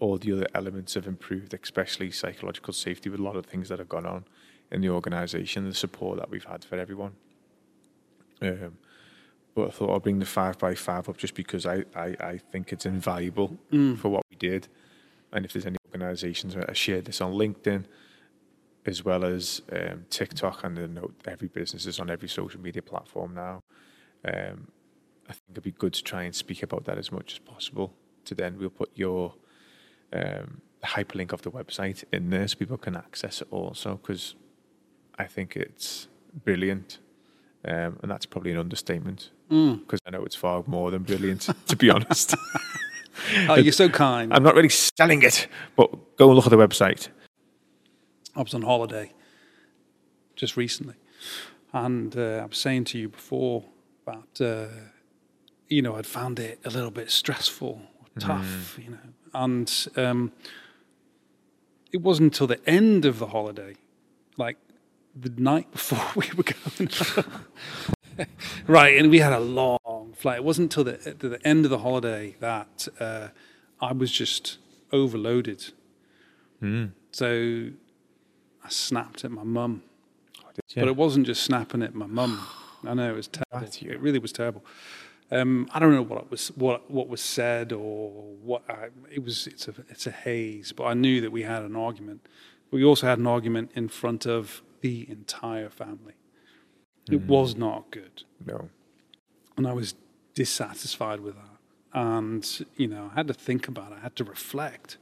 [0.02, 3.78] all the other elements have improved, especially psychological safety, with a lot of things that
[3.78, 4.26] have gone on
[4.72, 7.12] in the organisation, the support that we've had for everyone.
[8.42, 8.78] Um,
[9.54, 12.40] but I thought I'll bring the five by five up just because I, I, I
[12.52, 13.60] think it's invaluable
[13.98, 14.68] for what we did.
[15.32, 17.86] And if there's any organisations, that I shared this on LinkedIn
[18.88, 22.82] as well as um, TikTok, and I know every business is on every social media
[22.82, 23.62] platform now.
[24.26, 24.72] Um,
[25.30, 27.94] I think it'd be good to try and speak about that as much as possible.
[28.26, 29.36] To then we'll put your
[30.14, 34.36] um, hyperlink of the website in there so people can access it also because
[35.18, 36.08] I think it's
[36.44, 37.00] brilliant.
[37.64, 41.76] Um, and that's probably an understatement because I know it's far more than brilliant, to
[41.76, 42.36] be honest.
[43.50, 44.34] Oh, you're so kind.
[44.34, 47.10] I'm not really selling it, but go and look at the website.
[48.36, 49.12] I was on holiday
[50.36, 50.96] just recently,
[51.74, 53.66] and uh, I was saying to you before
[54.06, 54.74] that, uh,
[55.68, 58.98] you know I'd found it a little bit stressful, or tough, you know,
[59.34, 60.32] and um,
[61.92, 63.76] it wasn't until the end of the holiday,
[64.38, 64.58] like
[65.16, 66.90] the night before we were going.
[68.68, 70.38] right, and we had a long flight.
[70.38, 73.30] It wasn't until the, the end of the holiday that uh,
[73.80, 74.58] I was just
[74.92, 75.72] overloaded.
[77.12, 77.70] So
[78.64, 79.84] I snapped at my mum.
[80.76, 82.46] But it wasn't just snapping at my mum.
[82.86, 83.68] I know it was terrible.
[83.82, 84.64] It really was terrible.
[85.32, 88.10] Um, I don't know what was what what was said or
[88.44, 89.48] what I, it was.
[89.48, 90.72] It's a it's a haze.
[90.74, 92.28] But I knew that we had an argument.
[92.72, 96.14] We also had an argument in front of the entire family.
[97.10, 98.70] It was not good, No.
[99.58, 99.96] and I was
[100.34, 101.58] dissatisfied with that.
[101.94, 103.98] And you know, I had to think about it.
[104.00, 104.98] I had to reflect.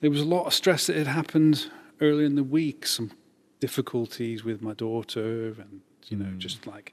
[0.00, 1.70] There was a lot of stress that had happened
[2.00, 2.86] earlier in the week.
[2.86, 3.12] Some
[3.60, 6.92] difficulties with my daughter, and you know, just like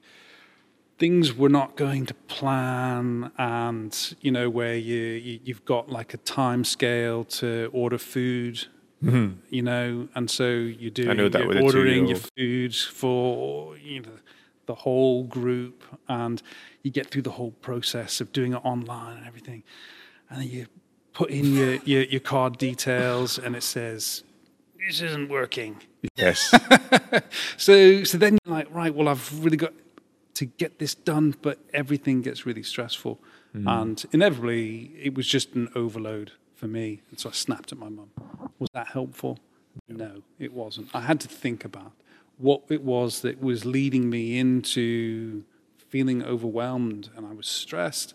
[1.00, 6.12] things were not going to plan and you know where you, you you've got like
[6.12, 8.66] a time scale to order food
[9.02, 9.32] mm-hmm.
[9.48, 10.44] you know and so
[11.14, 14.18] know that you're ordering your food for you know
[14.66, 16.42] the whole group and
[16.82, 19.64] you get through the whole process of doing it online and everything
[20.28, 20.66] and then you
[21.12, 24.22] put in your, your, your card details and it says
[24.86, 25.76] this isn't working.
[26.16, 26.54] Yes.
[27.58, 29.74] so so then you're like, right, well, I've really got
[30.40, 33.20] to get this done, but everything gets really stressful.
[33.54, 33.82] Mm.
[33.82, 37.02] And inevitably, it was just an overload for me.
[37.10, 38.08] And so I snapped at my mum.
[38.58, 39.38] Was that helpful?
[39.86, 40.88] No, it wasn't.
[40.94, 41.92] I had to think about
[42.38, 45.44] what it was that was leading me into
[45.76, 48.14] feeling overwhelmed and I was stressed.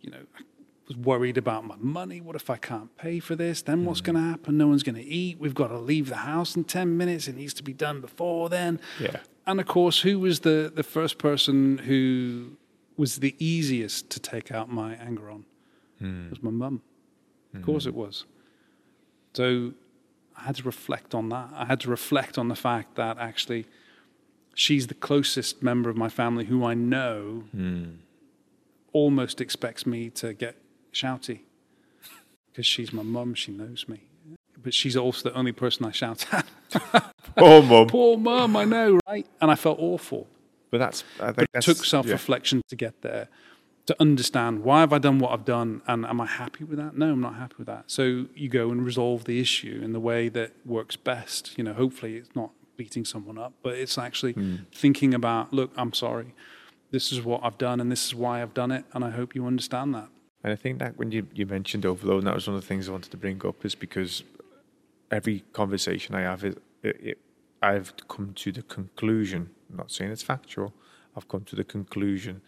[0.00, 0.42] You know, I
[0.88, 2.22] was worried about my money.
[2.22, 3.60] What if I can't pay for this?
[3.60, 4.04] Then what's mm.
[4.04, 4.56] going to happen?
[4.56, 5.38] No one's going to eat.
[5.38, 7.28] We've got to leave the house in 10 minutes.
[7.28, 8.80] It needs to be done before then.
[8.98, 9.18] Yeah.
[9.48, 12.58] And of course, who was the, the first person who
[12.98, 15.46] was the easiest to take out my anger on?
[15.98, 16.26] Hmm.
[16.26, 16.82] It was my mum.
[17.54, 17.88] Of course hmm.
[17.88, 18.26] it was.
[19.32, 19.72] So
[20.36, 21.48] I had to reflect on that.
[21.54, 23.64] I had to reflect on the fact that actually
[24.54, 27.84] she's the closest member of my family who I know hmm.
[28.92, 30.56] almost expects me to get
[30.92, 31.40] shouty
[32.52, 33.32] because she's my mum.
[33.32, 34.07] She knows me.
[34.60, 36.46] But she's also the only person I shout at.
[37.36, 37.86] oh, mum.
[37.86, 39.26] Poor mum, I know, right?
[39.40, 40.26] And I felt awful.
[40.70, 41.04] But that's.
[41.20, 43.28] I think But it took self-reflection to get there,
[43.86, 46.96] to understand why have I done what I've done, and am I happy with that?
[46.96, 47.84] No, I'm not happy with that.
[47.86, 51.56] So you go and resolve the issue in the way that works best.
[51.56, 54.56] You know, hopefully it's not beating someone up, but it's actually hmm.
[54.72, 56.34] thinking about, look, I'm sorry,
[56.90, 59.34] this is what I've done, and this is why I've done it, and I hope
[59.34, 60.08] you understand that.
[60.44, 62.66] And I think that when you, you mentioned overload, and that was one of the
[62.66, 64.22] things I wanted to bring up, is because
[65.10, 67.18] every conversation I have, it, it, it,
[67.62, 70.74] I've come to the conclusion, I'm not saying it's factual,
[71.16, 72.42] I've come to the conclusion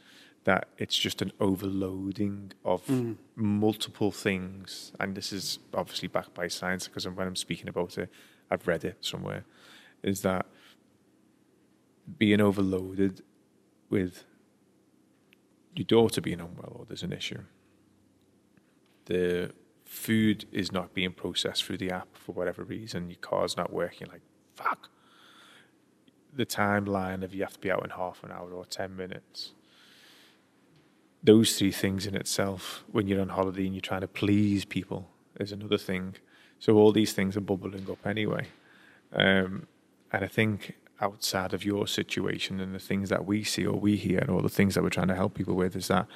[0.45, 3.13] that it's just an overloading of hmm.
[3.37, 4.93] multiple things.
[4.99, 8.09] And this is obviously backed by science because when I'm speaking about it,
[8.51, 9.45] I've read it somewhere,
[10.03, 10.47] is that
[12.19, 13.23] being overloaded
[13.91, 14.25] with
[15.75, 17.43] your daughter being unwell or there's an issue
[19.11, 19.53] the
[19.91, 24.07] food is not being processed through the app for whatever reason, your car's not working,
[24.07, 24.23] like,
[24.55, 24.89] fuck.
[26.33, 29.51] The timeline of you have to be out in half an hour or 10 minutes.
[31.25, 35.11] Those three things in itself, when you're on holiday and you're trying to please people,
[35.41, 36.15] is another thing.
[36.61, 38.47] So all these things are bubbling up anyway.
[39.13, 39.67] Um,
[40.13, 43.97] and I think outside of your situation and the things that we see or we
[43.97, 46.07] hear or the things that we're trying to help people with is that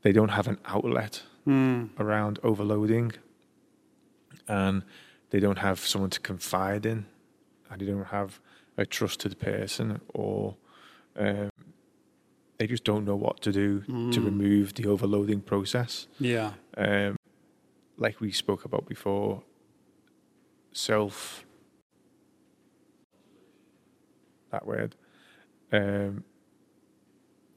[0.00, 1.22] they don't have an outlet
[1.98, 3.12] around overloading
[4.46, 4.82] and
[5.30, 7.06] they don't have someone to confide in
[7.70, 8.40] and they don't have
[8.76, 10.56] a trusted person or
[11.18, 11.50] um,
[12.58, 13.80] they just don't know what to do
[14.12, 16.52] to remove the overloading process Yeah.
[16.76, 17.16] um,
[17.96, 19.42] like we spoke about before,
[20.72, 21.44] self,
[24.52, 24.94] that word,
[25.72, 26.24] um,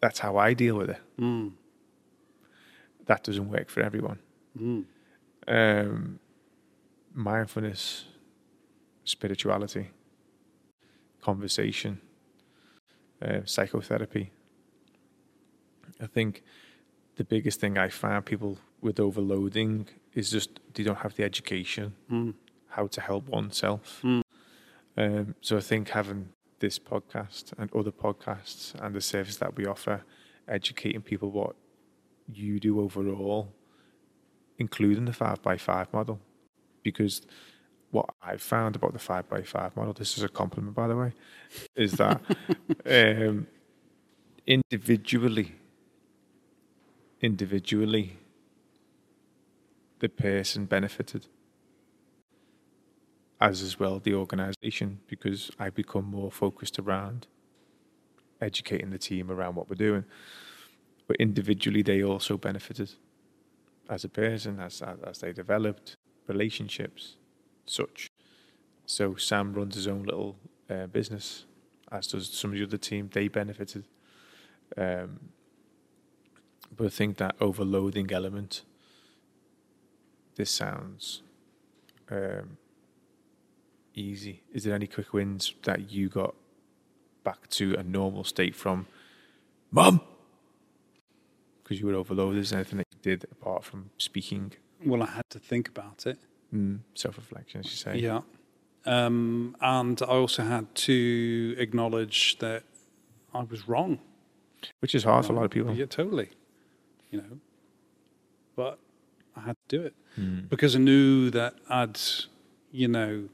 [0.02, 1.02] that's how I deal with it.
[1.20, 1.52] Mm.
[3.12, 4.20] That doesn't work for everyone.
[4.58, 4.86] Mm.
[5.58, 6.20] Um,
[7.14, 8.06] mindfulness,
[9.04, 9.86] spirituality,
[11.22, 12.00] conversation,
[13.22, 14.32] uh, psychotherapy.
[16.00, 16.42] I think
[17.18, 21.94] the biggest thing I find people with overloading is just they don't have the education
[22.10, 22.34] Mm.
[22.76, 24.02] how to help oneself.
[24.04, 24.22] Mm.
[24.98, 26.30] Um, so I think having
[26.60, 29.98] this podcast and other podcasts and the service that we offer,
[30.48, 31.56] educating people what
[32.34, 33.54] you do overall,
[34.58, 36.20] including the five by five model,
[36.84, 37.22] because
[37.92, 40.96] what I've found about the five by five model, this is a compliment by the
[40.96, 41.14] way,
[41.76, 42.22] is that
[42.86, 43.48] um,
[44.48, 45.56] individually,
[47.22, 48.18] individually,
[50.00, 51.28] the person benefited
[53.40, 57.28] as as well the organization because I become more focused around
[58.40, 60.06] educating the team around what we're doing.
[61.08, 62.92] But individually, they also benefited
[63.90, 65.98] as a person, as as they developed
[66.28, 67.18] relationships,
[67.66, 68.10] such.
[68.86, 70.38] So Sam runs his own little
[70.70, 71.46] uh, business,
[71.92, 73.10] as does some of the other team.
[73.12, 73.86] They benefited.
[74.78, 75.20] Um,
[76.76, 78.64] but I think that overloading element.
[80.36, 81.22] This sounds
[82.10, 82.58] um,
[83.94, 84.44] easy.
[84.54, 86.36] Is there any quick wins that you got
[87.24, 88.88] back to a normal state from
[89.72, 90.02] mum?
[91.72, 92.38] Because you were overloaded.
[92.42, 94.52] Is there anything that you did apart from speaking?
[94.86, 96.18] Well, I had to think about it.
[96.54, 97.98] Mm, Self reflection, as you say.
[97.98, 98.24] Yeah.
[98.86, 102.64] Um, and I also had to acknowledge that
[103.34, 104.00] I was wrong.
[104.82, 105.74] Which is hard for a lot of people.
[105.74, 106.32] Yeah, totally.
[107.10, 107.38] You know,
[108.58, 108.78] but
[109.38, 110.50] I had to do it Mm.
[110.50, 111.98] because I knew that I'd,
[112.74, 113.30] you know,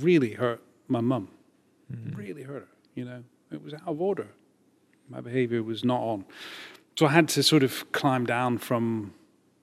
[0.00, 1.28] really hurt my mum.
[1.92, 2.16] Mm.
[2.16, 2.68] Really hurt her.
[2.94, 4.28] You know, it was out of order.
[5.10, 6.24] My behaviour was not on.
[6.96, 9.14] So I had to sort of climb down from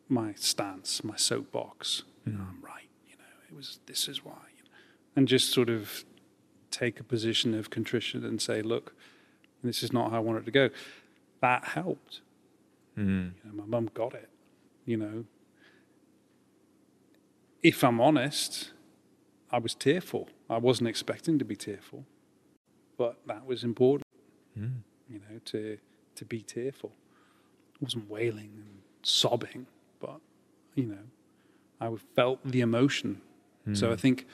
[0.08, 2.04] my stance, my soapbox.
[2.26, 2.90] You know, I'm right.
[3.08, 4.70] You know, it was this is why, you know,
[5.16, 6.06] and just sort of
[6.72, 8.94] take a position of contrition and say, look,
[9.64, 10.70] this is not how I want it to go.
[11.42, 12.22] That helped.
[12.98, 13.34] Mm.
[13.44, 14.30] You know, my mum got it.
[14.86, 15.26] You know,
[17.62, 18.72] if I'm honest,
[19.52, 20.30] I was tearful.
[20.50, 22.06] I wasn't expecting to be tearful,
[22.98, 24.08] but that was important.
[24.58, 24.82] Mm.
[25.10, 25.78] You know, to
[26.16, 26.92] to be tearful.
[27.80, 29.68] I wasn't wailing and sobbing,
[30.00, 30.20] but
[30.76, 30.98] you know,
[31.80, 33.22] I felt the emotion.
[33.74, 33.98] So I hmm.
[33.98, 34.26] think,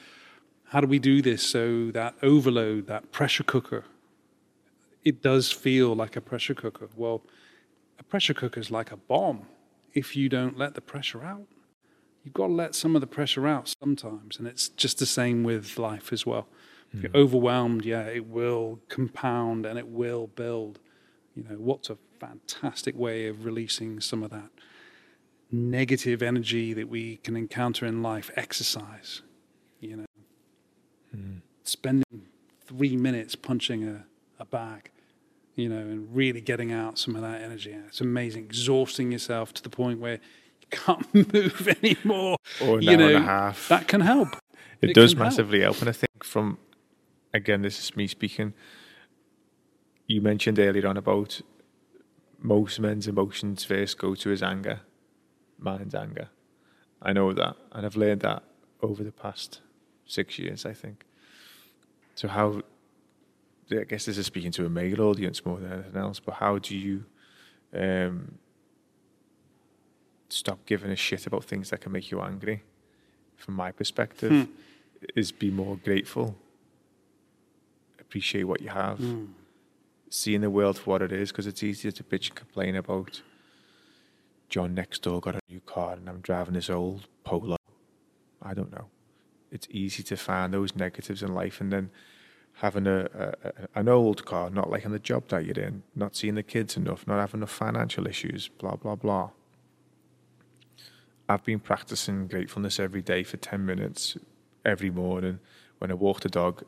[0.65, 3.83] how do we do this so that overload, that pressure cooker,
[5.03, 6.89] it does feel like a pressure cooker.
[6.95, 7.21] Well,
[7.99, 9.43] a pressure cooker is like a bomb.
[9.93, 11.47] If you don't let the pressure out,
[12.23, 14.37] you've got to let some of the pressure out sometimes.
[14.37, 16.47] And it's just the same with life as well.
[16.93, 17.17] If you're hmm.
[17.17, 20.79] overwhelmed, yeah, it will compound and it will build.
[21.35, 24.49] You know, what's a fantastic way of releasing some of that
[25.51, 28.31] negative energy that we can encounter in life?
[28.35, 29.21] Exercise.
[29.81, 30.05] You know,
[31.15, 31.41] mm.
[31.63, 32.27] spending
[32.65, 34.05] three minutes punching a,
[34.39, 34.89] a bag,
[35.55, 37.75] you know, and really getting out some of that energy.
[37.87, 38.45] It's amazing.
[38.45, 40.19] Exhausting yourself to the point where
[40.61, 42.37] you can't move anymore.
[42.61, 43.67] Or an you hour know, and a half.
[43.67, 44.35] That can help.
[44.81, 45.31] It, It does can help.
[45.31, 45.79] massively help.
[45.81, 46.57] And I think from,
[47.33, 48.53] again, this is me speaking.
[50.07, 51.41] You mentioned earlier on about
[52.39, 54.81] most men's emotions first go to his anger,
[55.57, 56.29] mine's anger.
[57.01, 57.55] I know that.
[57.71, 58.43] And I've learned that
[58.81, 59.61] over the past
[60.05, 61.05] six years, I think.
[62.13, 62.61] So, how,
[63.71, 66.59] I guess this is speaking to a male audience more than anything else, but how
[66.59, 67.03] do you
[67.73, 68.37] um,
[70.29, 72.63] stop giving a shit about things that can make you angry?
[73.35, 74.47] From my perspective,
[75.15, 76.35] is be more grateful,
[77.99, 78.99] appreciate what you have,
[80.09, 83.21] seeing the world for what it is, because it's easier to bitch and complain about.
[84.49, 87.57] John next door got a new car and I'm driving this old Polo.
[88.41, 88.89] I don't know.
[89.51, 91.89] It's easy to find those negatives in life and then
[92.59, 96.15] having a, a, a an old car, not liking the job that you're in, not
[96.15, 99.31] seeing the kids enough, not having enough financial issues, blah blah blah.
[101.27, 104.15] I've been practicing gratefulness every day for ten minutes
[104.63, 105.39] every morning
[105.79, 106.63] when I walk the dog,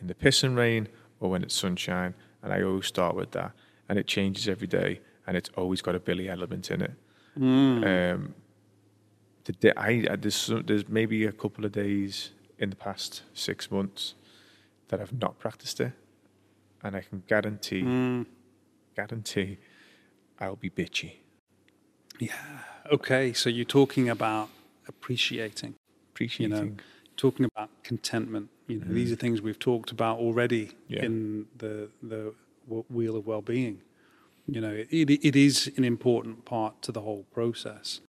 [0.00, 0.88] in the pissing rain
[1.20, 2.14] or when it's sunshine,
[2.48, 3.52] and I always start with that,
[3.88, 6.92] and it changes every day, and it's always got a Billy element in it.
[7.36, 8.34] Um,
[9.44, 14.14] the day, I, there's there's maybe a couple of days in the past six months
[14.88, 15.92] that I've not practiced it,
[16.82, 17.82] and I can guarantee
[18.96, 19.58] guarantee
[20.40, 21.12] I'll be bitchy.
[22.18, 22.32] Yeah.
[22.90, 23.32] Okay.
[23.34, 24.48] So you're talking about
[24.88, 25.70] appreciating.
[25.70, 25.76] you
[26.14, 26.50] Appreciating.
[26.76, 26.82] know,
[27.16, 28.48] talking about contentment.
[28.68, 31.04] You know, these are things we've talked about already Yeah.
[31.04, 32.34] in the the
[32.90, 33.80] wheel of well-being.
[34.46, 38.00] You know, it, it, is an important part to the whole process.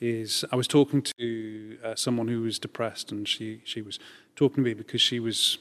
[0.00, 3.98] Is I was talking to uh, someone who was depressed, and she she was
[4.34, 5.58] talking to me because she was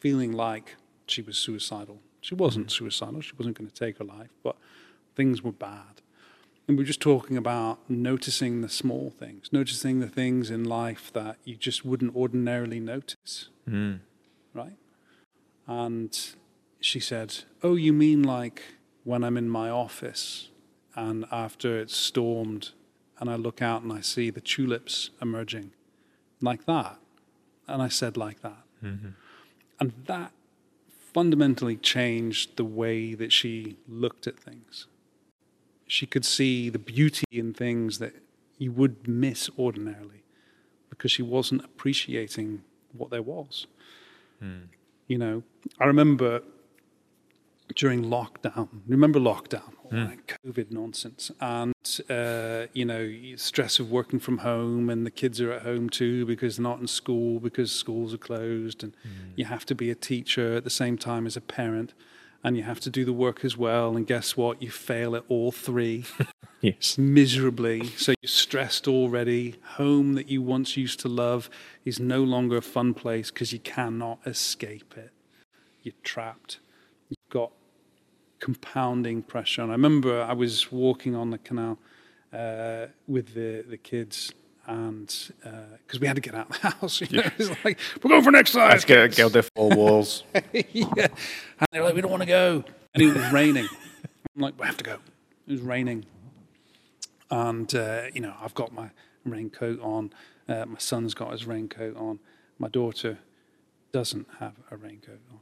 [0.00, 0.76] feeling like
[1.06, 2.00] she was suicidal.
[2.20, 3.20] She wasn't suicidal.
[3.20, 4.56] She wasn't going to take her life, but
[5.14, 6.02] things were bad.
[6.66, 11.12] And we were just talking about noticing the small things, noticing the things in life
[11.12, 14.00] that you just wouldn't ordinarily notice, Mm.
[14.54, 14.76] right?
[15.66, 16.16] And
[16.80, 18.62] she said, Oh, you mean like
[19.04, 20.48] when I'm in my office
[20.94, 22.70] and after it's stormed
[23.18, 25.72] and I look out and I see the tulips emerging,
[26.40, 26.98] like that?
[27.66, 28.62] And I said, Like that.
[29.80, 30.32] And that
[31.12, 34.86] fundamentally changed the way that she looked at things
[35.86, 38.14] she could see the beauty in things that
[38.58, 40.24] you would miss ordinarily
[40.90, 42.62] because she wasn't appreciating
[42.98, 43.66] what there was.
[44.40, 44.64] Hmm.
[45.06, 45.42] You know,
[45.78, 46.42] I remember
[47.74, 50.04] during lockdown, remember lockdown, all hmm.
[50.06, 51.74] that COVID nonsense, and,
[52.08, 56.26] uh, you know, stress of working from home, and the kids are at home too
[56.26, 59.30] because they're not in school because schools are closed, and hmm.
[59.36, 61.94] you have to be a teacher at the same time as a parent.
[62.46, 63.96] And you have to do the work as well.
[63.96, 64.62] And guess what?
[64.62, 66.04] You fail at all three
[66.60, 66.96] Yes.
[66.96, 67.88] miserably.
[67.88, 69.56] So you're stressed already.
[69.74, 71.50] Home that you once used to love
[71.84, 75.10] is no longer a fun place because you cannot escape it.
[75.82, 76.60] You're trapped.
[77.10, 77.50] You've got
[78.38, 79.62] compounding pressure.
[79.62, 81.78] And I remember I was walking on the canal
[82.32, 84.32] uh, with the, the kids.
[84.66, 85.06] And
[85.86, 88.22] because we had to get out of the house, you know, it's like we're going
[88.22, 88.72] for an exercise.
[88.72, 90.24] Let's get, get out there four walls.
[90.52, 90.84] yeah.
[90.96, 92.64] And they're like, we don't want to go.
[92.92, 93.68] And it was raining.
[94.34, 94.98] I'm like, we have to go.
[95.46, 96.04] It was raining.
[97.30, 98.90] And, uh, you know, I've got my
[99.24, 100.12] raincoat on.
[100.48, 102.18] Uh, my son's got his raincoat on.
[102.58, 103.18] My daughter
[103.92, 105.40] doesn't have a raincoat on.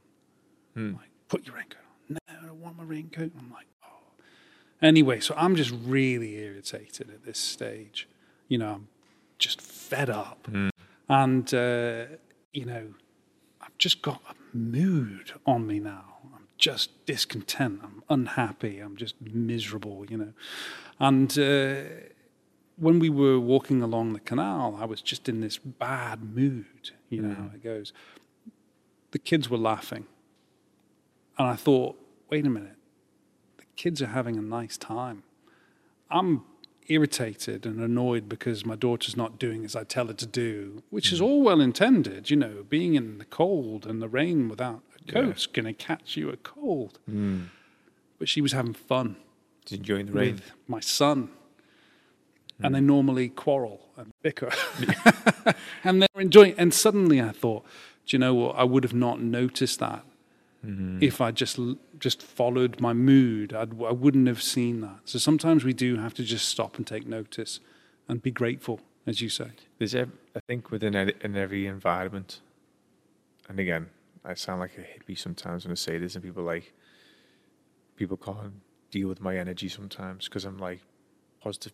[0.76, 2.18] I'm like, put your raincoat on.
[2.28, 3.32] No, I don't want my raincoat.
[3.38, 4.22] I'm like, oh.
[4.82, 8.08] Anyway, so I'm just really irritated at this stage.
[8.48, 8.88] You know, I'm
[9.38, 10.48] just fed up.
[11.08, 12.06] And, uh,
[12.52, 12.94] you know,
[13.60, 16.16] I've just got a mood on me now.
[16.34, 17.80] I'm just discontent.
[17.82, 18.78] I'm unhappy.
[18.78, 20.32] I'm just miserable, you know.
[20.98, 21.82] And uh,
[22.76, 26.90] when we were walking along the canal, I was just in this bad mood.
[27.08, 27.92] You know how it goes.
[29.10, 30.06] The kids were laughing.
[31.38, 31.96] And I thought,
[32.30, 32.76] wait a minute.
[33.58, 35.24] The kids are having a nice time.
[36.10, 36.44] I'm
[36.86, 41.12] irritated and annoyed because my daughter's not doing as I tell her to do, which
[41.12, 41.24] is hmm.
[41.24, 42.30] all well intended.
[42.30, 46.16] You know, being in the cold and the rain without a coat's going to catch
[46.16, 46.98] you a cold.
[47.06, 47.44] Hmm.
[48.18, 49.16] But she was having fun
[49.64, 50.34] Just enjoying the rain.
[50.36, 51.30] with my son.
[52.60, 52.86] And they hmm.
[52.86, 54.50] normally quarrel and bicker.
[55.84, 57.64] and they're enjoying And suddenly I thought,
[58.06, 58.56] do you know what?
[58.56, 60.04] I would have not noticed that
[60.64, 60.98] Mm-hmm.
[61.02, 61.58] if I just
[61.98, 63.52] just followed my mood.
[63.52, 65.00] I'd, I wouldn't have seen that.
[65.04, 67.60] So sometimes we do have to just stop and take notice
[68.08, 69.50] and be grateful, as you say.
[69.78, 70.06] There's, I
[70.46, 72.40] think, within in every environment,
[73.48, 73.90] and again,
[74.24, 76.72] I sound like a hippie sometimes when I say this, and people like,
[77.96, 78.54] people can't
[78.90, 80.80] deal with my energy sometimes because I'm like
[81.42, 81.62] positive